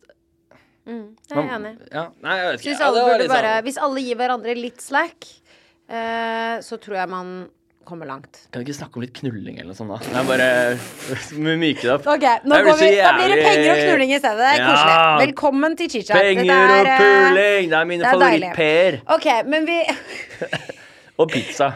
Mm, 0.86 1.06
er 1.32 1.40
jeg 1.40 1.54
enig. 1.56 1.74
Ja, 1.90 2.04
nei, 2.22 2.36
jeg 2.38 2.50
vet 2.52 2.60
ikke. 2.60 2.70
Hvis 2.70 2.84
alle 2.86 3.02
ja, 3.06 3.18
sånn- 3.18 3.32
bare, 3.32 3.54
hvis 3.66 3.80
alle 3.88 4.04
gir 4.06 4.20
hverandre 4.20 4.56
litt 4.60 4.84
slack, 4.84 5.28
eh, 5.90 6.56
så 6.68 6.78
tror 6.82 7.00
jeg 7.00 7.10
man 7.16 7.32
kommer 7.86 8.08
langt. 8.10 8.40
Kan 8.52 8.62
vi 8.62 8.66
ikke 8.68 8.78
snakke 8.80 8.98
om 9.00 9.04
litt 9.06 9.14
knulling 9.18 9.60
eller 9.62 9.72
noe 9.72 9.78
sånt, 9.78 9.94
da? 9.94 9.98
Det 10.04 10.18
er 10.20 10.28
bare 10.30 11.58
myke 11.64 11.82
det 11.86 11.92
opp. 11.96 12.08
Ok, 12.16 12.26
nå 12.44 12.60
Det 12.60 12.76
vi, 12.82 12.90
da 12.98 13.12
blir 13.18 13.34
det 13.34 13.40
penger 13.46 13.72
og 13.72 13.82
knulling 13.86 14.14
i 14.16 14.20
stedet. 14.20 14.40
Det 14.42 14.50
er 14.52 14.62
Ja. 14.62 14.70
koselig. 14.72 15.28
Velkommen 15.28 15.78
til 15.80 15.92
chit-chat. 15.94 16.20
Penger 16.22 16.54
er, 16.56 16.74
og 16.76 16.90
eh, 16.92 17.00
puling! 17.04 17.70
Det 17.72 17.80
er 17.80 17.90
mine 17.94 18.04
er 18.10 18.18
favoritt-Per. 18.18 19.00
Ok, 19.18 19.28
men 19.54 19.70
vi 19.70 19.80
Og 21.24 21.30
pizza. 21.32 21.70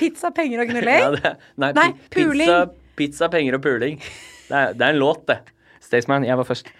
Pizza, 0.00 0.30
penger 0.36 0.64
og 0.64 0.68
knulling? 0.72 1.04
Ja, 1.04 1.10
det, 1.16 1.34
nei, 1.60 1.72
Nei, 1.76 1.88
puling. 2.14 2.46
Pizza, 2.48 2.60
pizza, 2.96 3.28
penger 3.32 3.58
og 3.58 3.62
puling. 3.66 4.00
Det 4.48 4.56
er, 4.62 4.72
det 4.78 4.86
er 4.88 4.94
en 4.96 5.00
låt, 5.02 5.26
det. 5.28 5.40
Staysman, 5.86 6.24
jeg 6.26 6.36
var 6.40 6.48
først. 6.48 6.72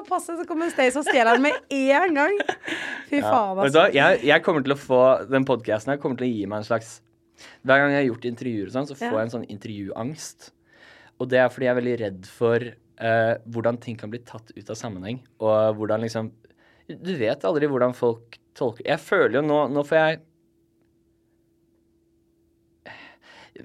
Må 0.00 0.06
passet, 0.08 0.38
så 0.40 0.46
kommer 0.48 0.70
Stace 0.72 0.96
og 0.96 1.04
stjeler 1.04 1.36
den 1.36 1.44
med 1.44 1.74
en 1.76 2.16
gang. 2.16 2.38
Fy 3.10 3.20
faen, 3.20 3.58
altså. 3.58 3.74
Da, 3.74 3.86
jeg, 3.92 4.22
jeg 4.30 4.44
kommer 4.46 4.64
til 4.64 4.72
å 4.72 4.78
få 4.80 5.00
Den 5.28 5.44
podkasten 5.48 5.92
her 5.92 6.00
kommer 6.00 6.20
til 6.20 6.28
å 6.28 6.30
gi 6.30 6.46
meg 6.48 6.62
en 6.62 6.68
slags 6.68 6.94
Hver 7.66 7.82
gang 7.82 7.92
jeg 7.92 8.00
har 8.00 8.08
gjort 8.08 8.28
intervjuer 8.30 8.70
og 8.70 8.76
sånn, 8.76 8.88
så 8.88 8.96
får 8.96 9.16
jeg 9.16 9.26
en 9.26 9.34
sånn 9.34 9.46
intervjuangst. 9.52 10.50
Og 11.20 11.28
det 11.32 11.40
er 11.42 11.52
fordi 11.52 11.68
jeg 11.68 11.72
er 11.72 11.80
veldig 11.80 11.96
redd 12.00 12.30
for 12.32 12.66
uh, 12.70 13.34
hvordan 13.52 13.80
ting 13.80 13.98
kan 14.00 14.12
bli 14.12 14.22
tatt 14.24 14.52
ut 14.56 14.72
av 14.72 14.78
sammenheng. 14.78 15.20
Og 15.44 15.80
hvordan 15.80 16.04
liksom 16.04 16.32
Du 16.90 17.12
vet 17.20 17.44
aldri 17.46 17.68
hvordan 17.70 17.96
folk 17.96 18.40
tolker 18.56 18.88
Jeg 18.88 19.00
føler 19.04 19.38
jo 19.38 19.44
nå 19.46 19.60
Nå 19.70 19.84
får 19.86 20.00
jeg 20.00 20.20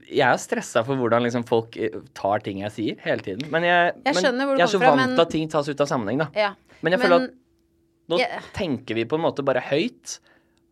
jeg 0.09 0.25
er 0.27 0.37
stressa 0.41 0.83
for 0.85 0.95
hvordan 0.99 1.23
liksom 1.25 1.45
folk 1.47 1.75
eh, 1.77 1.89
tar 2.17 2.39
ting 2.45 2.59
jeg 2.63 2.71
sier, 2.75 2.95
hele 3.05 3.21
tiden. 3.25 3.49
Men 3.51 3.63
jeg, 3.63 3.93
Jeg 4.05 4.15
men 4.15 4.23
jeg 4.57 4.65
er 4.65 4.71
så 4.71 4.79
vant 4.81 5.01
men- 5.01 5.15
til 5.15 5.21
at 5.25 5.29
ting 5.29 5.49
tas 5.49 5.67
ut 5.69 5.81
av 5.81 5.87
sammenheng, 5.87 6.19
da. 6.19 6.27
Ja. 6.35 6.53
Men 6.81 6.91
jeg 6.93 7.01
føler 7.01 7.23
at 7.23 7.33
nå 8.09 8.19
Ja. 8.19 8.39
tenker 8.53 8.93
vi 8.95 9.05
på 9.05 9.15
en 9.15 9.21
måte 9.25 9.43
bare 9.45 9.61
høyt, 9.61 10.19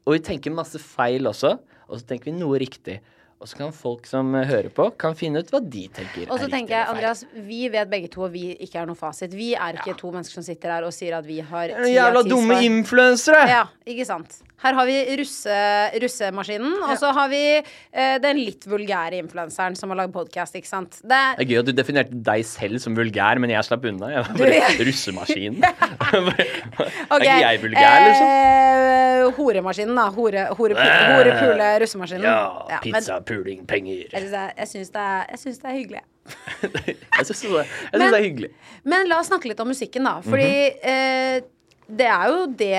og 0.06 0.14
vi 0.14 0.20
tenker 0.20 0.52
masse 0.54 0.78
feil 0.80 1.24
også, 1.32 1.60
og 1.90 1.98
så 2.00 2.06
tenker 2.06 2.26
vi 2.26 2.38
noe 2.38 2.60
riktig. 2.60 3.00
Og 3.42 3.50
så 3.50 3.58
kan 3.60 3.74
folk 3.76 4.06
som 4.08 4.32
hører 4.36 4.70
på, 4.72 4.86
kan 5.00 5.18
finne 5.20 5.42
ut 5.44 5.50
hva 5.52 5.60
de 5.60 5.84
tenker 5.92 6.30
Og 6.30 6.38
så 6.40 6.48
er 6.48 6.54
tenker 6.54 6.78
jeg. 6.78 6.88
Andreas, 6.94 7.26
vi 7.34 7.66
vet 7.74 7.90
begge 7.92 8.08
to 8.14 8.24
og 8.28 8.32
vi 8.36 8.54
ikke 8.64 8.80
er 8.84 8.88
noe 8.88 9.00
fasit. 9.00 9.34
Vi 9.36 9.52
er 9.58 9.82
ikke 9.82 9.98
to 10.00 10.14
mennesker 10.14 10.40
som 10.40 10.46
sitter 10.48 10.78
her 10.78 10.88
og 10.88 10.96
sier 10.96 11.18
at 11.18 11.28
vi 11.28 11.42
har 11.44 11.74
ti 11.84 11.94
jævla 11.96 12.24
dumme 12.28 12.62
influensere! 12.64 13.44
Ja, 13.52 13.66
ikke 13.90 14.08
sant. 14.08 14.40
Her 14.64 14.78
har 14.78 14.88
vi 14.88 14.96
russe, 15.20 15.56
russemaskinen, 16.00 16.78
og 16.88 16.94
så 16.96 17.10
har 17.12 17.28
vi 17.28 17.42
eh, 17.60 18.14
den 18.24 18.38
litt 18.40 18.64
vulgære 18.72 19.18
influenseren 19.20 19.76
som 19.76 19.92
har 19.92 20.00
lagd 20.00 20.14
podkast, 20.16 20.56
ikke 20.56 20.70
sant. 20.70 21.02
Det 21.04 21.20
Det 21.36 21.44
er 21.44 21.50
gøy 21.50 21.60
at 21.60 21.68
du 21.68 21.74
definerte 21.76 22.16
deg 22.30 22.46
selv 22.48 22.80
som 22.80 22.96
vulgær, 22.96 23.42
men 23.44 23.52
jeg 23.52 23.68
slapp 23.68 23.84
unna. 23.92 24.14
Jeg 24.14 24.24
var 24.30 24.40
bare 24.40 24.88
russemaskinen. 24.88 25.60
okay. 25.68 27.18
Er 27.18 27.26
ikke 27.26 27.42
jeg 27.44 27.62
vulgær, 27.66 27.98
liksom? 28.08 28.32
eh, 28.32 29.28
horemaskinen, 29.36 30.00
da. 30.00 30.08
Hore, 30.16 30.48
hore, 30.56 30.80
hore 30.80 31.36
pule, 31.42 31.70
russemaskinen. 31.84 32.24
Ja, 32.24 32.40
men 32.72 32.80
pizza, 32.88 33.20
puling, 33.20 33.33
penger. 33.68 34.10
Jeg 34.14 34.68
syns 34.70 34.92
det, 34.94 34.94
det, 34.94 35.02
er- 35.02 35.62
det 35.62 35.70
er 35.72 35.78
hyggelig. 35.78 36.04
Jeg 37.18 37.26
syns 37.28 37.42
det, 37.42 37.66
det 37.94 38.06
er 38.14 38.24
hyggelig. 38.24 38.52
Men 38.88 39.10
la 39.12 39.18
oss 39.20 39.28
snakke 39.32 39.50
litt 39.52 39.60
om 39.60 39.68
musikken, 39.74 40.06
da. 40.08 40.20
Fordi 40.24 40.52
eh, 40.94 41.42
det 41.90 42.08
er 42.08 42.30
jo 42.32 42.46
det 42.48 42.78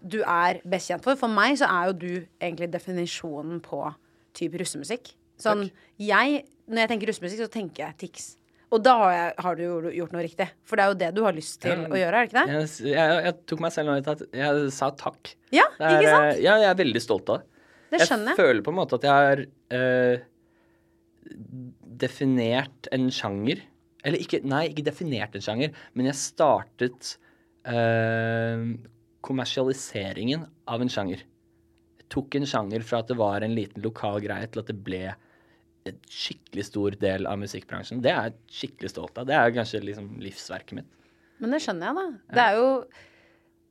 du 0.00 0.22
er 0.24 0.60
best 0.64 0.90
kjent 0.90 1.04
for. 1.04 1.14
For 1.20 1.28
meg 1.30 1.58
så 1.60 1.68
er 1.68 1.90
jo 1.90 1.96
du 2.00 2.10
egentlig 2.40 2.70
definisjonen 2.72 3.60
på 3.62 3.84
type 4.36 4.58
russemusikk. 4.62 5.12
Sånn, 5.40 5.66
jeg, 6.00 6.42
Når 6.70 6.84
jeg 6.84 6.90
tenker 6.94 7.10
russemusikk, 7.10 7.40
så 7.44 7.50
tenker 7.52 7.84
jeg 7.86 7.96
Tix. 8.06 8.28
Og 8.70 8.82
da 8.86 8.92
har, 9.00 9.12
jeg, 9.16 9.30
har 9.42 9.56
du 9.58 9.88
gjort 9.96 10.12
noe 10.14 10.22
riktig. 10.22 10.46
For 10.68 10.78
det 10.78 10.84
er 10.84 10.90
jo 10.92 10.98
det 11.00 11.08
du 11.16 11.22
har 11.26 11.34
lyst 11.34 11.56
til 11.64 11.72
Ja. 11.74 11.88
å 11.90 11.98
gjøre, 11.98 12.20
er 12.20 12.26
det 12.26 12.28
ikke 12.30 12.38
det? 12.46 12.52
Jeg, 12.54 12.92
jeg, 12.94 13.16
jeg 13.26 13.34
tok 13.50 13.62
meg 13.64 13.72
selv 13.74 13.90
nå 13.90 13.96
i 13.98 14.04
at 14.12 14.20
jeg 14.42 14.68
sa 14.76 14.90
takk. 14.94 15.32
Ja, 15.50 15.64
er, 15.80 15.96
ikke 15.98 16.12
sant? 16.12 16.28
eh, 16.36 16.42
Ja, 16.44 16.54
jeg 16.62 16.68
er 16.70 16.78
veldig 16.78 17.02
stolt 17.02 17.32
av 17.34 17.40
det. 17.40 17.49
Det 17.90 18.06
skjønner 18.06 18.32
jeg. 18.32 18.38
føler 18.40 18.64
på 18.66 18.72
en 18.72 18.78
måte 18.78 18.98
at 19.00 19.06
jeg 19.06 19.26
har 19.26 19.42
eh, 19.76 20.22
definert 22.00 22.90
en 22.94 23.08
sjanger. 23.14 23.64
Eller 24.06 24.22
ikke, 24.22 24.40
nei, 24.48 24.66
ikke 24.70 24.86
definert 24.86 25.34
en 25.36 25.44
sjanger, 25.44 25.74
men 25.98 26.08
jeg 26.08 26.18
startet 26.20 27.16
eh, 27.68 28.62
kommersialiseringen 29.26 30.46
av 30.70 30.84
en 30.84 30.92
sjanger. 30.92 31.26
Jeg 32.00 32.08
tok 32.12 32.38
en 32.38 32.48
sjanger 32.48 32.86
fra 32.86 33.02
at 33.02 33.10
det 33.10 33.18
var 33.20 33.44
en 33.44 33.56
liten 33.56 33.84
lokal 33.84 34.22
greie, 34.24 34.48
til 34.48 34.62
at 34.62 34.72
det 34.72 34.78
ble 34.86 35.02
en 35.88 36.00
skikkelig 36.12 36.64
stor 36.68 36.96
del 37.00 37.28
av 37.28 37.38
musikkbransjen. 37.40 38.00
Det 38.04 38.12
er 38.12 38.30
jeg 38.30 38.56
skikkelig 38.62 38.94
stolt 38.94 39.20
av. 39.20 39.28
Det 39.28 39.36
er 39.36 39.54
kanskje 39.56 39.84
liksom 39.84 40.10
livsverket 40.22 40.80
mitt. 40.80 40.90
Men 41.40 41.54
det 41.56 41.62
skjønner 41.64 41.88
jeg, 41.88 41.96
da. 42.00 42.34
Det 42.36 42.46
er 42.46 42.58
jo 42.60 42.72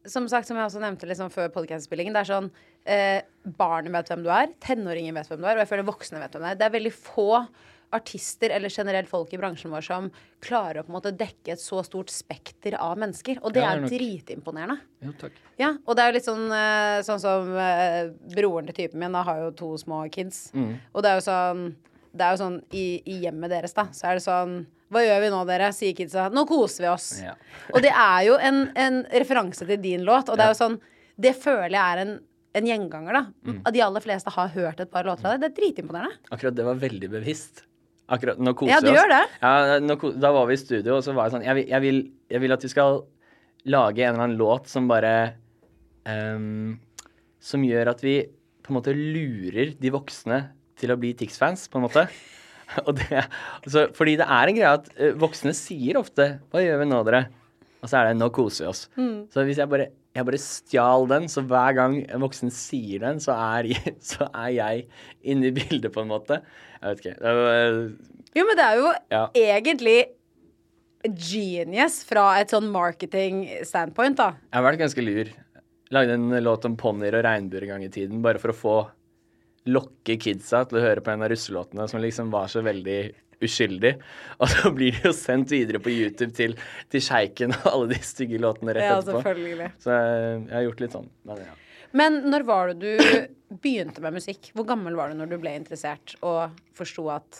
som 0.10 0.28
sagt, 0.32 0.48
som 0.48 0.58
jeg 0.58 0.70
også 0.70 0.82
nevnte 0.82 1.08
liksom 1.10 1.32
før 1.34 1.50
podkast-spillingen, 1.54 2.16
det 2.16 2.24
er 2.24 2.30
sånn 2.30 2.50
eh, 2.86 3.22
Barnet 3.58 3.92
vet 3.94 4.08
hvem 4.12 4.24
du 4.24 4.30
er, 4.30 4.52
tenåringer 4.62 5.14
vet 5.16 5.28
hvem 5.32 5.42
du 5.42 5.48
er, 5.48 5.56
og 5.58 5.64
jeg 5.64 5.72
føler 5.72 5.88
voksne 5.88 6.20
vet 6.22 6.32
hvem 6.36 6.44
du 6.46 6.50
er. 6.52 6.56
Det 6.60 6.66
er 6.68 6.76
veldig 6.78 6.94
få 6.94 7.28
artister 7.92 8.52
eller 8.54 8.70
generelt 8.70 9.10
folk 9.10 9.32
i 9.34 9.38
bransjen 9.42 9.72
vår 9.74 9.82
som 9.82 10.12
klarer 10.46 10.78
å 10.78 10.84
på 10.86 10.92
en 10.92 10.98
måte 11.00 11.12
dekke 11.18 11.56
et 11.56 11.62
så 11.64 11.80
stort 11.82 12.12
spekter 12.14 12.76
av 12.78 13.00
mennesker. 13.02 13.40
Og 13.42 13.54
det 13.56 13.64
Ja, 13.64 13.72
er 13.74 13.80
nok. 13.82 13.90
dritimponerende. 13.90 14.76
Jo, 15.02 15.14
takk. 15.18 15.32
Ja, 15.58 15.72
og 15.88 15.96
det 15.98 16.04
er 16.04 16.12
jo 16.12 16.18
litt 16.20 16.28
sånn, 16.28 16.52
eh, 16.54 17.02
sånn 17.02 17.20
som 17.20 17.50
eh, 17.58 18.12
broren 18.36 18.68
til 18.70 18.76
typen 18.84 19.00
min 19.02 19.12
da, 19.18 19.24
har 19.24 19.40
jo 19.42 19.52
to 19.58 19.72
små 19.82 20.04
kids. 20.12 20.52
Mm. 20.54 20.76
Og 20.94 21.02
det 21.02 21.10
er 21.10 21.16
jo 21.18 21.26
sånn 21.32 21.76
Det 22.12 22.26
er 22.26 22.32
jo 22.34 22.40
sånn 22.44 22.56
i, 22.74 23.02
i 23.06 23.20
hjemmet 23.22 23.50
deres, 23.52 23.74
da, 23.74 23.84
så 23.94 24.08
er 24.10 24.14
det 24.18 24.24
sånn 24.26 24.66
Hva 24.90 25.02
gjør 25.06 25.20
vi 25.22 25.30
nå, 25.30 25.46
dere? 25.46 25.68
sier 25.74 25.94
kidsa. 25.94 26.30
Nå 26.34 26.46
koser 26.50 26.82
vi 26.86 26.90
oss. 26.90 27.22
Ja. 27.22 27.36
Og 27.74 27.82
det 27.82 27.92
er 27.94 28.24
jo 28.26 28.38
en, 28.38 28.72
en 28.76 29.04
referanse 29.14 29.66
til 29.66 29.78
din 29.82 30.02
låt, 30.06 30.30
og 30.30 30.38
det 30.38 30.46
er 30.46 30.54
jo 30.54 30.58
sånn 30.62 30.80
Det 31.20 31.36
føler 31.38 31.70
jeg 31.74 31.82
er 31.94 31.98
en, 32.06 32.20
en 32.58 32.66
gjenganger, 32.66 33.14
da. 33.14 33.24
Mm. 33.46 33.60
De 33.76 33.82
aller 33.86 34.02
fleste 34.02 34.32
har 34.34 34.48
hørt 34.56 34.80
et 34.82 34.92
par 34.92 35.06
låter 35.06 35.26
av 35.28 35.36
deg. 35.36 35.42
Det 35.44 35.50
er 35.52 35.58
dritimponerende. 35.62 36.18
Akkurat 36.34 36.56
det 36.58 36.66
var 36.66 36.80
veldig 36.82 37.10
bevisst. 37.14 37.64
Akkurat, 38.10 38.40
nå 38.42 38.56
koser 38.58 38.72
Ja, 38.74 38.80
vi 38.82 38.88
du 38.88 38.92
oss. 38.94 38.98
gjør 38.98 39.12
det. 39.14 39.22
Ja, 39.44 39.80
nå, 39.86 39.98
da 40.18 40.32
var 40.34 40.48
vi 40.50 40.56
i 40.58 40.62
studio, 40.62 40.96
og 40.98 41.04
så 41.06 41.14
var 41.14 41.28
jeg 41.28 41.36
sånn 41.36 41.46
jeg 41.46 41.68
jeg, 41.70 41.82
vil, 41.84 42.00
jeg 42.34 42.42
vil 42.42 42.56
at 42.56 42.64
vi 42.66 42.72
skal 42.74 43.04
lage 43.70 44.02
en 44.02 44.16
eller 44.16 44.24
annen 44.26 44.40
låt 44.40 44.68
som 44.72 44.88
bare 44.90 45.14
um, 46.08 46.80
Som 47.40 47.64
gjør 47.64 47.92
at 47.94 48.02
vi 48.04 48.16
på 48.66 48.74
en 48.74 48.80
måte 48.80 48.94
lurer 48.96 49.76
de 49.80 49.92
voksne 49.94 50.40
til 50.80 50.92
å 50.94 50.98
bli 51.00 51.14
Tix-fans, 51.18 51.68
på 51.70 51.80
en 51.80 51.86
måte. 51.88 52.08
Det, 52.70 53.24
altså, 53.66 53.88
fordi 53.98 54.12
det 54.20 54.28
er 54.30 54.50
en 54.52 54.54
greie 54.56 54.74
at 54.78 54.90
eh, 54.94 55.16
voksne 55.18 55.56
sier 55.58 55.98
ofte 55.98 56.28
'Hva 56.52 56.62
gjør 56.62 56.84
vi 56.84 56.86
nå, 56.86 57.00
dere?' 57.08 57.24
Og 57.82 57.90
så 57.90 57.98
er 57.98 58.10
det 58.10 58.20
'Nå 58.20 58.28
koser 58.30 58.66
vi 58.66 58.70
oss'. 58.70 58.84
Mm. 58.94 59.16
Så 59.34 59.42
hvis 59.48 59.58
jeg 59.58 59.72
bare, 59.72 59.88
jeg 60.20 60.28
bare 60.30 60.42
stjal 60.44 61.08
den, 61.10 61.28
så 61.32 61.42
hver 61.48 61.74
gang 61.78 61.98
en 62.06 62.24
voksen 62.24 62.52
sier 62.54 63.02
den, 63.04 63.20
så 63.24 63.34
er, 63.36 63.70
jeg- 63.74 63.96
så 64.12 64.28
er 64.30 64.52
jeg 64.56 64.86
inne 65.24 65.50
i 65.50 65.56
bildet, 65.56 65.92
på 65.96 66.04
en 66.06 66.12
måte. 66.14 66.42
Jeg 66.80 66.94
vet 66.96 67.04
ikke. 67.06 67.18
Var, 67.24 67.82
Jo, 68.38 68.46
men 68.46 68.56
det 68.60 68.66
er 68.68 68.80
jo 68.80 68.94
Ja. 69.12 69.24
egentlig 69.34 69.98
genius 71.04 72.02
fra 72.08 72.26
et 72.42 72.52
sånn 72.52 72.68
marketing-standpoint, 72.74 74.18
da. 74.20 74.34
Jeg 74.52 74.58
har 74.60 74.66
vært 74.68 74.82
ganske 74.82 75.04
lur. 75.06 75.30
Lagde 75.96 76.14
en 76.20 76.30
låt 76.46 76.66
om 76.68 76.76
ponnier 76.78 77.16
og 77.18 77.24
regnbuer 77.26 77.64
en 77.66 77.72
gang 77.74 77.86
i 77.88 77.90
tiden, 77.94 78.22
bare 78.22 78.38
for 78.42 78.52
å 78.54 78.58
få 78.58 78.76
lokke 79.70 80.16
kidsa 80.22 80.64
til 80.70 80.80
å 80.80 80.84
høre 80.84 81.02
på 81.04 81.12
en 81.14 81.24
av 81.26 81.32
russelåtene 81.32 81.88
som 81.90 82.02
liksom 82.04 82.30
var 82.34 82.48
så 82.52 82.62
veldig 82.66 83.00
uskyldig. 83.46 83.94
Og 84.42 84.52
så 84.52 84.72
blir 84.76 84.96
de 84.98 85.10
jo 85.10 85.14
sendt 85.16 85.52
videre 85.56 85.80
på 85.84 85.92
YouTube 85.94 86.34
til, 86.38 86.56
til 86.92 87.04
sjeiken 87.04 87.54
og 87.56 87.68
alle 87.72 87.90
de 87.94 88.00
stygge 88.06 88.40
låtene 88.42 88.76
rett 88.78 88.86
Ja, 88.88 88.98
etterpå. 89.00 89.22
selvfølgelig. 89.24 89.70
Så 89.84 89.96
jeg, 89.96 90.42
jeg 90.50 90.56
har 90.58 90.66
gjort 90.70 90.84
litt 90.86 90.96
sånn. 90.98 91.10
Men 91.28 91.44
ja. 91.46 91.56
Men 92.00 92.20
når 92.30 92.44
var 92.46 92.74
det 92.74 92.80
du 92.84 93.56
begynte 93.64 94.04
med 94.04 94.14
musikk? 94.20 94.52
Hvor 94.54 94.68
gammel 94.70 94.94
var 95.00 95.10
du 95.10 95.18
når 95.18 95.32
du 95.32 95.40
ble 95.42 95.56
interessert 95.58 96.14
og 96.22 96.52
forsto 96.78 97.08
at 97.10 97.40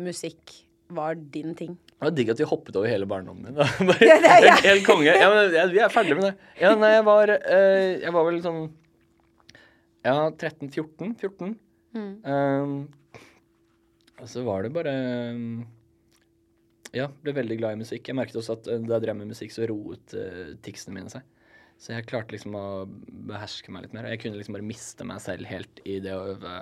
musikk 0.00 0.54
var 0.96 1.14
din 1.18 1.52
ting? 1.58 1.74
Det 1.96 2.06
var 2.06 2.14
digg 2.16 2.30
at 2.32 2.40
vi 2.40 2.46
hoppet 2.48 2.76
over 2.78 2.88
hele 2.88 3.06
barndommen 3.10 3.50
min. 3.50 3.58
Bare, 3.90 4.06
Ja, 4.08 4.16
det 4.22 4.30
er 4.32 4.46
jeg. 4.48 4.56
Helt 4.70 4.86
konge. 4.88 5.12
Ja, 5.12 5.28
men 5.34 5.52
ja, 5.58 5.66
vi 5.74 5.82
er 5.84 5.92
ferdige 5.92 6.16
med 6.18 6.28
det. 6.30 6.34
Ja, 6.62 6.72
nei, 6.78 6.90
jeg 6.96 7.04
var, 7.10 7.32
eh, 7.36 7.92
jeg 8.06 8.14
var 8.16 8.26
vel 8.30 8.40
sånn 8.44 8.62
Ja, 10.06 10.16
13-14. 10.30 11.14
14. 11.20 11.54
Um, 11.96 12.74
og 14.20 14.28
så 14.30 14.42
var 14.46 14.64
det 14.64 14.72
bare 14.74 14.94
Ja, 16.96 17.08
ble 17.22 17.34
veldig 17.36 17.58
glad 17.60 17.76
i 17.76 17.82
musikk. 17.82 18.08
Jeg 18.08 18.16
merket 18.16 18.38
også 18.40 18.56
at 18.56 18.68
eh, 18.72 18.82
da 18.84 18.96
jeg 18.96 19.06
drev 19.06 19.18
med 19.18 19.32
musikk, 19.34 19.52
så 19.52 19.66
roet 19.68 20.14
uh, 20.16 20.54
ticsene 20.64 20.96
mine 20.96 21.12
seg. 21.12 21.26
Så 21.76 21.92
jeg 21.92 22.06
klarte 22.08 22.32
liksom 22.32 22.54
å 22.56 22.66
beherske 23.28 23.72
meg 23.74 23.84
litt 23.84 23.96
mer. 23.96 24.08
Jeg 24.08 24.22
kunne 24.22 24.38
liksom 24.38 24.56
bare 24.56 24.64
miste 24.64 25.04
meg 25.04 25.20
selv 25.20 25.48
helt 25.50 25.82
i 25.84 25.98
det 26.00 26.14
å 26.16 26.30
øve 26.32 26.54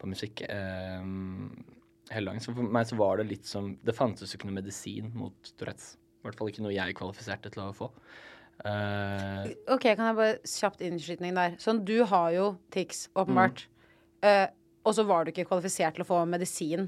på 0.00 0.08
musikk. 0.08 0.40
Um, 0.48 1.50
hele 2.10 2.30
dagen. 2.30 2.40
Så 2.40 2.54
for 2.56 2.72
meg 2.78 2.88
så 2.88 2.96
var 2.96 3.20
det 3.20 3.28
litt 3.30 3.48
som 3.48 3.74
Det 3.84 3.94
fantes 3.96 4.32
jo 4.32 4.38
ikke 4.38 4.48
noe 4.48 4.60
medisin 4.60 5.12
mot 5.16 5.52
Tourettes. 5.58 5.96
I 5.96 6.28
hvert 6.28 6.40
fall 6.40 6.50
ikke 6.50 6.64
noe 6.64 6.74
jeg 6.74 6.96
kvalifiserte 6.98 7.52
til 7.54 7.66
å 7.66 7.72
få. 7.76 7.90
Uh, 8.64 9.52
Ok, 9.74 9.84
kan 9.92 10.08
jeg 10.08 10.18
bare 10.18 10.38
kjapt 10.48 10.84
innskytning 10.86 11.36
der. 11.36 11.58
Sånn, 11.62 11.84
du 11.86 11.98
har 12.08 12.30
jo 12.34 12.46
tics, 12.74 13.06
åpenbart. 13.14 13.66
Eh, 14.24 14.46
og 14.86 14.94
så 14.94 15.04
var 15.06 15.26
du 15.26 15.32
ikke 15.32 15.48
kvalifisert 15.48 15.98
til 15.98 16.06
å 16.06 16.08
få 16.08 16.22
medisin 16.30 16.86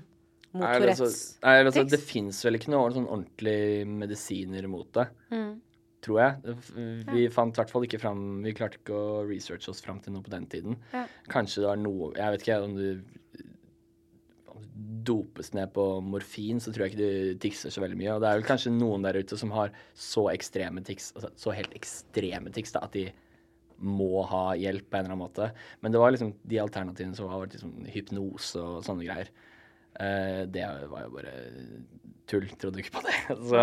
mot 0.54 0.64
nei, 0.64 0.76
altså, 0.80 1.08
nei, 1.44 1.56
altså, 1.60 1.84
det 1.84 2.00
fins 2.00 2.38
vel 2.46 2.56
ikke 2.56 2.72
noen 2.72 2.94
sånn 2.94 3.08
ordentlige 3.10 3.88
medisiner 3.90 4.68
mot 4.70 4.88
det. 4.96 5.08
Mm. 5.34 5.50
Tror 6.04 6.20
jeg. 6.22 6.56
Vi 6.72 6.86
Vi 7.10 7.22
fant 7.34 7.56
i 7.56 7.58
hvert 7.58 7.72
fall 7.74 7.84
ikke 7.88 7.98
fram 7.98 8.20
Vi 8.44 8.52
klarte 8.54 8.78
ikke 8.78 8.94
å 8.94 9.22
researche 9.26 9.72
oss 9.72 9.82
fram 9.82 9.98
til 10.00 10.14
noe 10.14 10.22
på 10.22 10.30
den 10.30 10.46
tiden. 10.46 10.76
Ja. 10.94 11.02
Kanskje 11.28 11.64
det 11.64 11.72
var 11.72 11.80
noe 11.82 12.12
Jeg 12.14 12.36
vet 12.36 12.44
ikke 12.46 12.58
om 12.68 12.76
du 12.78 12.84
om 14.58 14.62
du 14.64 14.84
dopes 15.08 15.52
ned 15.54 15.70
på 15.74 15.84
morfin, 16.02 16.58
så 16.60 16.72
tror 16.74 16.86
jeg 16.86 16.94
ikke 16.94 17.02
du 17.04 17.38
tikser 17.42 17.70
så 17.70 17.82
veldig 17.82 17.98
mye. 17.98 18.14
Og 18.16 18.22
det 18.22 18.30
er 18.30 18.40
vel 18.40 18.46
kanskje 18.48 18.72
noen 18.74 19.04
der 19.06 19.18
ute 19.20 19.38
som 19.38 19.52
har 19.54 19.70
så 19.94 20.24
ekstreme 20.32 20.82
tics, 20.86 21.12
altså 21.14 21.30
så 21.38 21.54
helt 21.54 21.74
ekstreme 21.78 22.50
tics, 22.54 22.74
da, 22.74 22.82
at 22.86 22.96
de 22.96 23.04
må 23.78 24.22
ha 24.26 24.54
hjelp 24.58 24.88
på 24.90 24.98
en 24.98 25.04
eller 25.06 25.14
annen 25.14 25.24
måte. 25.26 25.50
Men 25.80 25.92
det 25.94 26.00
var 26.02 26.10
liksom 26.14 26.32
de 26.50 26.58
alternativene 26.62 27.14
som 27.18 27.28
var 27.30 27.46
liksom 27.46 27.76
hypnose 27.92 28.62
og 28.62 28.80
sånne 28.86 29.06
greier. 29.06 29.30
Uh, 29.98 30.44
det 30.50 30.64
var 30.90 31.06
jo 31.06 31.12
bare 31.14 31.32
tull. 32.30 32.48
Trodde 32.60 32.82
ikke 32.82 32.96
på 32.98 33.04
det. 33.06 33.14
Så 33.50 33.62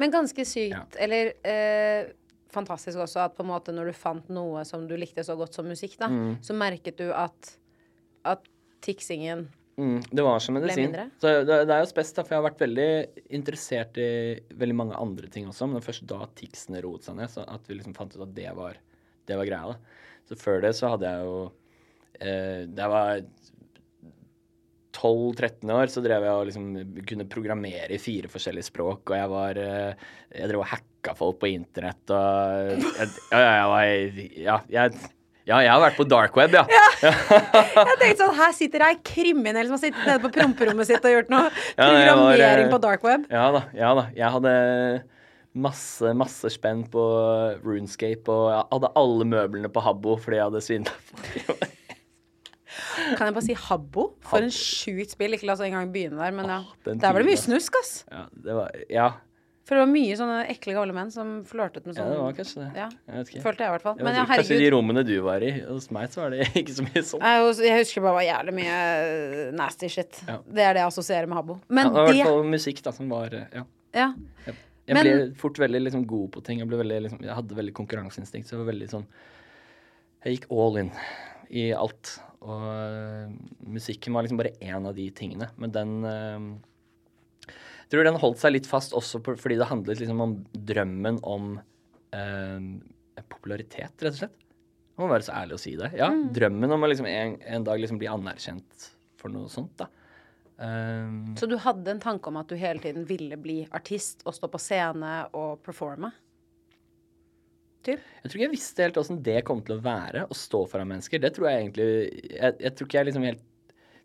Men 0.00 0.14
ganske 0.14 0.46
sykt, 0.48 0.74
Ja. 0.74 0.84
eller 1.04 1.32
uh, 1.46 2.10
fantastisk 2.54 2.98
også, 3.02 3.26
at 3.26 3.36
på 3.36 3.44
en 3.44 3.50
måte 3.52 3.74
når 3.74 3.90
du 3.90 3.98
fant 3.98 4.28
noe 4.32 4.62
som 4.64 4.86
du 4.88 4.96
likte 4.96 5.24
så 5.26 5.36
godt 5.36 5.54
som 5.58 5.68
musikk, 5.68 5.98
da, 6.00 6.08
Mm. 6.08 6.38
så 6.42 6.54
merket 6.56 6.96
du 7.02 7.10
at, 7.12 7.56
at 8.24 8.46
tiksingen 8.86 9.48
Mm, 9.76 9.98
det 10.08 10.22
var 10.24 10.38
som 10.40 10.54
medisin. 10.56 10.94
Så 11.20 11.44
det, 11.44 11.56
det 11.68 11.74
er 11.74 11.82
jo 11.82 11.88
spes, 11.90 12.08
da, 12.16 12.22
for 12.24 12.32
jeg 12.32 12.40
har 12.40 12.46
vært 12.46 12.62
veldig 12.62 12.86
interessert 13.36 13.98
i 14.00 14.06
veldig 14.56 14.76
mange 14.78 14.96
andre 14.96 15.28
ting 15.28 15.50
også. 15.50 15.68
Men 15.68 15.84
først 15.84 16.06
da 16.08 16.22
ticsene 16.32 16.80
roet 16.80 17.04
seg 17.04 17.18
ned, 17.18 17.28
så 17.28 17.44
at 17.44 17.68
vi 17.68 17.76
liksom 17.76 17.92
fant 17.92 18.16
ut 18.16 18.22
at 18.24 18.32
det 18.38 18.54
var, 18.56 18.78
det 19.28 19.38
var 19.38 19.48
greia. 19.48 19.74
da. 19.74 20.02
Så 20.26 20.38
før 20.40 20.62
det 20.64 20.72
så 20.74 20.90
hadde 20.94 21.10
jeg 21.10 21.26
jo 21.26 21.36
eh, 22.18 22.62
Da 22.66 22.86
jeg 22.86 22.92
var 22.92 23.24
12-13 24.96 25.72
år, 25.76 25.90
så 25.92 26.00
drev 26.04 26.24
jeg 26.24 26.32
og 26.32 26.46
liksom 26.48 26.68
kunne 27.08 27.26
programmere 27.28 27.92
i 27.92 28.00
fire 28.00 28.30
forskjellige 28.32 28.70
språk, 28.70 29.02
og 29.10 29.18
jeg 29.18 29.32
var 29.32 29.60
eh, 29.60 30.06
Jeg 30.32 30.48
drev 30.50 30.62
og 30.62 30.70
hacka 30.70 31.12
folk 31.18 31.38
på 31.42 31.50
internett 31.52 32.14
og 32.16 32.72
jeg, 32.72 33.12
Ja, 33.30 33.42
ja, 33.42 33.52
jeg 33.52 33.68
var 33.74 33.84
Ja, 34.46 34.56
jeg, 34.78 35.12
ja, 35.46 35.60
jeg 35.62 35.70
har 35.70 35.82
vært 35.84 35.98
på 36.00 36.06
dark 36.10 36.34
web, 36.40 36.56
ja. 36.56 36.64
Jeg 37.04 37.98
tenkte 38.00 38.16
sånn, 38.24 38.32
her 38.40 38.54
sitter 38.56 38.82
ei 38.88 38.96
kriminell 39.06 39.68
som 39.68 39.76
har 39.76 39.82
sittet 39.84 40.08
nede 40.08 40.22
på 40.24 40.32
promperommet 40.34 40.88
sitt 40.88 41.04
og 41.06 41.12
gjort 41.12 41.30
noe 41.30 41.44
Ja, 41.52 41.86
jeg 41.92 41.92
var, 41.92 42.32
programmering 42.32 42.66
eh, 42.66 42.72
på 42.72 42.80
dark 42.82 43.06
web. 43.06 43.28
Ja 43.30 43.44
da. 43.54 43.62
ja 43.76 43.92
da. 44.00 44.06
Jeg 44.16 44.32
hadde 44.38 44.54
masse, 45.56 46.12
masse 46.18 46.50
spenn 46.52 46.82
på 46.92 47.02
Runescape, 47.64 48.28
og 48.28 48.50
jeg 48.52 48.62
hadde 48.74 48.90
alle 49.00 49.26
møblene 49.32 49.70
på 49.72 49.82
Habbo 49.86 50.16
fordi 50.20 50.36
jeg 50.40 50.48
hadde 50.50 50.62
svindla 50.66 50.94
for 51.08 51.66
Kan 53.16 53.28
jeg 53.30 53.34
bare 53.36 53.44
si 53.46 53.54
Habbo? 53.56 54.02
For 54.26 54.44
en 54.44 54.50
sjukt 54.52 55.12
spill. 55.14 55.36
Ikke 55.36 55.46
la 55.48 55.54
oss 55.56 55.62
engang 55.64 55.88
begynne 55.94 56.18
der, 56.20 56.34
men 56.34 56.48
ja. 56.50 56.58
Der 56.88 57.06
var 57.14 57.22
det 57.22 57.28
mye 57.30 57.38
snusk, 57.40 57.76
ass. 57.80 57.92
Ja, 58.12 58.26
det 58.32 58.56
var 58.56 58.74
Ja, 58.92 59.06
For 59.66 59.74
det 59.78 59.82
var 59.84 59.90
mye 59.90 60.16
sånne 60.18 60.40
ekle 60.52 60.74
gamle 60.76 60.94
menn 60.94 61.08
som 61.14 61.30
flørtet 61.48 61.86
med 61.88 61.96
sånn. 61.96 62.04
ja 62.04 62.10
sånn 62.10 62.16
det 62.16 62.24
var 62.26 62.36
kanskje 62.36 62.60
det. 62.60 62.68
Ja, 62.82 62.88
Jeg 63.08 63.16
vet 63.22 63.30
ikke. 63.32 63.42
følte 63.46 63.64
jeg 63.64 63.70
i 63.70 63.74
hvert 63.76 63.86
fall. 63.86 63.96
Men 64.02 64.18
ja, 64.20 64.26
Kanskje 64.30 64.58
de 64.60 64.68
rommene 64.76 65.02
du 65.08 65.14
var 65.24 65.42
i. 65.46 65.50
Hos 65.70 65.88
meg 65.94 66.12
så 66.12 66.22
var 66.26 66.36
det 66.36 66.46
ikke 66.60 66.76
så 66.76 66.84
mye 66.86 67.02
sånn. 67.08 67.24
Jeg, 67.30 67.56
jeg 67.70 67.80
husker 67.82 68.04
bare 68.06 68.18
var 68.20 68.26
jævlig 68.28 68.54
mye 68.60 68.76
eh, 68.76 69.40
nasty 69.62 69.90
shit. 69.96 70.20
Ja. 70.28 70.38
Det 70.46 70.66
er 70.68 70.76
det 70.78 70.84
jeg 70.84 70.92
assosierer 70.92 71.30
med 71.32 71.40
Habbo. 71.40 71.58
Ja, 71.70 71.82
det 71.88 71.96
var 71.96 72.12
i 72.12 72.20
hvert 72.20 72.30
fall 72.34 72.46
musikk 72.52 72.84
da 72.86 72.92
som 72.98 73.10
var 73.16 73.34
Ja. 73.40 73.64
Ja. 73.96 74.10
Jeg 74.86 74.94
Men- 74.94 75.06
ble 75.06 75.34
fort 75.34 75.58
veldig 75.58 75.80
liksom, 75.82 76.06
god 76.06 76.30
på 76.36 76.42
ting. 76.46 76.60
Jeg, 76.62 76.68
veldig, 76.70 77.00
liksom, 77.02 77.22
jeg 77.24 77.34
hadde 77.34 77.58
veldig 77.58 77.74
konkurranseinstinkt. 77.74 78.46
Så 78.46 78.54
jeg 78.54 78.62
var 78.64 78.72
veldig 78.72 78.90
sånn 78.92 79.06
Jeg 80.24 80.36
gikk 80.36 80.46
all 80.50 80.78
in 80.78 80.92
i 81.50 81.72
alt. 81.74 82.20
Og 82.46 82.62
uh, 82.62 83.30
musikken 83.66 84.14
var 84.14 84.22
liksom 84.26 84.38
bare 84.38 84.54
én 84.62 84.86
av 84.86 84.94
de 84.94 85.10
tingene. 85.10 85.50
Men 85.58 85.74
den 85.74 85.92
uh, 86.04 86.58
Jeg 87.46 87.90
tror 87.90 88.04
den 88.06 88.18
holdt 88.22 88.38
seg 88.42 88.54
litt 88.54 88.66
fast 88.66 88.94
også 88.94 89.22
på, 89.22 89.36
fordi 89.38 89.58
det 89.58 89.68
handlet 89.70 90.02
liksom 90.02 90.22
om 90.22 90.36
drømmen 90.52 91.20
om 91.22 91.56
uh, 92.14 92.66
popularitet, 93.30 93.94
rett 94.02 94.14
og 94.14 94.20
slett. 94.22 94.42
Jeg 94.96 95.04
må 95.04 95.10
være 95.12 95.26
så 95.26 95.34
ærlig 95.36 95.58
å 95.58 95.60
si 95.60 95.74
det. 95.76 95.90
Ja, 95.98 96.08
Drømmen 96.08 96.72
om 96.72 96.86
å 96.86 96.88
liksom 96.88 97.06
en, 97.10 97.36
en 97.44 97.66
dag 97.66 97.80
liksom 97.82 97.98
bli 98.00 98.08
anerkjent 98.08 98.86
for 99.20 99.32
noe 99.32 99.50
sånt. 99.52 99.74
da. 99.76 99.90
Um, 100.56 101.34
Så 101.36 101.48
du 101.50 101.58
hadde 101.60 101.90
en 101.92 102.00
tanke 102.00 102.30
om 102.30 102.38
at 102.40 102.48
du 102.48 102.56
hele 102.56 102.80
tiden 102.80 103.04
ville 103.08 103.36
bli 103.36 103.58
artist 103.76 104.22
og 104.24 104.32
stå 104.36 104.48
på 104.48 104.60
scene 104.62 105.26
og 105.36 105.60
performe? 105.66 106.12
Typ? 107.86 108.00
Jeg 108.00 108.30
tror 108.30 108.38
ikke 108.38 108.46
jeg 108.46 108.54
visste 108.54 108.86
helt 108.86 109.00
åssen 109.02 109.22
det 109.22 109.42
kom 109.46 109.60
til 109.62 109.76
å 109.76 109.84
være, 109.84 110.24
å 110.26 110.36
stå 110.36 110.64
foran 110.70 110.88
mennesker. 110.90 111.20
Det 111.22 111.34
tror 111.36 111.50
jeg 111.50 111.60
egentlig 111.60 111.88
Jeg, 112.32 112.56
jeg 112.64 112.72
tror 112.74 112.88
ikke 112.88 112.98
jeg 112.98 113.08
liksom 113.10 113.26
helt 113.28 113.44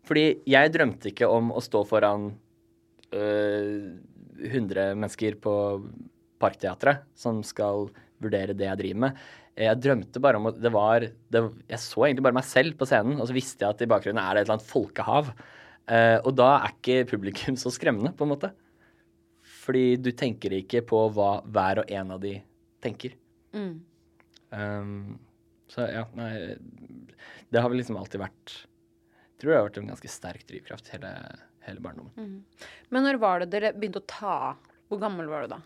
Fordi 0.06 0.24
jeg 0.52 0.74
drømte 0.76 1.10
ikke 1.10 1.30
om 1.32 1.50
å 1.56 1.62
stå 1.64 1.82
foran 1.88 2.28
øh, 3.16 3.90
100 4.42 4.94
mennesker 4.98 5.38
på 5.42 5.54
Parkteatret 6.42 7.06
som 7.18 7.40
skal 7.46 7.88
vurdere 8.22 8.54
det 8.54 8.66
jeg 8.66 8.80
driver 8.80 9.02
med. 9.06 9.24
Jeg 9.58 9.80
drømte 9.84 10.20
bare 10.22 10.38
om 10.40 10.48
at 10.48 10.58
det 10.62 10.72
var 10.72 11.04
det, 11.04 11.42
Jeg 11.68 11.82
så 11.82 12.06
egentlig 12.06 12.24
bare 12.26 12.38
meg 12.38 12.46
selv 12.48 12.78
på 12.78 12.88
scenen, 12.88 13.18
og 13.20 13.28
så 13.28 13.36
visste 13.36 13.66
jeg 13.66 13.76
at 13.76 13.84
i 13.84 13.90
bakgrunnen 13.90 14.22
er 14.22 14.34
det 14.34 14.42
et 14.42 14.48
eller 14.48 14.56
annet 14.56 14.70
folkehav. 14.70 15.32
Eh, 15.92 16.18
og 16.22 16.32
da 16.38 16.48
er 16.56 16.74
ikke 16.74 17.10
publikum 17.12 17.58
så 17.62 17.72
skremmende, 17.74 18.14
på 18.16 18.26
en 18.26 18.32
måte. 18.32 18.52
Fordi 19.62 19.96
du 20.00 20.10
tenker 20.16 20.54
ikke 20.56 20.82
på 20.88 21.04
hva 21.14 21.36
hver 21.44 21.82
og 21.84 21.92
en 21.92 22.14
av 22.16 22.22
de 22.22 22.36
tenker. 22.82 23.14
Um, 24.52 25.18
så 25.72 25.86
ja, 25.88 26.02
nei 26.16 26.56
Det 27.52 27.60
har 27.60 27.68
vel 27.68 27.78
liksom 27.80 27.98
alltid 28.00 28.20
vært 28.20 28.54
Jeg 28.62 29.40
tror 29.40 29.50
det 29.50 29.58
har 29.58 29.66
vært 29.66 29.78
en 29.80 29.90
ganske 29.92 30.10
sterk 30.12 30.46
drivkraft 30.48 30.88
hele, 30.92 31.10
hele 31.66 31.84
barndommen. 31.84 32.38
Men 32.92 33.06
når 33.06 33.20
var 33.20 33.42
det 33.42 33.50
dere 33.52 33.72
begynte 33.76 34.02
å 34.02 34.08
ta 34.08 34.36
Hvor 34.88 35.00
gammel 35.00 35.28
var 35.32 35.44
du 35.44 35.54
da? 35.54 35.60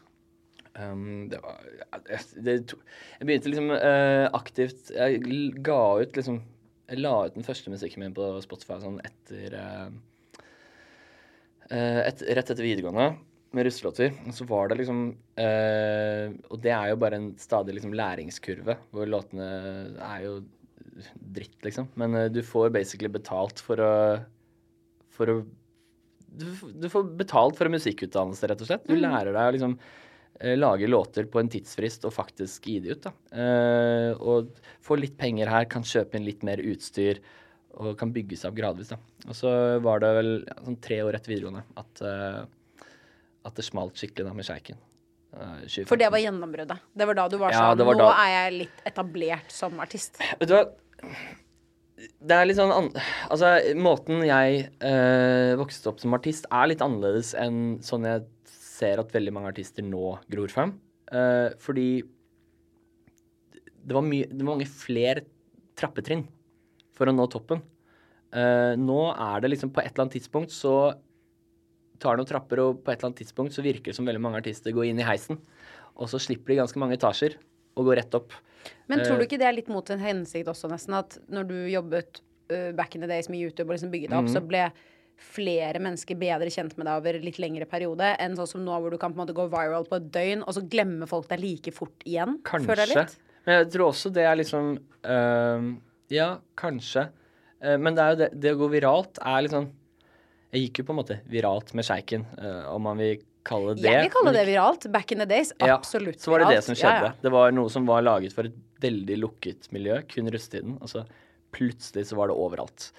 Um, 0.77 1.29
det 1.33 1.41
var 1.43 1.63
det, 2.07 2.21
det, 2.47 2.57
Jeg 2.75 3.29
begynte 3.29 3.55
liksom 3.55 3.73
uh, 3.75 4.27
aktivt 4.37 4.91
Jeg 4.95 5.23
ga 5.67 5.81
ut 6.03 6.19
liksom 6.19 6.43
Jeg 6.91 7.03
la 7.03 7.15
ut 7.27 7.39
den 7.39 7.47
første 7.47 7.73
musikken 7.73 8.05
min 8.05 8.19
på 8.19 8.29
Spotify 8.45 8.79
sånn 8.83 9.01
etter 9.07 9.57
eh, 9.59 9.89
et, 11.73 12.23
Rett 12.23 12.51
etter 12.53 12.63
videregående 12.63 13.11
med 13.57 13.67
russelåter. 13.67 14.13
Så 14.33 14.45
var 14.45 14.69
det 14.69 14.81
liksom 14.81 15.03
eh, 15.41 16.35
Og 16.51 16.61
det 16.63 16.73
er 16.75 16.93
jo 16.93 17.01
bare 17.01 17.21
en 17.21 17.31
stadig 17.41 17.77
liksom 17.77 17.95
læringskurve, 17.97 18.79
hvor 18.95 19.09
låtene 19.11 19.51
er 19.97 20.25
jo 20.27 20.39
dritt, 21.15 21.59
liksom. 21.65 21.89
Men 21.95 22.15
eh, 22.15 22.33
du 22.33 22.43
får 22.45 22.73
basically 22.75 23.13
betalt 23.13 23.63
for 23.63 23.83
å 23.83 23.95
For 25.17 25.33
å 25.33 25.39
du, 26.37 26.51
du 26.75 26.91
får 26.93 27.07
betalt 27.17 27.57
for 27.57 27.65
en 27.65 27.73
musikkutdannelse, 27.73 28.49
rett 28.51 28.61
og 28.61 28.69
slett. 28.69 28.83
Du 28.85 28.99
lærer 28.99 29.33
deg 29.33 29.47
å 29.49 29.53
liksom 29.55 29.77
eh, 29.79 30.53
lage 30.59 30.89
låter 30.91 31.25
på 31.33 31.41
en 31.41 31.49
tidsfrist 31.49 32.05
og 32.05 32.13
faktisk 32.13 32.67
gi 32.69 32.75
de 32.85 32.93
ut. 32.93 33.07
da. 33.07 33.13
Eh, 33.33 34.11
og 34.21 34.51
få 34.85 34.99
litt 35.01 35.17
penger 35.17 35.49
her, 35.49 35.65
kan 35.73 35.87
kjøpe 35.87 36.19
inn 36.19 36.27
litt 36.29 36.45
mer 36.45 36.61
utstyr 36.61 37.23
og 37.77 37.97
kan 38.01 38.13
bygge 38.15 38.39
seg 38.41 38.51
opp 38.51 38.59
gradvis. 38.59 38.91
da. 38.93 38.99
Og 39.29 39.37
så 39.37 39.53
var 39.85 40.03
det 40.03 40.13
vel 40.19 40.31
ja, 40.47 40.59
sånn 40.65 40.79
tre 40.85 41.01
år 41.05 41.19
etter 41.19 41.33
videregående 41.35 41.65
at, 41.83 42.03
uh, 42.03 42.85
at 43.47 43.59
det 43.59 43.67
smalt 43.67 43.99
skikkelig 44.01 44.29
da 44.29 44.35
med 44.37 44.49
sjeiken. 44.49 44.79
Uh, 45.37 45.65
For 45.89 46.01
det 46.01 46.09
var 46.13 46.23
gjennombruddet. 46.23 46.85
Det 46.97 47.09
var 47.11 47.19
da 47.19 47.27
du 47.29 47.37
var 47.41 47.53
Ja, 47.53 47.67
sånn 47.75 47.85
var 47.85 47.99
Nå 47.99 48.07
da- 48.07 48.15
er 48.25 48.31
jeg 48.37 48.55
litt 48.63 48.87
etablert 48.89 49.53
som 49.53 49.77
artist. 49.85 50.17
Vet 50.41 50.49
du 50.49 50.57
hva? 50.57 50.65
Det 51.97 52.37
er 52.37 52.45
litt 52.45 52.59
sånn 52.59 52.73
an 52.73 52.89
Altså, 53.33 53.51
måten 53.81 54.25
jeg 54.25 54.67
uh, 54.85 55.57
vokste 55.61 55.93
opp 55.93 56.01
som 56.01 56.17
artist, 56.17 56.49
er 56.53 56.73
litt 56.73 56.85
annerledes 56.85 57.35
enn 57.41 57.79
sånn 57.85 58.09
jeg 58.09 58.27
ser 58.53 59.01
at 59.01 59.13
veldig 59.13 59.33
mange 59.33 59.53
artister 59.55 59.85
nå 59.85 60.19
gror 60.29 60.53
frem. 60.53 60.75
Fordi 61.63 62.03
det 63.87 63.95
var, 63.95 64.03
mye, 64.03 64.27
det 64.27 64.43
var 64.43 64.57
mange 64.57 64.67
flere 64.69 65.23
trappetrinn 65.79 66.25
for 66.97 67.09
å 67.11 67.15
nå 67.15 67.27
toppen. 67.33 67.63
Uh, 68.35 68.75
nå 68.81 69.01
er 69.15 69.41
det 69.45 69.53
liksom 69.55 69.71
på 69.73 69.81
et 69.85 69.93
eller 69.93 70.07
annet 70.07 70.17
tidspunkt 70.19 70.53
så 70.53 70.73
tar 72.03 72.19
noen 72.19 72.29
trapper, 72.29 72.61
og 72.61 72.83
på 72.85 72.93
et 72.93 72.99
eller 72.99 73.11
annet 73.13 73.23
tidspunkt 73.23 73.55
så 73.57 73.63
virker 73.65 73.93
det 73.93 73.97
som 73.97 74.09
veldig 74.09 74.21
mange 74.21 74.41
artister 74.43 74.75
går 74.77 74.91
inn 74.91 75.01
i 75.01 75.07
heisen. 75.07 75.39
Og 75.97 76.11
så 76.13 76.19
slipper 76.21 76.53
de 76.53 76.59
ganske 76.61 76.81
mange 76.83 76.99
etasjer 76.99 77.39
og 77.77 77.87
går 77.89 78.01
rett 78.03 78.17
opp. 78.19 78.35
Men 78.91 79.01
tror 79.05 79.15
Eh, 79.17 79.23
du 79.23 79.25
ikke 79.29 79.39
det 79.41 79.47
er 79.49 79.57
litt 79.57 79.71
mot 79.73 79.89
en 79.95 80.03
hensikt 80.03 80.49
også, 80.53 80.69
nesten? 80.69 80.97
At 80.99 81.17
når 81.33 81.47
du 81.49 81.55
jobbet 81.73 82.21
uh, 82.53 82.73
back 82.77 82.95
in 82.97 83.01
the 83.01 83.09
days 83.09 83.31
med 83.33 83.41
YouTube 83.41 83.71
og 83.71 83.77
liksom 83.79 83.93
bygget 83.95 84.11
deg 84.13 84.19
opp, 84.19 84.29
så 84.29 84.43
Mhm. 84.43 84.49
ble 84.51 84.67
flere 85.17 85.81
mennesker 85.81 86.19
bedre 86.21 86.51
kjent 86.53 86.77
med 86.77 86.85
deg 86.87 86.99
over 87.01 87.19
litt 87.25 87.39
lengre 87.41 87.65
periode 87.65 88.11
enn 88.21 88.37
sånn 88.37 88.47
som 88.51 88.61
nå, 88.67 88.75
hvor 88.83 88.91
du 88.93 88.99
kan 89.01 89.15
på 89.15 89.17
en 89.21 89.25
måte 89.27 89.33
gå 89.37 89.47
viral 89.49 89.87
på 89.89 89.97
et 89.97 90.11
døgn, 90.13 90.43
og 90.45 90.53
så 90.53 90.61
glemmer 90.69 91.09
folk 91.09 91.29
deg 91.31 91.41
like 91.41 91.73
fort 91.73 92.05
igjen? 92.05 92.37
Kanskje. 92.45 93.07
Men 93.47 93.65
jeg 93.65 93.71
tror 93.73 93.89
også 93.95 94.13
det 94.13 94.27
er 94.29 94.37
liksom 94.37 94.79
øhm, 95.09 95.71
Ja, 96.13 96.37
kanskje. 96.59 97.09
Eh, 97.61 97.77
men 97.81 97.97
det 97.97 98.03
er 98.05 98.13
jo 98.15 98.21
det, 98.21 98.29
det 98.43 98.53
å 98.55 98.61
gå 98.61 98.69
viralt 98.75 99.19
er 99.23 99.43
litt 99.45 99.55
sånn 99.55 99.71
Jeg 100.53 100.67
gikk 100.67 100.83
jo 100.83 100.87
på 100.89 100.95
en 100.95 101.01
måte 101.01 101.17
viralt 101.31 101.73
med 101.77 101.87
sjeiken, 101.89 102.27
eh, 102.39 102.63
om 102.73 102.85
man 102.87 103.01
vil 103.01 103.23
kalle 103.47 103.75
det 103.79 103.87
Jeg 103.87 104.07
vil 104.07 104.13
kalle 104.15 104.33
det 104.37 104.47
viralt. 104.49 104.89
Back 104.93 105.13
in 105.13 105.23
the 105.23 105.29
days. 105.29 105.53
Absolutt. 105.63 106.19
Ja, 106.19 106.23
Så 106.23 106.33
var 106.33 106.45
det 106.45 106.57
det 106.57 106.65
som 106.67 106.79
skjedde. 106.79 107.13
ja. 107.13 107.13
Det 107.23 107.33
var 107.33 107.55
noe 107.55 107.73
som 107.73 107.87
var 107.89 108.03
laget 108.05 108.35
for 108.37 108.49
et 108.49 108.57
veldig 108.83 109.19
lukket 109.23 109.71
miljø, 109.73 110.01
kun 110.11 110.29
russetiden. 110.33 110.77
Og 110.83 110.91
så 110.91 111.05
plutselig 111.55 112.09
så 112.11 112.19
var 112.19 112.29
det 112.29 112.37
overalt. 112.37 112.91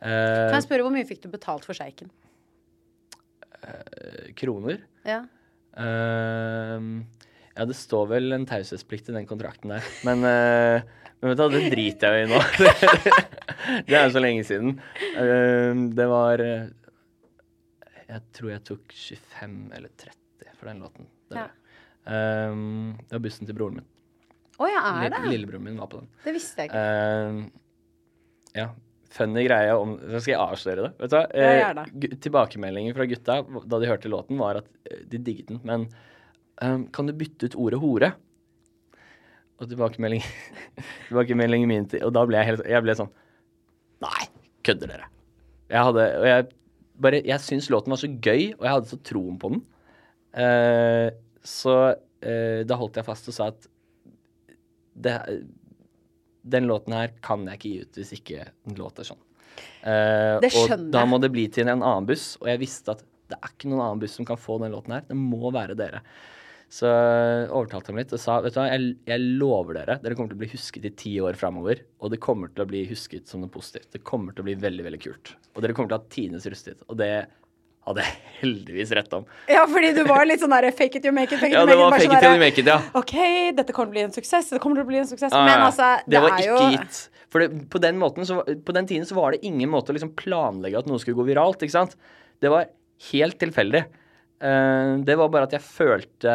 Eh, 0.00 0.08
Kan 0.08 0.56
jeg 0.56 0.66
spørre 0.68 0.86
hvor 0.86 0.94
mye 0.94 1.06
fikk 1.08 1.22
du 1.26 1.30
betalt 1.32 1.66
for 1.68 1.74
sjeiken? 1.76 2.10
kroner. 4.38 4.78
Ja. 5.04 5.24
Uh, 5.74 7.02
ja, 7.56 7.64
det 7.66 7.74
står 7.74 8.06
vel 8.12 8.32
en 8.36 8.46
taushetsplikt 8.46 9.10
i 9.10 9.16
den 9.16 9.26
kontrakten 9.26 9.72
der. 9.74 9.88
Men, 10.06 10.22
men 11.20 11.32
vet 11.32 11.40
du 11.40 11.54
det 11.56 11.70
driter 11.72 12.14
jeg 12.14 12.26
i 12.26 12.30
nå. 12.30 12.40
det 13.88 13.94
er 13.98 14.04
jo 14.06 14.14
så 14.14 14.22
lenge 14.22 14.44
siden. 14.46 14.74
Ehm, 15.18 15.84
det 15.98 16.06
var 16.10 16.42
eh, 16.44 16.66
Jeg 18.08 18.22
tror 18.38 18.52
jeg 18.54 18.64
tok 18.68 18.94
25 18.94 19.56
eller 19.76 19.90
30 19.98 20.52
for 20.58 20.70
den 20.70 20.82
låten. 20.84 21.08
Det, 21.30 21.38
Ja. 21.42 21.46
Ehm, 22.08 22.96
det 23.04 23.16
var 23.18 23.24
bussen 23.26 23.48
til 23.48 23.56
broren 23.58 23.80
min. 23.80 23.88
Å 24.58 24.66
ja, 24.70 24.82
er 25.04 25.12
det? 25.14 25.22
Lillebroren 25.30 25.66
min 25.68 25.78
var 25.78 25.90
på 25.92 26.00
den. 26.00 26.08
Det 26.24 26.34
visste 26.34 26.64
jeg 26.64 26.70
ikke. 26.70 26.84
Eh, 26.84 28.60
ja. 28.62 28.68
Funny 29.08 29.44
greie 29.46 29.72
om 29.72 29.94
Så 30.02 30.20
skal 30.20 30.34
jeg 30.34 30.40
avsløre 30.42 30.82
det. 30.86 30.90
Vet 31.00 31.12
du? 31.14 31.18
Ja, 31.40 31.70
Eh, 31.72 32.16
tilbakemeldingen 32.20 32.94
fra 32.96 33.06
gutta 33.08 33.38
da 33.64 33.78
de 33.80 33.88
hørte 33.88 34.10
låten, 34.12 34.38
var 34.40 34.60
at 34.60 34.68
eh, 34.90 35.02
de 35.08 35.18
digget 35.18 35.48
den, 35.52 35.60
men 35.64 35.88
kan 36.92 37.06
du 37.06 37.12
bytte 37.14 37.46
ut 37.46 37.54
ordet 37.54 37.78
hore? 37.78 38.08
Og 39.58 39.66
tilbakemelding, 39.70 40.22
tilbakemeldingen 41.08 41.70
min 41.70 41.88
til 41.90 42.04
Og 42.06 42.12
da 42.14 42.22
ble 42.28 42.38
jeg 42.38 42.52
helt 42.52 42.68
Jeg 42.70 42.84
ble 42.84 42.94
sånn 42.98 43.10
Nei, 44.04 44.28
kødder 44.66 44.92
dere? 44.92 45.08
Jeg 45.72 45.88
hadde 45.88 46.04
Og 46.20 46.26
jeg 46.30 46.46
bare 47.02 47.22
Jeg 47.26 47.42
syns 47.44 47.70
låten 47.70 47.94
var 47.94 48.00
så 48.00 48.10
gøy, 48.10 48.52
og 48.58 48.62
jeg 48.66 48.72
hadde 48.74 48.90
så 48.90 48.96
troen 49.06 49.36
på 49.38 49.52
den. 49.52 49.60
Eh, 50.34 51.08
så 51.46 51.74
eh, 52.18 52.64
da 52.66 52.78
holdt 52.80 52.98
jeg 52.98 53.06
fast 53.06 53.28
og 53.30 53.36
sa 53.36 53.46
at 53.52 53.68
det, 54.98 55.14
den 56.42 56.66
låten 56.66 56.96
her 56.96 57.12
kan 57.22 57.46
jeg 57.46 57.60
ikke 57.60 57.70
gi 57.70 57.84
ut 57.84 58.00
hvis 58.00 58.12
ikke 58.18 58.48
den 58.66 58.80
låter 58.80 59.06
sånn. 59.06 59.20
Eh, 59.86 60.40
Det 60.42 60.50
og 60.58 60.88
da 60.90 61.04
må 61.06 61.20
det 61.22 61.30
bli 61.34 61.46
til 61.54 61.70
en 61.70 61.76
annen 61.78 62.08
buss, 62.10 62.32
og 62.42 62.50
jeg 62.50 62.62
visste 62.64 62.96
at 62.96 63.06
det 63.28 63.38
er 63.38 63.54
ikke 63.54 63.70
noen 63.70 63.84
annen 63.84 64.02
buss 64.02 64.18
som 64.18 64.26
kan 64.26 64.40
få 64.40 64.58
den 64.62 64.74
låten 64.74 64.96
her. 64.96 65.06
Det 65.06 65.16
må 65.18 65.52
være 65.54 65.78
dere. 65.78 66.02
Så 66.68 66.88
overtalte 67.48 67.92
han 67.92 67.98
litt 68.02 68.10
og 68.12 68.20
sa 68.20 68.38
vet 68.44 68.52
du 68.52 68.58
hva, 68.60 68.66
jeg, 68.68 68.90
jeg 69.08 69.22
lover 69.40 69.78
dere, 69.78 69.94
dere 70.02 70.16
kommer 70.18 70.34
til 70.34 70.36
å 70.36 70.42
bli 70.42 70.50
husket 70.52 70.84
i 70.84 70.92
ti 71.00 71.14
år 71.24 71.38
framover. 71.40 71.80
Og 72.04 72.12
det 72.12 72.20
kommer 72.20 72.52
til 72.52 72.64
å 72.66 72.68
bli 72.68 72.82
husket 72.90 73.30
som 73.30 73.40
noe 73.40 73.52
positivt. 73.52 73.88
Det 73.94 74.02
kommer 74.04 74.36
til 74.36 74.44
å 74.44 74.48
bli 74.50 74.56
veldig, 74.60 74.84
veldig 74.84 75.00
kult. 75.00 75.32
Og 75.56 75.64
dere 75.64 75.76
kommer 75.76 75.92
til 75.94 75.96
å 75.96 76.00
ha 76.02 76.10
tidenes 76.12 76.48
rusttid. 76.52 76.82
Og 76.92 76.98
det 77.00 77.08
hadde 77.88 78.04
jeg 78.04 78.18
heldigvis 78.42 78.92
rett 78.98 79.16
om. 79.16 79.24
Ja, 79.48 79.64
fordi 79.70 79.94
du 79.96 80.02
var 80.08 80.28
litt 80.28 80.44
sånn 80.44 80.52
der 80.52 80.68
fake 80.76 81.00
it 81.00 81.08
you 81.08 81.14
make 81.16 81.32
it, 81.32 81.40
fake 81.40 81.54
it 81.54 81.56
Ja, 81.56 81.64
you 81.64 81.70
det 81.72 81.78
make 81.78 81.80
it. 81.80 81.84
var 81.86 81.96
fake 81.96 82.10
sånn 82.10 82.18
it 82.18 82.26
till 82.26 82.36
you 82.36 82.42
make 82.44 82.60
it, 82.60 82.68
ja. 82.68 82.78
OK, 83.00 83.16
dette 83.62 83.76
kommer 83.76 83.88
til 83.88 83.94
å 83.94 83.96
bli 83.96 84.04
en 84.10 84.16
suksess. 84.18 84.50
Det 84.52 84.60
kommer 84.60 84.80
til 84.82 84.84
å 84.84 84.90
bli 84.92 85.00
en 85.00 85.08
suksess. 85.08 85.32
Ah, 85.32 85.46
Men 85.48 85.64
altså, 85.70 85.88
det, 86.04 86.12
det 86.18 86.24
var 86.26 86.36
er 86.36 86.42
ikke 86.44 86.50
jo 86.52 86.72
gitt. 86.76 87.00
For 87.32 87.44
det, 87.44 87.62
på, 87.72 87.80
den 87.84 87.96
måten 88.00 88.28
så, 88.28 88.42
på 88.44 88.74
den 88.76 88.86
tiden 88.88 89.08
så 89.08 89.16
var 89.16 89.32
det 89.32 89.40
ingen 89.48 89.72
måte 89.72 89.92
å 89.92 89.96
liksom 89.96 90.12
planlegge 90.20 90.80
at 90.80 90.86
noe 90.88 91.00
skulle 91.00 91.16
gå 91.16 91.26
viralt. 91.32 91.64
ikke 91.64 91.76
sant? 91.78 91.96
Det 92.44 92.52
var 92.52 92.68
helt 93.08 93.40
tilfeldig. 93.40 93.82
Eh, 94.38 94.94
det 95.04 95.16
var 95.18 95.30
bare 95.34 95.48
at 95.48 95.54
jeg 95.56 95.64
følte 95.64 96.34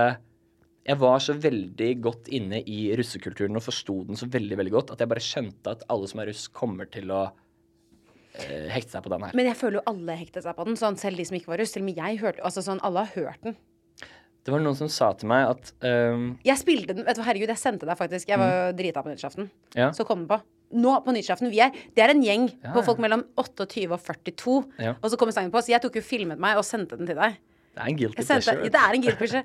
Jeg 0.84 1.00
var 1.00 1.22
så 1.24 1.32
veldig 1.40 1.92
godt 2.04 2.28
inne 2.36 2.60
i 2.68 2.90
russekulturen 3.00 3.56
og 3.56 3.64
forsto 3.64 4.02
den 4.10 4.20
så 4.20 4.28
veldig 4.28 4.58
veldig 4.60 4.74
godt 4.74 4.92
at 4.92 5.00
jeg 5.00 5.12
bare 5.14 5.24
skjønte 5.24 5.76
at 5.78 5.86
alle 5.94 6.10
som 6.12 6.20
er 6.20 6.28
russ, 6.28 6.50
kommer 6.52 6.90
til 6.92 7.14
å 7.16 7.22
eh, 8.36 8.68
hekte 8.74 8.98
seg 8.98 9.06
på 9.06 9.14
den 9.14 9.24
her. 9.24 9.38
Men 9.40 9.48
jeg 9.48 9.60
føler 9.62 9.80
jo 9.80 9.86
alle 9.94 10.18
hektet 10.20 10.44
seg 10.44 10.58
på 10.58 10.66
den. 10.68 10.76
Sånn, 10.80 11.00
selv 11.00 11.22
de 11.22 11.28
som 11.30 11.38
ikke 11.40 11.54
var 11.54 11.64
russ. 11.64 11.72
Til 11.72 11.86
og 11.86 11.88
med 11.88 12.02
jeg 12.02 12.20
hørte 12.20 12.44
Altså 12.44 12.66
sånn, 12.66 12.84
alle 12.84 13.06
har 13.06 13.16
hørt 13.16 13.48
den. 13.48 13.56
Det 14.44 14.52
var 14.52 14.60
noen 14.60 14.76
som 14.76 14.90
sa 14.92 15.14
til 15.16 15.30
meg 15.32 15.46
at 15.54 15.72
um... 15.88 16.34
Jeg 16.44 16.60
spilte 16.60 16.92
den 16.98 17.06
Vet 17.08 17.16
du 17.16 17.24
herregud, 17.24 17.52
jeg 17.54 17.62
sendte 17.62 17.88
deg 17.88 17.96
faktisk. 17.96 18.28
Jeg 18.28 18.42
var 18.42 18.52
jo 18.52 18.76
drita 18.76 19.04
på 19.06 19.14
nyttårsaften. 19.14 19.48
Mm. 19.48 19.78
Ja. 19.80 19.88
Så 19.96 20.04
kom 20.08 20.26
den 20.26 20.28
på. 20.34 20.42
Nå 20.84 20.98
på 21.06 21.16
nyttårsaften. 21.16 21.52
Vi 21.54 21.62
er 21.64 21.72
Det 21.96 22.04
er 22.04 22.12
en 22.12 22.26
gjeng 22.26 22.50
Ja, 22.52 22.74
på 22.76 22.84
folk 22.84 23.00
mellom 23.00 23.24
28 23.40 23.88
og 23.88 24.04
42. 24.04 24.60
Ja. 24.84 24.98
Og 25.00 25.14
så 25.14 25.20
kommer 25.22 25.36
sangen 25.36 25.54
på. 25.54 25.64
Så 25.64 25.72
jeg 25.72 25.80
tok 25.86 25.96
jo 25.96 26.04
filmet 26.04 26.44
meg 26.44 26.60
og 26.60 26.68
sendte 26.68 27.00
den 27.00 27.08
til 27.08 27.16
deg. 27.24 27.40
Det 27.74 27.82
er 27.82 27.90
en 27.90 27.98
guilty 27.98 28.24
pleasure. 28.28 28.70
det 28.70 28.80
er 28.84 28.94
en 28.98 29.02
guilty 29.04 29.18
pleasure. 29.18 29.44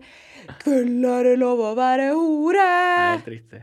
Kveld 0.63 1.05
er 1.09 1.27
det 1.29 1.35
lov 1.41 1.61
å 1.65 1.75
være 1.79 2.11
hore. 2.17 2.69
Helt 3.17 3.29
riktig. 3.35 3.63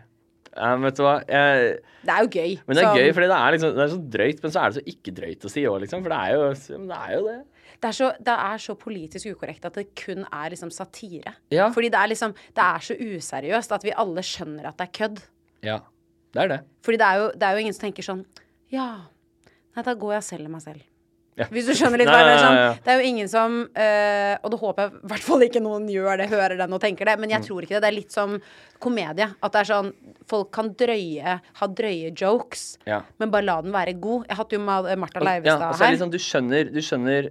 Ja, 0.56 0.70
vet 0.80 0.96
du 0.96 1.04
hva? 1.04 1.16
Jeg, 1.28 1.80
Det 2.08 2.14
er 2.14 2.22
jo 2.24 2.30
gøy. 2.32 2.52
Men 2.66 2.78
det 2.78 2.84
er 2.84 2.88
Sånn- 2.88 2.98
gøy, 3.02 3.10
fordi 3.18 3.28
det 3.28 3.38
er, 3.38 3.52
liksom, 3.56 3.74
det 3.76 3.84
er 3.84 3.92
så 3.92 4.00
drøyt, 4.16 4.40
men 4.44 4.52
så 4.54 4.62
er 4.62 4.70
det 4.72 4.78
så 4.78 4.86
ikke 4.94 5.14
drøyt 5.18 5.46
å 5.46 5.52
si 5.52 5.64
òg, 5.68 5.78
liksom. 5.84 6.04
For 6.06 6.14
det 6.14 6.20
er 6.22 6.32
jo 6.32 6.46
det. 6.48 6.96
Er 6.96 7.12
jo 7.18 7.24
det. 7.28 7.36
Det 7.76 7.90
er, 7.90 7.96
så, 7.98 8.08
det 8.24 8.36
er 8.40 8.62
så 8.64 8.76
politisk 8.80 9.28
ukorrekt 9.36 9.66
at 9.68 9.74
det 9.76 9.84
kun 10.00 10.24
er 10.32 10.50
liksom 10.54 10.72
satire. 10.72 11.34
Ja. 11.52 11.68
Fordi 11.76 11.90
det 11.92 12.00
er 12.00 12.08
liksom 12.08 12.32
Det 12.56 12.64
er 12.64 12.80
så 12.88 12.96
useriøst 12.96 13.72
at 13.76 13.84
vi 13.84 13.92
alle 13.92 14.24
skjønner 14.24 14.70
at 14.70 14.78
det 14.80 14.88
er 14.88 14.94
kødd. 14.96 15.20
Ja, 15.62 15.80
det 16.34 16.42
er 16.46 16.48
det. 16.54 16.60
Fordi 16.88 16.98
det 17.02 17.08
er 17.10 17.20
jo, 17.20 17.28
det 17.36 17.44
er 17.44 17.52
jo 17.58 17.66
ingen 17.66 17.74
som 17.76 17.84
tenker 17.90 18.04
sånn 18.08 18.26
Ja, 18.72 18.88
nei, 19.76 19.84
da 19.84 19.94
går 19.94 20.16
jeg 20.16 20.24
og 20.24 20.30
selger 20.30 20.50
meg 20.56 20.62
selv. 20.64 20.82
Ja. 21.38 21.46
Hvis 21.52 21.66
du 21.68 21.74
skjønner 21.76 22.00
litt 22.00 22.08
hva 22.08 22.20
jeg 22.22 22.28
mener. 22.30 22.44
Sånn, 22.46 22.84
det 22.86 22.92
er 22.94 23.02
jo 23.02 23.08
ingen 23.10 23.28
som 23.28 23.56
eh, 23.76 24.38
Og 24.42 24.52
det 24.54 24.60
håper 24.62 24.86
jeg 24.86 24.92
i 25.04 25.08
hvert 25.12 25.26
fall 25.26 25.42
ikke 25.44 25.62
noen 25.66 25.88
gjør 25.92 26.18
det, 26.22 26.30
hører 26.32 26.58
den 26.62 26.72
og 26.78 26.80
tenker 26.80 27.06
det, 27.10 27.16
men 27.20 27.28
Mm. 27.30 27.34
jeg 27.36 27.42
tror 27.50 27.62
ikke 27.66 27.76
det. 27.76 27.82
Det 27.84 27.90
er 27.90 27.96
litt 27.98 28.12
som 28.16 28.38
komedie. 28.80 29.28
At 29.44 29.52
det 29.52 29.60
er 29.66 29.68
sånn 29.74 29.92
Folk 30.32 30.52
kan 30.56 30.70
drøye, 30.74 31.42
ha 31.60 31.68
drøye 31.68 32.14
jokes, 32.16 32.78
Ja. 32.88 33.02
men 33.20 33.30
bare 33.32 33.44
la 33.44 33.62
den 33.62 33.72
være 33.74 34.00
god. 34.00 34.26
Jeg 34.30 34.38
hadde 34.38 34.50
jo 34.56 34.60
Martha 34.60 35.20
Og- 35.20 35.26
Leivestad 35.28 35.60
ja, 35.60 35.70
og 35.70 35.76
så 35.76 35.82
er 35.82 35.86
her. 35.86 35.92
det 35.92 36.00
liksom, 36.00 36.12
du 36.12 36.18
skjønner, 36.18 36.74
du 36.74 36.80
skjønner 36.82 37.30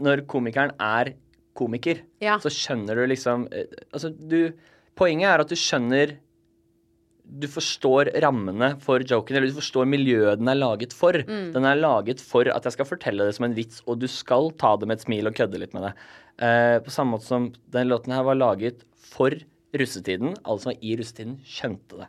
Når 0.00 0.26
komikeren 0.26 0.72
er 0.78 1.14
komiker, 1.56 2.02
Ja. 2.20 2.36
så 2.38 2.50
skjønner 2.52 2.94
du 2.94 3.06
liksom 3.06 3.48
eh, 3.52 3.64
Altså, 3.92 4.10
du 4.14 4.52
Poenget 4.94 5.28
er 5.32 5.40
at 5.40 5.48
du 5.48 5.54
skjønner 5.54 6.16
Du 7.28 7.44
forstår 7.50 8.10
rammene 8.24 8.72
for 8.80 9.04
joken, 9.04 9.36
eller 9.36 9.50
du 9.50 9.58
forstår 9.58 9.88
miljøet 9.90 10.40
den 10.40 10.48
er 10.48 10.58
laget 10.58 10.94
for. 10.96 11.18
Mm. 11.28 11.50
Den 11.54 11.68
er 11.68 11.80
laget 11.80 12.22
for 12.24 12.48
at 12.48 12.64
jeg 12.64 12.76
skal 12.76 12.88
fortelle 12.88 13.28
det 13.28 13.36
som 13.36 13.48
en 13.48 13.56
vits, 13.56 13.82
og 13.86 14.00
du 14.00 14.08
skal 14.10 14.52
ta 14.60 14.74
det 14.80 14.88
med 14.88 14.98
et 14.98 15.04
smil 15.04 15.30
og 15.30 15.36
kødde 15.36 15.60
litt 15.60 15.76
med 15.76 15.88
det. 15.88 15.92
Eh, 16.40 16.76
på 16.84 16.94
samme 16.94 17.16
måte 17.16 17.28
som 17.28 17.50
den 17.74 17.90
låten 17.92 18.14
her 18.16 18.24
var 18.26 18.38
laget 18.38 18.84
for 18.96 19.36
russetiden. 19.76 20.36
Alle 20.44 20.62
som 20.62 20.72
var 20.72 20.80
i 20.80 20.96
russetiden, 20.98 21.38
skjønte 21.44 22.02
det. 22.02 22.08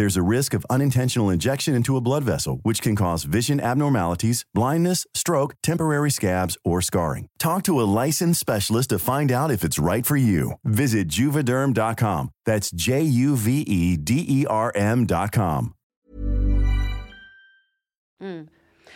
There's 0.00 0.16
a 0.16 0.22
risk 0.36 0.54
of 0.54 0.64
unintentional 0.70 1.28
injection 1.28 1.74
into 1.74 1.94
a 1.94 2.00
blood 2.00 2.24
vessel, 2.24 2.60
which 2.62 2.80
can 2.80 2.96
cause 2.96 3.24
vision 3.24 3.60
abnormalities, 3.60 4.46
blindness, 4.54 5.06
stroke, 5.12 5.52
temporary 5.62 6.10
scabs, 6.10 6.56
or 6.64 6.80
scarring. 6.80 7.26
Talk 7.38 7.64
to 7.64 7.78
a 7.82 7.84
licensed 7.84 8.40
specialist 8.40 8.88
to 8.88 8.98
find 8.98 9.30
out 9.30 9.50
if 9.50 9.62
it's 9.62 9.78
right 9.78 10.06
for 10.06 10.16
you. 10.16 10.52
Visit 10.64 11.08
juvederm.com. 11.08 12.30
That's 12.46 12.70
J 12.70 13.02
U 13.02 13.36
V 13.36 13.60
E 13.60 13.98
D 13.98 14.24
E 14.26 14.46
R 14.48 14.72
M.com. 14.74 15.74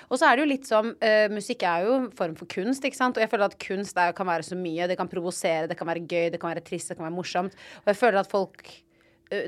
Og 0.08 0.18
så 0.18 0.24
er 0.24 0.36
det 0.36 0.40
jo 0.40 0.48
litt 0.48 0.64
som 0.64 0.88
uh, 0.88 1.26
Musikk 1.28 1.66
er 1.68 1.84
jo 1.84 1.98
en 1.98 2.08
form 2.16 2.32
for 2.40 2.48
kunst, 2.48 2.80
ikke 2.80 2.96
sant? 2.96 3.20
Og 3.20 3.26
jeg 3.26 3.28
føler 3.28 3.52
at 3.52 3.58
kunst 3.60 4.00
er, 4.00 4.16
kan 4.16 4.24
være 4.32 4.48
så 4.48 4.56
mye. 4.56 4.88
Det 4.88 4.96
kan 4.96 5.12
provosere, 5.12 5.68
det 5.68 5.76
kan 5.76 5.86
være 5.92 6.06
gøy, 6.08 6.32
det 6.32 6.40
kan 6.40 6.54
være 6.54 6.64
trist, 6.64 6.88
det 6.88 6.96
kan 6.96 7.10
være 7.10 7.16
morsomt. 7.20 7.52
Og 7.84 7.92
jeg 7.92 8.00
føler 8.00 8.24
at 8.24 8.32
folk 8.32 8.64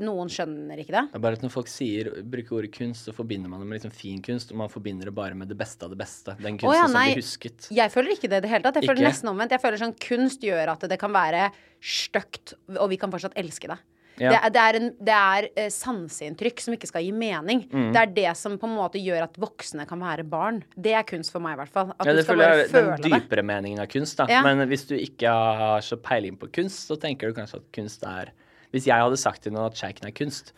Noen 0.02 0.30
skjønner 0.32 0.80
ikke 0.82 0.94
det. 0.94 1.02
Det 1.12 1.18
er 1.18 1.22
bare 1.22 1.36
at 1.38 1.42
når 1.44 1.52
folk 1.52 1.68
sier, 1.70 2.08
bruker 2.26 2.56
ordet 2.58 2.72
kunst, 2.74 3.06
så 3.06 3.12
forbinder 3.14 3.50
man 3.52 3.60
det 3.62 3.68
med 3.68 3.78
liksom 3.78 3.92
fin 3.94 4.22
kunst, 4.24 4.50
og 4.50 4.58
man 4.62 4.72
forbinder 4.72 5.10
det 5.10 5.14
bare 5.14 5.36
med 5.38 5.48
det 5.52 5.58
beste 5.60 5.84
av 5.86 5.92
det 5.92 5.98
beste. 6.00 6.34
Den 6.40 6.56
kunsten 6.58 6.72
oh, 6.72 6.78
ja, 6.78 6.86
som 6.88 6.96
blir 6.96 7.20
husket. 7.20 7.68
Jeg 7.76 7.92
føler 7.92 8.14
ikke 8.16 8.30
det 8.32 8.40
i 8.40 8.46
det 8.46 8.50
hele 8.50 8.64
tatt. 8.66 8.80
Jeg 8.80 8.88
føler 8.88 9.04
Ikke? 9.04 9.12
nesten 9.12 9.30
omvendt. 9.30 9.52
Jeg 9.54 9.62
føler 9.62 9.82
sånn 9.84 9.94
Kunst 10.06 10.42
gjør 10.42 10.72
at 10.74 10.88
det 10.90 10.98
kan 10.98 11.12
være 11.14 11.50
stygt, 11.82 12.56
og 12.80 12.88
vi 12.90 12.98
kan 12.98 13.12
fortsatt 13.12 13.36
elske 13.38 13.70
det. 13.74 13.78
Ja. 14.16 14.30
Det 14.32 14.36
er, 14.40 14.48
det 14.48 14.60
er, 14.64 14.76
en, 14.80 14.86
det 15.04 15.14
er 15.14 15.70
sanseinntrykk 15.74 16.62
som 16.64 16.72
ikke 16.76 16.88
skal 16.88 17.04
gi 17.04 17.10
mening. 17.12 17.66
Mm. 17.68 17.90
Det 17.92 18.00
er 18.00 18.12
det 18.16 18.30
som 18.40 18.54
på 18.60 18.64
en 18.68 18.76
måte 18.78 19.00
gjør 19.02 19.26
at 19.26 19.36
voksne 19.40 19.84
kan 19.88 20.00
være 20.00 20.24
barn. 20.24 20.62
Det 20.72 20.94
er 20.96 21.04
kunst 21.08 21.34
for 21.34 21.44
meg, 21.44 21.58
i 21.58 21.60
hvert 21.60 21.74
fall. 21.74 21.92
At 21.98 22.08
Ja, 22.08 22.14
du 22.14 22.16
det 22.22 22.24
skal 22.24 22.38
føler 22.38 22.48
bare 22.48 22.64
er 22.64 22.96
den 23.04 23.12
dypere 23.12 23.42
det. 23.42 23.46
meningen 23.52 23.82
av 23.84 23.90
kunst, 23.92 24.16
da. 24.16 24.26
Ja. 24.32 24.40
Men 24.46 24.64
hvis 24.70 24.86
du 24.88 24.96
ikke 24.96 25.28
har 25.28 25.84
så 25.84 25.98
peiling 26.00 26.38
på 26.40 26.48
kunst, 26.48 26.86
så 26.88 26.96
tenker 27.00 27.28
du 27.28 27.36
kanskje 27.36 27.60
at 27.60 27.68
kunst 27.76 28.08
er 28.08 28.32
Hvis 28.74 28.86
jeg 28.88 28.98
hadde 28.98 29.16
sagt 29.20 29.42
til 29.46 29.52
noen 29.54 29.68
at 29.70 29.78
sjeiken 29.78 30.08
er 30.08 30.14
kunst, 30.16 30.52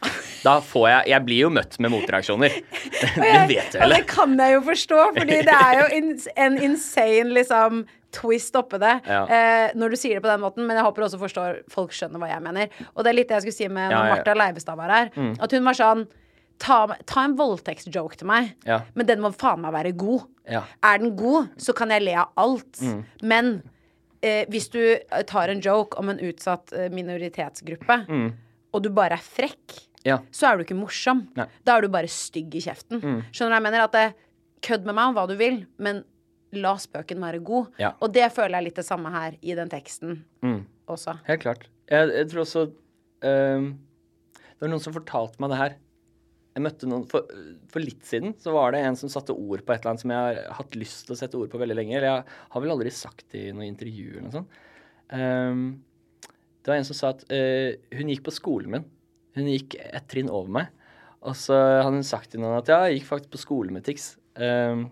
da 0.45 0.59
får 0.65 0.89
jeg 0.89 1.13
Jeg 1.13 1.25
blir 1.27 1.41
jo 1.45 1.51
møtt 1.55 1.79
med 1.83 1.93
motreaksjoner. 1.93 2.55
det 3.23 3.33
vet 3.51 3.73
du 3.75 3.79
vel? 3.83 3.95
det 3.97 4.03
kan 4.11 4.35
jeg 4.39 4.55
jo 4.57 4.61
forstå, 4.71 5.01
fordi 5.19 5.41
det 5.49 5.55
er 5.55 5.81
jo 5.83 5.87
in 5.99 6.13
en 6.37 6.59
insane 6.71 7.35
liksom 7.37 7.85
twist 8.15 8.57
oppe 8.57 8.79
det 8.81 8.95
Ja. 9.05 9.25
eh, 9.29 9.71
når 9.77 9.91
du 9.93 9.97
sier 10.01 10.17
det 10.17 10.23
på 10.25 10.31
den 10.33 10.41
måten. 10.41 10.65
Men 10.67 10.79
jeg 10.81 10.85
håper 10.87 11.05
også 11.05 11.19
forstår 11.21 11.59
folk 11.71 11.93
skjønner 11.93 12.19
hva 12.23 12.31
jeg 12.33 12.43
mener. 12.43 12.71
Og 12.97 13.05
det 13.05 13.11
er 13.13 13.19
litt 13.19 13.29
det 13.29 13.37
jeg 13.37 13.45
skulle 13.49 13.59
si 13.61 13.69
med 13.69 13.93
Ja, 13.93 14.01
ja. 14.07 14.15
Martha 14.15 14.35
Leivestad 14.35 14.81
var 14.81 14.89
her. 14.95 15.11
Mm. 15.15 15.35
At 15.45 15.53
hun 15.53 15.65
var 15.69 15.77
sånn 15.79 16.07
Ta, 16.59 16.89
ta 17.07 17.23
en 17.23 17.37
voldtektsjoke 17.39 18.17
til 18.19 18.27
meg, 18.27 18.49
men 18.99 19.07
den 19.07 19.21
må 19.23 19.29
faen 19.31 19.61
meg 19.63 19.71
være 19.77 19.93
god. 19.95 20.25
Er 20.51 20.99
den 20.99 21.13
god, 21.15 21.53
så 21.57 21.71
kan 21.73 21.93
jeg 21.95 22.03
le 22.03 22.17
av 22.19 22.33
alt. 22.35 22.81
Mm. 22.83 23.05
Men 23.31 23.51
eh, 24.23 24.45
hvis 24.51 24.69
du 24.73 24.81
eh, 24.81 25.23
tar 25.27 25.49
en 25.53 25.61
joke 25.65 25.99
om 26.01 26.09
en 26.13 26.19
utsatt 26.19 26.73
minoritetsgruppe, 26.73 26.95
minoritetsgruppe, 26.95 27.99
og 28.75 28.83
du 28.85 28.91
bare 28.91 29.17
er 29.19 29.25
frekk, 29.25 29.85
Ja. 30.05 30.19
så 30.33 30.47
er 30.53 30.57
du 30.59 30.65
ikke 30.65 30.77
morsom. 30.79 31.25
Nei. 31.37 31.45
Mm. 31.49 31.51
Da 31.65 31.77
er 31.77 31.83
du 31.83 31.89
bare 31.89 32.09
stygg 32.09 32.55
i 32.55 32.61
kjeften. 32.63 33.01
Skjønner 33.33 33.51
du 33.51 33.55
hva 33.55 33.59
jeg 33.59 33.67
mener? 33.67 33.85
At 33.85 33.93
det, 33.97 34.15
kødd 34.63 34.85
med 34.87 34.95
meg 34.95 35.09
om 35.11 35.15
hva 35.19 35.27
du 35.29 35.35
vil, 35.37 35.67
men 35.79 36.05
la 36.53 36.75
spøken 36.81 37.21
være 37.21 37.41
god. 37.45 37.67
Ja. 37.79 37.93
Og 38.01 38.13
det 38.15 38.31
føler 38.33 38.59
jeg 38.59 38.65
litt 38.71 38.77
det 38.81 38.87
samme 38.87 39.11
her 39.13 39.35
i 39.43 39.55
den 39.59 39.69
teksten 39.69 40.25
Mm. 40.43 40.65
også. 40.89 41.19
Helt 41.27 41.43
klart. 41.43 41.67
Jeg, 41.91 42.09
jeg 42.15 42.29
tror 42.31 42.41
også 42.45 42.63
um, 43.25 43.79
Det 44.33 44.61
var 44.65 44.69
noen 44.73 44.81
som 44.83 44.93
fortalte 44.97 45.39
meg 45.41 45.51
det 45.51 45.59
her. 45.59 45.75
Jeg 46.59 46.65
møtte 46.65 46.89
noen 46.91 47.05
for, 47.07 47.29
for 47.71 47.85
litt 47.85 48.03
siden 48.07 48.33
så 48.43 48.51
var 48.57 48.75
det 48.75 48.81
en 48.83 48.97
som 48.99 49.11
satte 49.13 49.37
ord 49.37 49.63
på 49.63 49.71
et 49.71 49.79
eller 49.79 49.93
annet 49.93 50.03
som 50.03 50.13
jeg 50.13 50.25
har 50.27 50.57
hatt 50.59 50.79
lyst 50.79 51.05
til 51.07 51.15
å 51.15 51.19
sette 51.21 51.39
ord 51.39 51.53
på 51.53 51.61
veldig 51.63 51.77
lenge. 51.79 51.95
Eller 51.95 52.09
jeg 52.11 52.39
har 52.55 52.65
vel 52.65 52.75
aldri 52.75 52.93
sagt 52.95 53.29
det 53.31 53.45
i 53.47 53.53
noe 53.55 53.69
intervju 53.69 54.09
eller 54.11 54.27
noe 54.27 54.35
sånt. 54.35 54.57
Um, 55.15 55.61
det 56.59 56.73
var 56.73 56.81
en 56.81 56.89
som 56.89 56.99
sa 56.99 57.13
at 57.15 57.23
uh, 57.31 57.79
hun 57.95 58.11
gikk 58.11 58.25
på 58.27 58.35
skolen 58.35 58.75
min. 58.75 58.89
Hun 59.39 59.53
gikk 59.53 59.79
et 59.87 60.09
trinn 60.11 60.33
over 60.35 60.51
meg. 60.59 60.75
Og 61.23 61.39
så 61.39 61.55
hadde 61.55 61.95
hun 62.01 62.07
sagt 62.07 62.33
til 62.35 62.43
noen 62.43 62.59
at 62.59 62.71
ja, 62.71 62.81
jeg 62.89 62.99
gikk 62.99 63.09
faktisk 63.13 63.33
på 63.37 63.43
skole 63.45 63.75
med 63.75 63.87
Tix. 63.87 64.11
Um, 64.35 64.89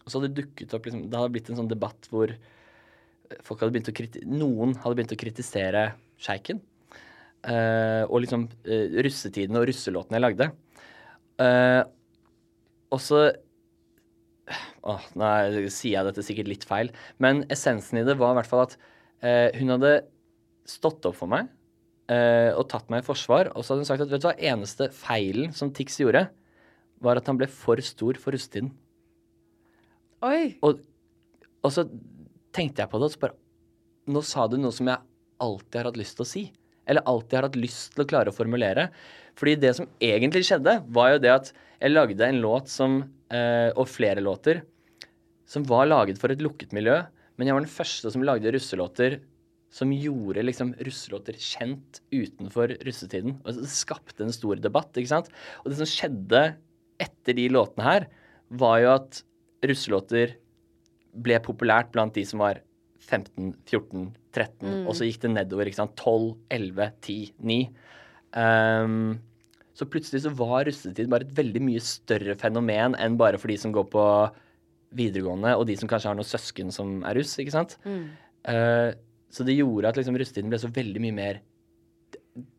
og 0.00 0.08
så 0.08 0.16
hadde 0.16 0.32
det 0.32 0.46
dukket 0.46 0.74
opp 0.76 0.88
liksom, 0.88 1.04
Det 1.12 1.20
hadde 1.20 1.34
blitt 1.36 1.52
en 1.52 1.60
sånn 1.60 1.70
debatt 1.70 2.08
hvor 2.10 2.32
folk 3.46 3.60
hadde 3.60 3.72
begynt 3.76 3.92
å 3.92 3.94
kriti 3.94 4.24
noen 4.26 4.74
hadde 4.82 4.96
begynt 4.98 5.14
å 5.14 5.20
kritisere 5.20 5.84
sjeiken. 6.20 6.64
Uh, 7.40 8.04
og 8.08 8.24
liksom 8.24 8.48
uh, 8.66 8.98
russetiden 9.04 9.60
og 9.60 9.68
russelåtene 9.70 10.18
jeg 10.18 10.24
lagde. 10.26 10.50
Eh, 11.40 11.82
og 12.90 13.00
så 13.04 13.20
oh, 14.82 15.04
nå 15.14 15.28
er- 15.28 15.70
sier 15.72 15.98
jeg 15.98 16.08
dette 16.08 16.24
sikkert 16.26 16.50
litt 16.50 16.66
feil, 16.68 16.90
men 17.22 17.44
essensen 17.52 18.00
i 18.00 18.04
det 18.06 18.18
var 18.18 18.34
i 18.34 18.40
hvert 18.40 18.50
fall 18.50 18.66
at 18.66 18.76
uh, 19.22 19.48
hun 19.58 19.74
hadde 19.76 19.94
stått 20.68 21.06
opp 21.08 21.16
for 21.18 21.30
meg 21.30 21.48
uh, 22.10 22.52
og 22.56 22.66
tatt 22.70 22.90
meg 22.92 23.02
i 23.02 23.06
forsvar, 23.06 23.52
og 23.54 23.62
så 23.62 23.74
hadde 23.74 23.84
hun 23.84 23.90
sagt 23.90 24.04
at 24.06 24.12
vet 24.12 24.24
du 24.24 24.28
hva, 24.28 24.36
eneste 24.52 24.90
feilen 24.94 25.54
som 25.56 25.72
Tix 25.74 26.00
gjorde, 26.02 26.26
var 27.00 27.20
at 27.20 27.28
han 27.30 27.38
ble 27.40 27.48
for 27.50 27.80
stor 27.84 28.18
for 28.20 28.36
russetiden. 28.36 28.72
Oi! 30.26 30.56
Og, 30.66 30.82
og 31.64 31.72
så 31.72 31.86
tenkte 32.52 32.82
jeg 32.82 32.92
på 32.92 33.00
det, 33.00 33.08
og 33.08 33.14
så 33.14 33.22
bare 33.28 33.38
Nå 34.10 34.22
sa 34.26 34.46
du 34.50 34.56
noe 34.58 34.74
som 34.74 34.88
jeg 34.88 34.98
alltid 35.44 35.76
har 35.76 35.86
hatt 35.86 35.98
lyst 36.00 36.16
til 36.18 36.24
å 36.24 36.26
si. 36.26 36.40
Eller 36.90 37.06
alltid 37.08 37.38
har 37.38 37.48
hatt 37.48 37.60
lyst 37.60 37.94
til 37.94 38.04
å 38.04 38.10
klare 38.10 38.32
å 38.32 38.36
formulere. 38.36 38.88
Fordi 39.38 39.54
det 39.62 39.72
som 39.78 39.88
egentlig 40.02 40.44
skjedde, 40.48 40.80
var 40.90 41.14
jo 41.14 41.22
det 41.22 41.32
at 41.32 41.52
jeg 41.80 41.94
lagde 41.94 42.26
en 42.26 42.42
låt 42.42 42.68
som 42.68 43.00
eh, 43.32 43.70
Og 43.78 43.86
flere 43.88 44.20
låter 44.24 44.64
som 45.50 45.64
var 45.66 45.88
laget 45.88 46.20
for 46.20 46.30
et 46.30 46.42
lukket 46.42 46.74
miljø. 46.76 47.00
Men 47.38 47.48
jeg 47.48 47.56
var 47.56 47.64
den 47.64 47.72
første 47.72 48.10
som 48.12 48.22
lagde 48.26 48.52
russelåter 48.54 49.18
som 49.70 49.92
gjorde 49.94 50.42
liksom 50.42 50.72
russelåter 50.82 51.38
kjent 51.38 52.00
utenfor 52.10 52.74
russetiden. 52.86 53.38
Og 53.44 53.60
det 53.62 53.70
skapte 53.70 54.26
en 54.26 54.34
stor 54.34 54.58
debatt, 54.62 54.90
ikke 54.98 55.12
sant. 55.12 55.30
Og 55.62 55.70
det 55.70 55.78
som 55.78 55.88
skjedde 55.88 56.42
etter 57.00 57.38
de 57.38 57.46
låtene 57.54 57.86
her, 57.86 58.08
var 58.50 58.80
jo 58.82 58.90
at 58.96 59.20
russelåter 59.66 60.34
ble 61.14 61.38
populært 61.42 61.90
blant 61.94 62.14
de 62.16 62.24
som 62.26 62.42
var 62.42 62.60
15, 63.08 63.54
14, 63.66 64.04
13, 64.34 64.68
og 64.84 64.92
så 64.94 65.08
gikk 65.08 65.22
det 65.24 65.32
nedover. 65.32 65.70
ikke 65.70 65.80
sant? 65.80 65.96
12, 65.98 66.34
11, 66.52 66.92
10, 67.06 67.18
9. 67.50 67.58
Um, 68.36 69.18
så 69.74 69.86
plutselig 69.88 70.22
så 70.26 70.32
var 70.36 70.66
russetid 70.68 71.08
bare 71.10 71.24
et 71.26 71.36
veldig 71.36 71.62
mye 71.64 71.80
større 71.82 72.36
fenomen 72.38 72.94
enn 73.00 73.16
bare 73.18 73.38
for 73.40 73.50
de 73.50 73.56
som 73.58 73.72
går 73.74 73.86
på 73.90 74.04
videregående, 74.98 75.54
og 75.56 75.66
de 75.68 75.76
som 75.78 75.88
kanskje 75.90 76.10
har 76.10 76.18
noen 76.18 76.26
søsken 76.26 76.72
som 76.74 77.00
er 77.06 77.16
russ, 77.20 77.36
ikke 77.40 77.54
sant? 77.54 77.76
Eh, 78.50 78.90
så 79.30 79.46
det 79.46 79.54
gjorde 79.54 79.92
at 79.92 80.00
liksom 80.00 80.18
russetiden 80.18 80.50
ble 80.50 80.58
så 80.58 80.70
veldig 80.74 81.02
mye 81.04 81.14
mer 81.14 81.40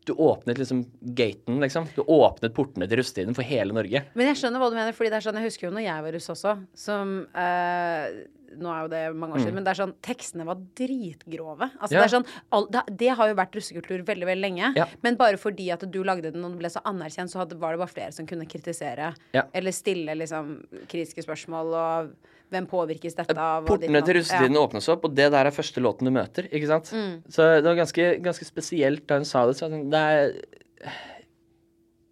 Du 0.06 0.12
åpnet 0.12 0.58
liksom 0.60 0.82
gaten, 1.16 1.58
liksom. 1.62 1.86
Du 1.96 2.02
åpnet 2.04 2.52
portene 2.54 2.86
til 2.88 2.98
russetiden 3.00 3.34
for 3.34 3.46
hele 3.46 3.72
Norge. 3.72 4.02
Men 4.14 4.28
jeg 4.28 4.40
skjønner 4.40 4.60
hva 4.60 4.68
du 4.70 4.76
mener, 4.76 4.92
fordi 4.96 5.10
det 5.10 5.16
er 5.18 5.24
sånn, 5.24 5.38
jeg 5.40 5.48
husker 5.48 5.68
jo 5.68 5.72
når 5.74 5.84
jeg 5.86 6.04
var 6.04 6.16
russ 6.16 6.28
også, 6.34 6.52
som 6.76 7.14
eh, 7.38 8.18
Nå 8.58 8.68
er 8.72 8.80
jo 8.84 8.88
det 8.92 9.02
mange 9.16 9.36
år 9.36 9.42
siden, 9.44 9.54
men 9.54 9.64
det 9.64 9.72
er 9.72 9.78
sånn 9.82 9.94
tekstene 10.04 10.44
var 10.48 10.58
dritgrove. 10.78 11.68
Altså 11.80 11.92
Mm. 11.92 11.96
Ja. 11.96 12.00
det 12.02 12.04
er 12.08 12.14
sånn 12.16 12.26
all, 12.52 12.66
det, 12.70 12.82
det 12.98 13.08
har 13.18 13.28
jo 13.30 13.34
vært 13.38 13.56
russekultur 13.56 14.04
veldig, 14.04 14.26
veldig 14.28 14.42
lenge. 14.44 14.72
Ja. 14.76 14.86
Men 15.02 15.16
bare 15.16 15.36
fordi 15.40 15.70
at 15.72 15.86
du 15.90 16.02
lagde 16.04 16.32
den 16.32 16.44
og 16.44 16.50
den 16.52 16.58
ble 16.60 16.68
så 16.72 16.82
anerkjent, 16.84 17.30
så 17.32 17.42
hadde, 17.42 17.58
var 17.58 17.72
det 17.72 17.82
bare 17.84 17.94
flere 17.94 18.12
som 18.12 18.26
kunne 18.26 18.46
kritisere. 18.46 19.14
Ja. 19.32 19.46
Eller 19.54 19.72
stille 19.72 20.14
liksom 20.18 20.54
kritiske 20.88 21.24
spørsmål 21.24 21.74
og 21.74 22.12
hvem 22.52 22.66
påvirkes 22.68 23.14
dette 23.16 23.32
av? 23.40 23.64
Portene 23.64 24.02
til 24.04 24.18
russetiden 24.18 24.52
russetiden 24.52 24.58
åpnes 24.60 24.88
opp, 24.92 25.06
og 25.08 25.14
det 25.16 25.30
der 25.32 25.46
er 25.48 25.54
første 25.56 25.80
låten 25.80 26.04
du 26.04 26.12
møter. 26.12 26.48
ikke 26.52 26.68
sant? 26.68 26.90
Mm. 26.92 27.22
Så 27.32 27.46
det 27.62 27.64
var 27.64 27.78
ganske, 27.80 28.08
ganske 28.20 28.44
spesielt 28.44 29.06
da 29.08 29.16
hun 29.16 29.24
sa 29.24 29.46
det. 29.48 29.56
Så 29.56 29.70
det 29.72 29.94
er 29.98 30.34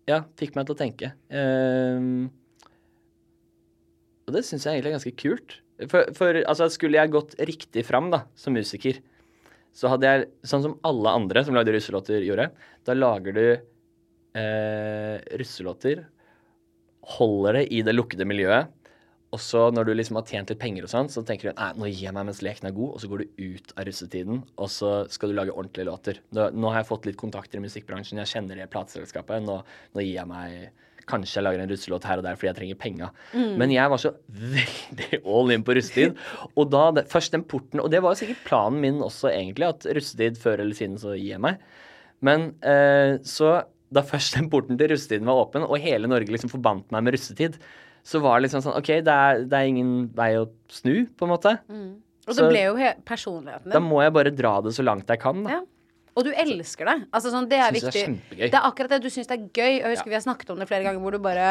Ja, 0.08 0.22
fikk 0.40 0.56
meg 0.56 0.66
til 0.66 0.74
å 0.74 0.78
tenke. 0.80 1.12
Um, 1.30 2.30
og 4.26 4.34
det 4.34 4.42
syns 4.46 4.64
jeg 4.66 4.78
egentlig 4.78 4.90
er 4.90 4.96
ganske 4.98 5.16
kult. 5.20 5.56
For, 5.88 6.10
for 6.16 6.40
altså, 6.42 6.68
skulle 6.72 7.00
jeg 7.00 7.12
gått 7.14 7.36
riktig 7.48 7.86
fram 7.88 8.10
da, 8.12 8.24
som 8.36 8.56
musiker, 8.56 9.00
så 9.76 9.92
hadde 9.92 10.08
jeg, 10.08 10.28
sånn 10.50 10.64
som 10.64 10.78
alle 10.86 11.12
andre 11.20 11.44
som 11.46 11.56
lagde 11.56 11.72
russelåter 11.72 12.24
gjorde, 12.26 12.50
da 12.84 12.96
lager 12.96 13.36
du 13.36 13.44
eh, 13.46 15.16
russelåter, 15.40 16.02
holder 17.16 17.60
det 17.60 17.64
i 17.72 17.80
det 17.86 17.94
lukkede 17.94 18.26
miljøet, 18.28 18.74
og 19.30 19.38
så 19.38 19.68
når 19.70 19.86
du 19.86 19.92
liksom 19.94 20.18
har 20.18 20.26
tjent 20.26 20.50
litt 20.50 20.58
penger 20.58 20.86
og 20.86 20.90
sånn, 20.90 21.08
så 21.12 21.22
tenker 21.26 21.50
du 21.50 21.60
nei, 21.60 21.70
nå 21.78 21.88
gir 21.90 22.08
jeg 22.08 22.14
meg 22.16 22.26
mens 22.26 22.42
leken 22.42 22.66
er 22.66 22.74
god, 22.74 22.96
og 22.96 23.02
så 23.02 23.10
går 23.10 23.22
du 23.22 23.42
ut 23.54 23.72
av 23.76 23.86
russetiden, 23.86 24.40
og 24.58 24.70
så 24.74 24.94
skal 25.12 25.30
du 25.30 25.36
lage 25.38 25.54
ordentlige 25.54 25.86
låter. 25.86 26.18
Nå, 26.34 26.48
nå 26.50 26.72
har 26.72 26.82
jeg 26.82 26.90
fått 26.90 27.06
litt 27.06 27.20
kontakter 27.20 27.60
i 27.60 27.64
musikkbransjen, 27.64 28.18
jeg 28.24 28.32
kjenner 28.32 28.58
det 28.58 28.70
plateselskapet, 28.74 29.46
nå, 29.46 29.60
nå 29.94 30.04
gir 30.04 30.16
jeg 30.16 30.30
meg 30.30 30.88
Kanskje 31.10 31.40
jeg 31.40 31.44
lager 31.48 31.64
en 31.64 31.72
russelåt 31.72 32.06
her 32.08 32.20
og 32.22 32.24
der 32.28 32.38
fordi 32.38 32.48
jeg 32.52 32.58
trenger 32.60 32.78
penga. 32.84 33.10
Men 33.60 33.74
jeg 33.74 33.90
var 33.92 34.00
så 34.02 34.12
veldig 34.30 35.20
all 35.26 35.50
in 35.54 35.64
på 35.66 35.74
russetid. 35.76 36.16
Og 36.54 36.70
da, 36.72 36.84
det, 36.96 37.06
først 37.10 37.34
den 37.34 37.44
porten 37.50 37.82
Og 37.82 37.90
det 37.92 38.00
var 38.04 38.14
jo 38.14 38.20
sikkert 38.22 38.44
planen 38.46 38.80
min 38.84 39.02
også, 39.04 39.30
egentlig, 39.34 39.68
at 39.74 39.88
russetid 39.98 40.38
før 40.40 40.62
eller 40.64 40.76
siden 40.78 40.96
så 41.02 41.16
gir 41.18 41.34
jeg 41.34 41.42
meg. 41.44 41.58
Men 42.24 42.50
eh, 42.62 43.16
så 43.26 43.60
da 43.90 44.02
først 44.06 44.36
den 44.38 44.46
porten 44.52 44.78
til 44.78 44.92
russetiden 44.92 45.26
var 45.26 45.40
åpen, 45.48 45.64
og 45.66 45.80
hele 45.82 46.06
Norge 46.10 46.30
liksom 46.30 46.52
forbandt 46.52 46.92
meg 46.94 47.02
med 47.08 47.16
russetid, 47.16 47.56
så 48.06 48.20
var 48.22 48.38
det 48.38 48.46
liksom 48.46 48.62
sånn 48.64 48.76
OK, 48.78 48.90
det 49.04 49.12
er, 49.12 49.40
det 49.50 49.56
er 49.58 49.66
ingen 49.72 49.94
vei 50.16 50.30
å 50.38 50.44
snu, 50.72 51.08
på 51.18 51.26
en 51.26 51.32
måte. 51.34 51.56
Og 52.28 52.30
Så- 52.36 52.44
det 52.44 52.52
ble 52.52 52.62
jo 52.68 52.76
personligheten 52.76 53.04
personligheten 53.08 53.72
Da 53.74 53.80
må 53.82 53.98
jeg 54.04 54.12
bare 54.14 54.30
dra 54.30 54.52
det 54.62 54.72
så 54.76 54.84
langt 54.86 55.08
jeg 55.10 55.18
kan. 55.20 55.42
Da. 55.42 55.56
Ja. 55.58 55.60
Og 56.20 56.26
du 56.28 56.32
elsker 56.36 56.90
det. 56.90 56.96
Altså 57.16 57.32
sånn, 57.32 57.46
det 57.50 57.60
er 57.60 57.78
Synes 57.80 57.94
det 57.94 58.02
er 58.04 58.50
Det 58.50 58.58
er 58.58 58.66
akkurat 58.66 58.92
det 58.92 59.00
du 59.06 59.08
syns 59.12 59.30
det 59.30 59.38
er 59.38 59.46
gøy. 59.48 59.78
Og 59.80 59.86
jeg 59.88 59.96
husker 59.96 60.10
Ja. 60.10 60.12
vi 60.12 60.18
har 60.18 60.26
snakket 60.26 60.52
om 60.52 60.60
det 60.60 60.68
flere 60.68 60.84
ganger 60.84 61.00
hvor 61.00 61.16
du 61.16 61.18
bare 61.24 61.46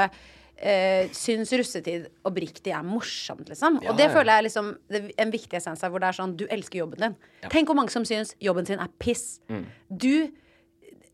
eh, 0.59 1.07
syns 1.15 1.51
russetid 1.55 2.09
oppriktig 2.28 2.74
er 2.76 2.84
morsomt, 2.84 3.47
liksom. 3.49 3.80
Ja, 3.84 3.91
og 3.91 3.97
det 3.97 4.09
ja. 4.09 4.13
føler 4.13 4.34
jeg 4.34 4.43
er 4.43 4.47
liksom 4.49 4.78
det, 4.91 5.01
en 5.17 5.32
viktig 5.32 5.57
essens 5.59 5.82
her, 5.82 5.89
hvor 5.89 6.03
det 6.03 6.09
er 6.11 6.20
sånn 6.20 6.36
du 6.39 6.45
elsker 6.51 6.82
jobben 6.84 6.99
din. 7.05 7.15
Tenk 7.49 7.72
hvor 7.72 7.80
mange 7.80 7.93
som 7.93 8.05
syns 8.07 8.36
jobben 8.43 8.67
sin 8.67 8.80
er 8.84 8.91
piss. 8.99 9.39
Mm. 9.49 9.65
Du 9.89 10.13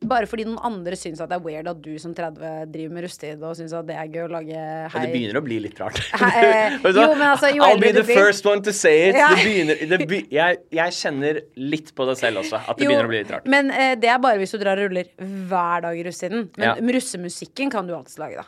bare 0.10 0.28
fordi 0.30 0.45
noen 0.47 0.60
andre 0.68 0.95
syns 0.99 1.20
at 1.24 1.30
det 1.32 1.38
er 1.38 1.43
weird 1.45 1.68
at 1.72 1.80
du 1.84 1.91
som 2.01 2.14
30 2.16 2.72
driver 2.74 2.93
med 2.97 3.06
rustetid 3.06 3.43
og 3.45 3.56
syns 3.60 3.74
at 3.78 3.88
det 3.89 3.95
er 3.99 4.08
gøy 4.14 4.24
å 4.26 4.32
lage 4.34 4.56
hei 4.93 5.01
det 5.06 5.12
begynner 5.14 5.39
å 5.39 5.43
bli 5.45 5.58
litt 5.64 5.80
rart. 5.82 5.99
Hei, 6.22 6.32
eh, 6.45 6.78
jo, 6.95 7.06
men 7.16 7.26
altså, 7.32 7.49
jo 7.56 7.64
I'll 7.68 7.82
be 7.82 7.91
the 7.95 8.03
blir- 8.06 8.20
first 8.22 8.45
one 8.49 8.62
to 8.68 8.74
say 8.76 9.10
it. 9.10 9.20
Ja. 9.20 9.30
Det 9.36 9.43
begynner, 9.43 9.82
det 9.93 10.08
be, 10.12 10.22
jeg, 10.34 10.62
jeg 10.80 10.95
kjenner 10.99 11.41
litt 11.58 11.93
på 11.97 12.08
det 12.10 12.18
selv 12.22 12.43
også, 12.43 12.62
at 12.64 12.78
det 12.78 12.86
Jo, 12.86 12.91
begynner 12.93 13.10
å 13.10 13.14
bli 13.14 13.22
litt 13.24 13.34
rart. 13.36 13.49
Men 13.51 13.72
eh, 13.76 13.93
det 13.99 14.10
er 14.14 14.22
bare 14.24 14.41
hvis 14.41 14.56
du 14.56 14.60
drar 14.64 14.80
og 14.82 14.89
ruller 14.89 15.12
hver 15.51 15.86
dag 15.89 15.99
i 15.99 16.06
russetiden. 16.10 16.47
Men 16.58 16.70
Ja. 16.72 16.76
russemusikken 16.99 17.72
kan 17.74 17.88
du 17.88 17.93
alltids 17.97 18.18
lage, 18.22 18.41
da. 18.43 18.47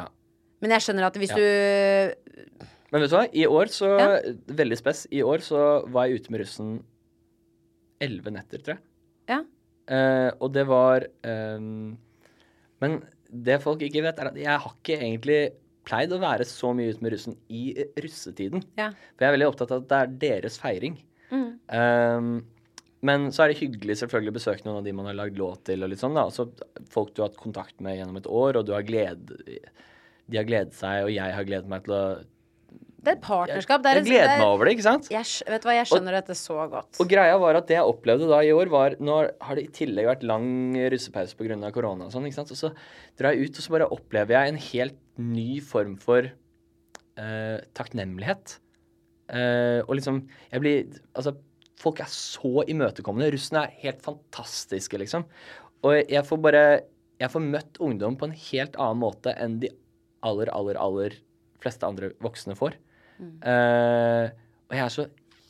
Ja. 0.00 0.06
Men 0.60 0.72
jeg 0.74 0.84
skjønner 0.88 1.06
at 1.06 1.16
hvis 1.20 1.30
du 1.36 1.44
Men 2.90 3.02
vet 3.04 3.10
du 3.12 3.16
hva, 3.16 3.26
i 3.36 3.44
år 3.46 3.68
så. 3.70 3.90
Veldig 4.48 4.78
spes. 4.80 5.04
I 5.12 5.20
år 5.22 5.42
så 5.44 5.60
var 5.92 6.08
jeg 6.08 6.22
ute 6.22 6.32
med 6.32 6.40
russen 6.42 6.70
elleve 8.02 8.32
netter, 8.32 8.62
tror 8.62 8.76
jeg. 8.76 8.82
Ja. 9.28 9.40
Eh, 9.88 10.30
og 10.44 10.52
det 10.52 10.66
var 10.68 11.06
um, 11.24 11.96
Men 12.82 12.98
det 13.28 13.56
folk 13.62 13.80
ikke 13.84 14.02
vet, 14.04 14.20
er 14.20 14.30
at 14.30 14.36
jeg 14.40 14.60
har 14.64 14.76
ikke 14.76 14.98
egentlig 14.98 15.40
pleid 15.88 16.12
å 16.12 16.20
være 16.20 16.44
så 16.48 16.74
mye 16.76 16.92
ute 16.92 17.04
med 17.04 17.14
russen 17.14 17.36
i 17.48 17.70
eh, 17.72 17.90
russetiden. 18.04 18.64
Ja. 18.78 18.90
For 19.16 19.24
jeg 19.24 19.30
er 19.30 19.36
veldig 19.38 19.50
opptatt 19.50 19.74
av 19.74 19.82
at 19.82 19.90
det 19.90 19.98
er 19.98 20.14
deres 20.26 20.58
feiring. 20.60 20.96
Ehm, 21.28 22.32
men 23.04 23.28
så 23.32 23.44
er 23.44 23.52
det 23.52 23.60
hyggelig 23.60 23.98
selvfølgelig 24.00 24.32
å 24.32 24.36
besøke 24.38 24.66
noen 24.66 24.80
av 24.80 24.86
de 24.86 24.94
man 24.96 25.08
har 25.10 25.18
lagd 25.18 25.40
låt 25.40 25.66
til. 25.68 25.84
og 25.84 25.92
litt 25.92 26.00
sånn 26.02 26.16
da, 26.16 26.24
altså 26.28 26.48
Folk 26.92 27.12
du 27.14 27.22
har 27.22 27.30
hatt 27.30 27.40
kontakt 27.40 27.76
med 27.84 27.98
gjennom 27.98 28.18
et 28.20 28.28
år, 28.40 28.58
og 28.58 28.66
du 28.68 28.72
har 28.74 28.86
gled, 28.88 29.32
de 29.44 30.40
har 30.40 30.48
gledet 30.48 30.76
seg, 30.76 31.04
og 31.06 31.12
jeg 31.14 31.36
har 31.36 31.48
gledet 31.48 31.70
meg 31.70 31.84
til 31.86 31.96
å 31.96 32.04
Det 32.98 33.12
er 33.12 33.16
et 33.16 33.22
partnerskap. 33.22 33.82
Det 33.82 33.90
er 33.92 33.98
Jeg 34.00 34.06
gleder 34.08 34.32
er- 34.32 34.38
meg 34.40 34.46
over 34.48 34.64
det, 34.66 34.72
ikke 34.74 34.82
sant? 34.82 35.08
Jeg, 35.12 35.24
vet 35.46 35.62
du 35.62 35.68
hva, 35.68 35.74
jeg 35.78 35.86
skjønner 35.86 36.16
dette 36.18 36.34
så 36.34 36.56
godt. 36.68 36.98
Og 36.98 37.08
greia 37.08 37.36
var 37.38 37.54
at 37.60 37.68
det 37.70 37.76
jeg 37.76 37.86
opplevde 37.86 38.26
da 38.28 38.40
i 38.42 38.50
år, 38.50 38.68
var 38.68 38.96
Nå 38.98 39.18
har 39.40 39.54
det 39.54 39.64
i 39.68 39.72
tillegg 39.84 40.08
vært 40.08 40.24
lang 40.26 40.74
russepause 40.90 41.36
pga. 41.38 41.70
korona 41.72 42.06
og 42.06 42.12
sånn, 42.12 42.26
ikke 42.26 42.40
sant. 42.40 42.50
Og 42.50 42.58
så 42.58 42.72
drar 43.16 43.34
jeg 43.34 43.46
ut, 43.48 43.56
og 43.58 43.62
så 43.62 43.70
bare 43.70 43.88
opplever 43.94 44.34
jeg 44.34 44.48
en 44.48 44.56
helt 44.56 44.98
ny 45.18 45.60
form 45.60 45.96
for 45.96 46.26
uh, 46.26 47.58
takknemlighet. 47.74 48.58
Uh, 49.28 49.84
og 49.86 49.94
liksom 49.98 50.22
Jeg 50.50 50.60
blir 50.60 51.00
Altså, 51.14 51.36
folk 51.78 52.00
er 52.00 52.10
så 52.10 52.64
imøtekommende. 52.66 53.30
Russene 53.32 53.62
er 53.66 53.76
helt 53.84 54.02
fantastiske, 54.02 54.98
liksom. 54.98 55.24
Og 55.84 56.02
jeg 56.08 56.24
får 56.26 56.42
bare 56.42 56.80
Jeg 57.20 57.30
får 57.30 57.46
møtt 57.46 57.78
ungdom 57.78 58.16
på 58.18 58.24
en 58.26 58.32
helt 58.32 58.74
annen 58.76 59.00
måte 59.02 59.34
enn 59.38 59.60
de 59.60 59.70
aller, 60.22 60.50
aller, 60.50 60.74
aller 60.76 61.10
fleste 61.62 61.86
andre 61.86 62.10
voksne 62.22 62.54
får. 62.58 62.74
Eh, 63.18 64.26
og 64.68 64.72
jeg 64.76 64.84
er 64.84 64.92
så 64.94 65.04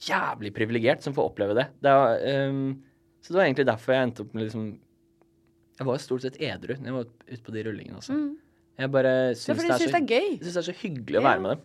jævlig 0.08 0.50
privilegert 0.56 1.02
som 1.04 1.12
får 1.16 1.28
oppleve 1.32 1.54
det. 1.58 1.66
det 1.82 1.90
var, 1.92 2.08
um, 2.48 2.68
så 3.20 3.26
det 3.32 3.38
var 3.40 3.46
egentlig 3.48 3.68
derfor 3.68 3.88
jeg 3.94 4.02
endte 4.06 4.22
opp 4.24 4.32
med 4.36 4.42
liksom 4.46 4.64
Jeg 5.78 5.84
var 5.86 5.94
jo 5.94 6.02
stort 6.02 6.22
sett 6.24 6.38
edru 6.42 6.72
når 6.74 6.88
jeg 6.88 6.96
var 6.96 7.06
ute 7.28 7.44
på 7.46 7.52
de 7.54 7.60
rullingene 7.66 7.98
også. 7.98 8.14
Jeg 8.78 8.86
bare 8.94 9.12
syns, 9.34 9.46
Det 9.46 9.56
det, 9.56 9.58
er 9.58 9.62
syns 9.78 9.82
så, 9.82 9.86
det 9.90 9.98
er 9.98 10.06
gøy. 10.06 10.28
jeg 10.30 10.42
synes 10.42 10.54
det 10.54 10.62
er 10.62 10.70
så 10.70 10.80
hyggelig 10.82 11.18
å 11.18 11.26
være 11.26 11.42
med 11.42 11.50
dem. 11.54 11.60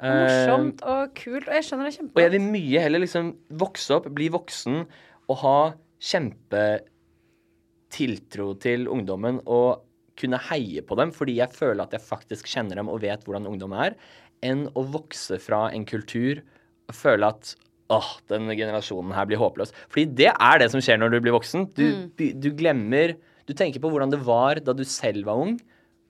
Morsomt 0.00 0.78
og 0.88 1.00
kult. 1.18 1.44
Og 1.44 1.52
jeg 1.58 1.64
skjønner 1.68 1.84
det 1.90 1.94
og 2.08 2.22
jeg 2.24 2.32
vil 2.32 2.46
mye 2.46 2.78
heller 2.86 3.00
liksom 3.04 3.26
vokse 3.60 3.90
opp, 3.98 4.06
bli 4.16 4.26
voksen 4.32 4.76
og 5.30 5.36
ha 5.42 5.58
kjempetiltro 6.10 8.46
til 8.64 8.80
ungdommen 8.88 9.36
og 9.44 9.70
kunne 10.20 10.40
heie 10.50 10.82
på 10.84 10.96
dem 11.00 11.10
fordi 11.16 11.38
jeg 11.38 11.56
føler 11.56 11.82
at 11.84 11.94
jeg 11.96 12.04
faktisk 12.04 12.44
kjenner 12.50 12.74
dem 12.80 12.90
og 12.92 13.02
vet 13.04 13.22
hvordan 13.24 13.48
ungdom 13.50 13.72
er, 13.76 13.92
enn 14.46 14.66
å 14.76 14.84
vokse 14.94 15.38
fra 15.42 15.68
en 15.74 15.86
kultur 15.88 16.40
og 16.90 16.96
føle 16.96 17.28
at 17.30 17.54
åh, 17.90 18.12
denne 18.30 18.54
generasjonen 18.58 19.14
her 19.16 19.26
blir 19.28 19.40
håpløs. 19.40 19.74
Fordi 19.90 20.06
det 20.22 20.30
er 20.32 20.62
det 20.62 20.70
som 20.72 20.82
skjer 20.82 21.00
når 21.00 21.14
du 21.14 21.18
blir 21.24 21.34
voksen. 21.34 21.66
Du, 21.76 21.86
mm. 22.06 22.40
du 22.40 22.50
glemmer 22.56 23.16
Du 23.48 23.54
tenker 23.56 23.82
på 23.82 23.88
hvordan 23.90 24.12
det 24.12 24.20
var 24.22 24.60
da 24.62 24.70
du 24.76 24.84
selv 24.86 25.26
var 25.26 25.40
ung. 25.42 25.56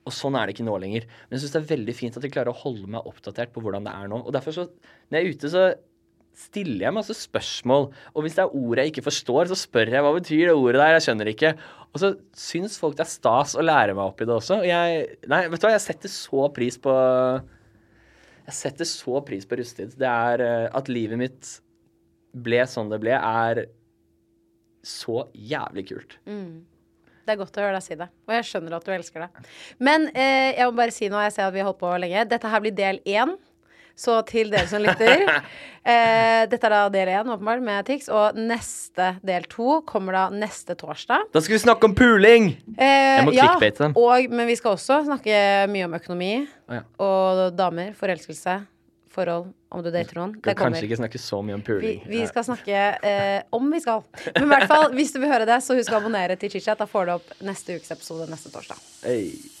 Og 0.05 0.13
sånn 0.13 0.35
er 0.37 0.45
det 0.45 0.53
ikke 0.53 0.65
nå 0.67 0.75
lenger. 0.81 1.07
Men 1.25 1.37
jeg 1.37 1.43
syns 1.43 1.55
det 1.55 1.61
er 1.61 1.71
veldig 1.71 1.95
fint 1.97 2.17
at 2.17 2.25
jeg 2.25 2.33
klarer 2.33 2.53
å 2.53 2.59
holde 2.59 2.89
meg 2.93 3.07
oppdatert 3.09 3.53
på 3.53 3.63
hvordan 3.63 3.87
det 3.87 3.93
er 3.97 4.11
nå. 4.11 4.19
Og 4.21 4.35
derfor 4.35 4.53
så, 4.53 4.67
når 5.09 5.17
jeg 5.17 5.25
er 5.25 5.37
ute, 5.37 5.49
så 5.49 5.63
stiller 6.37 6.85
jeg 6.85 6.95
masse 6.95 7.15
spørsmål. 7.17 7.87
Og 8.13 8.25
hvis 8.25 8.37
det 8.37 8.43
er 8.45 8.55
ord 8.61 8.81
jeg 8.81 8.91
ikke 8.91 9.05
forstår, 9.07 9.49
så 9.49 9.57
spør 9.57 9.93
jeg 9.93 10.05
hva 10.05 10.13
betyr 10.15 10.43
det 10.49 10.55
ordet 10.57 10.81
der, 10.81 10.95
jeg 10.95 11.05
skjønner 11.07 11.31
ikke. 11.33 11.53
Og 11.91 12.03
så 12.03 12.11
syns 12.37 12.77
folk 12.81 12.97
det 12.97 13.05
er 13.05 13.11
stas 13.13 13.57
å 13.57 13.65
lære 13.65 13.97
meg 13.97 14.05
opp 14.05 14.21
i 14.21 14.27
det 14.29 14.37
også. 14.37 14.61
Og 14.61 14.69
jeg 14.69 15.01
Nei, 15.31 15.41
vet 15.51 15.61
du 15.61 15.67
hva, 15.67 15.73
jeg 15.75 15.85
setter 15.85 16.13
så 16.13 16.47
pris 16.55 16.79
på 16.81 16.95
Jeg 18.47 18.57
setter 18.57 18.87
så 18.89 19.21
pris 19.25 19.45
på 19.47 19.59
rustetid. 19.59 19.93
Det 19.99 20.09
er 20.09 20.43
eh, 20.45 20.67
At 20.77 20.89
livet 20.91 21.19
mitt 21.21 21.51
ble 22.31 22.61
sånn 22.69 22.91
det 22.91 23.01
ble, 23.03 23.15
er 23.17 23.65
så 24.87 25.25
jævlig 25.35 25.83
kult. 25.91 26.15
Det 27.21 27.33
er 27.35 27.37
godt 27.37 27.57
å 27.59 27.63
høre 27.65 27.75
deg 27.77 27.85
si 27.85 27.97
det. 27.99 28.07
Og 28.25 28.33
jeg 28.33 28.47
skjønner 28.47 28.75
at 28.77 28.87
du 28.87 28.93
elsker 28.95 29.25
det. 29.25 29.45
Men 29.83 30.07
eh, 30.15 30.55
jeg 30.57 30.65
må 30.69 30.77
bare 30.79 30.95
si 30.95 31.09
noe. 31.11 31.25
Jeg 31.27 31.35
ser 31.35 31.49
at 31.49 31.53
vi 31.53 31.61
har 31.61 31.69
holdt 31.69 31.81
på 31.83 31.91
lenge. 32.01 32.23
Dette 32.31 32.49
her 32.49 32.63
blir 32.63 32.73
del 32.77 33.01
én. 33.05 33.35
Så 33.97 34.17
til 34.29 34.51
dere 34.53 34.67
som 34.69 34.81
lytter 34.83 35.25
eh, 35.91 36.41
Dette 36.49 36.67
er 36.67 36.73
da 36.73 36.81
del 36.93 37.11
én, 37.13 37.29
åpenbart, 37.31 37.63
med 37.65 37.85
Tix. 37.89 38.09
Og 38.11 38.37
neste 38.39 39.13
del 39.25 39.47
to 39.51 39.79
kommer 39.89 40.17
da 40.17 40.25
neste 40.33 40.75
torsdag. 40.79 41.29
Da 41.33 41.43
skal 41.43 41.57
vi 41.57 41.61
snakke 41.65 41.89
om 41.89 41.95
puling! 41.97 42.51
Eh, 42.77 43.21
Jeg 43.21 43.27
må 43.27 43.35
ja. 43.35 43.53
Og, 43.91 44.31
men 44.31 44.49
vi 44.49 44.57
skal 44.59 44.77
også 44.77 45.03
snakke 45.09 45.37
mye 45.71 45.87
om 45.87 45.97
økonomi 45.97 46.33
oh, 46.43 46.77
ja. 46.79 46.83
og 47.03 47.47
damer, 47.57 47.93
forelskelse, 47.97 48.61
forhold, 49.11 49.51
om 49.71 49.83
du 49.83 49.89
dater 49.91 50.17
noen. 50.19 50.35
Det 50.39 50.55
kommer. 50.55 50.77
kanskje 50.77 50.87
ikke 50.87 50.99
snakke 51.01 51.19
så 51.21 51.41
mye 51.43 51.57
om 51.57 51.63
Vi, 51.63 51.67
puling. 51.67 52.03
vi 52.07 52.25
skal 52.29 52.45
snakke 52.47 52.83
eh, 53.03 53.39
om 53.51 53.71
vi 53.71 53.81
skal. 53.83 54.05
Men 54.37 54.47
i 54.47 54.51
hvert 54.55 54.69
fall, 54.71 54.91
hvis 54.95 55.11
du 55.15 55.19
vil 55.23 55.31
høre 55.31 55.47
det, 55.49 55.61
så 55.65 55.75
husk 55.77 55.91
å 55.91 55.99
abonnere 55.99 56.39
til 56.39 56.53
ChitChat. 56.53 56.79
Da 56.79 56.87
får 56.89 57.09
du 57.09 57.17
opp 57.19 57.33
neste 57.43 57.75
ukes 57.79 57.91
episode 57.91 58.29
neste 58.31 58.53
torsdag. 58.53 58.79
Hey. 59.03 59.60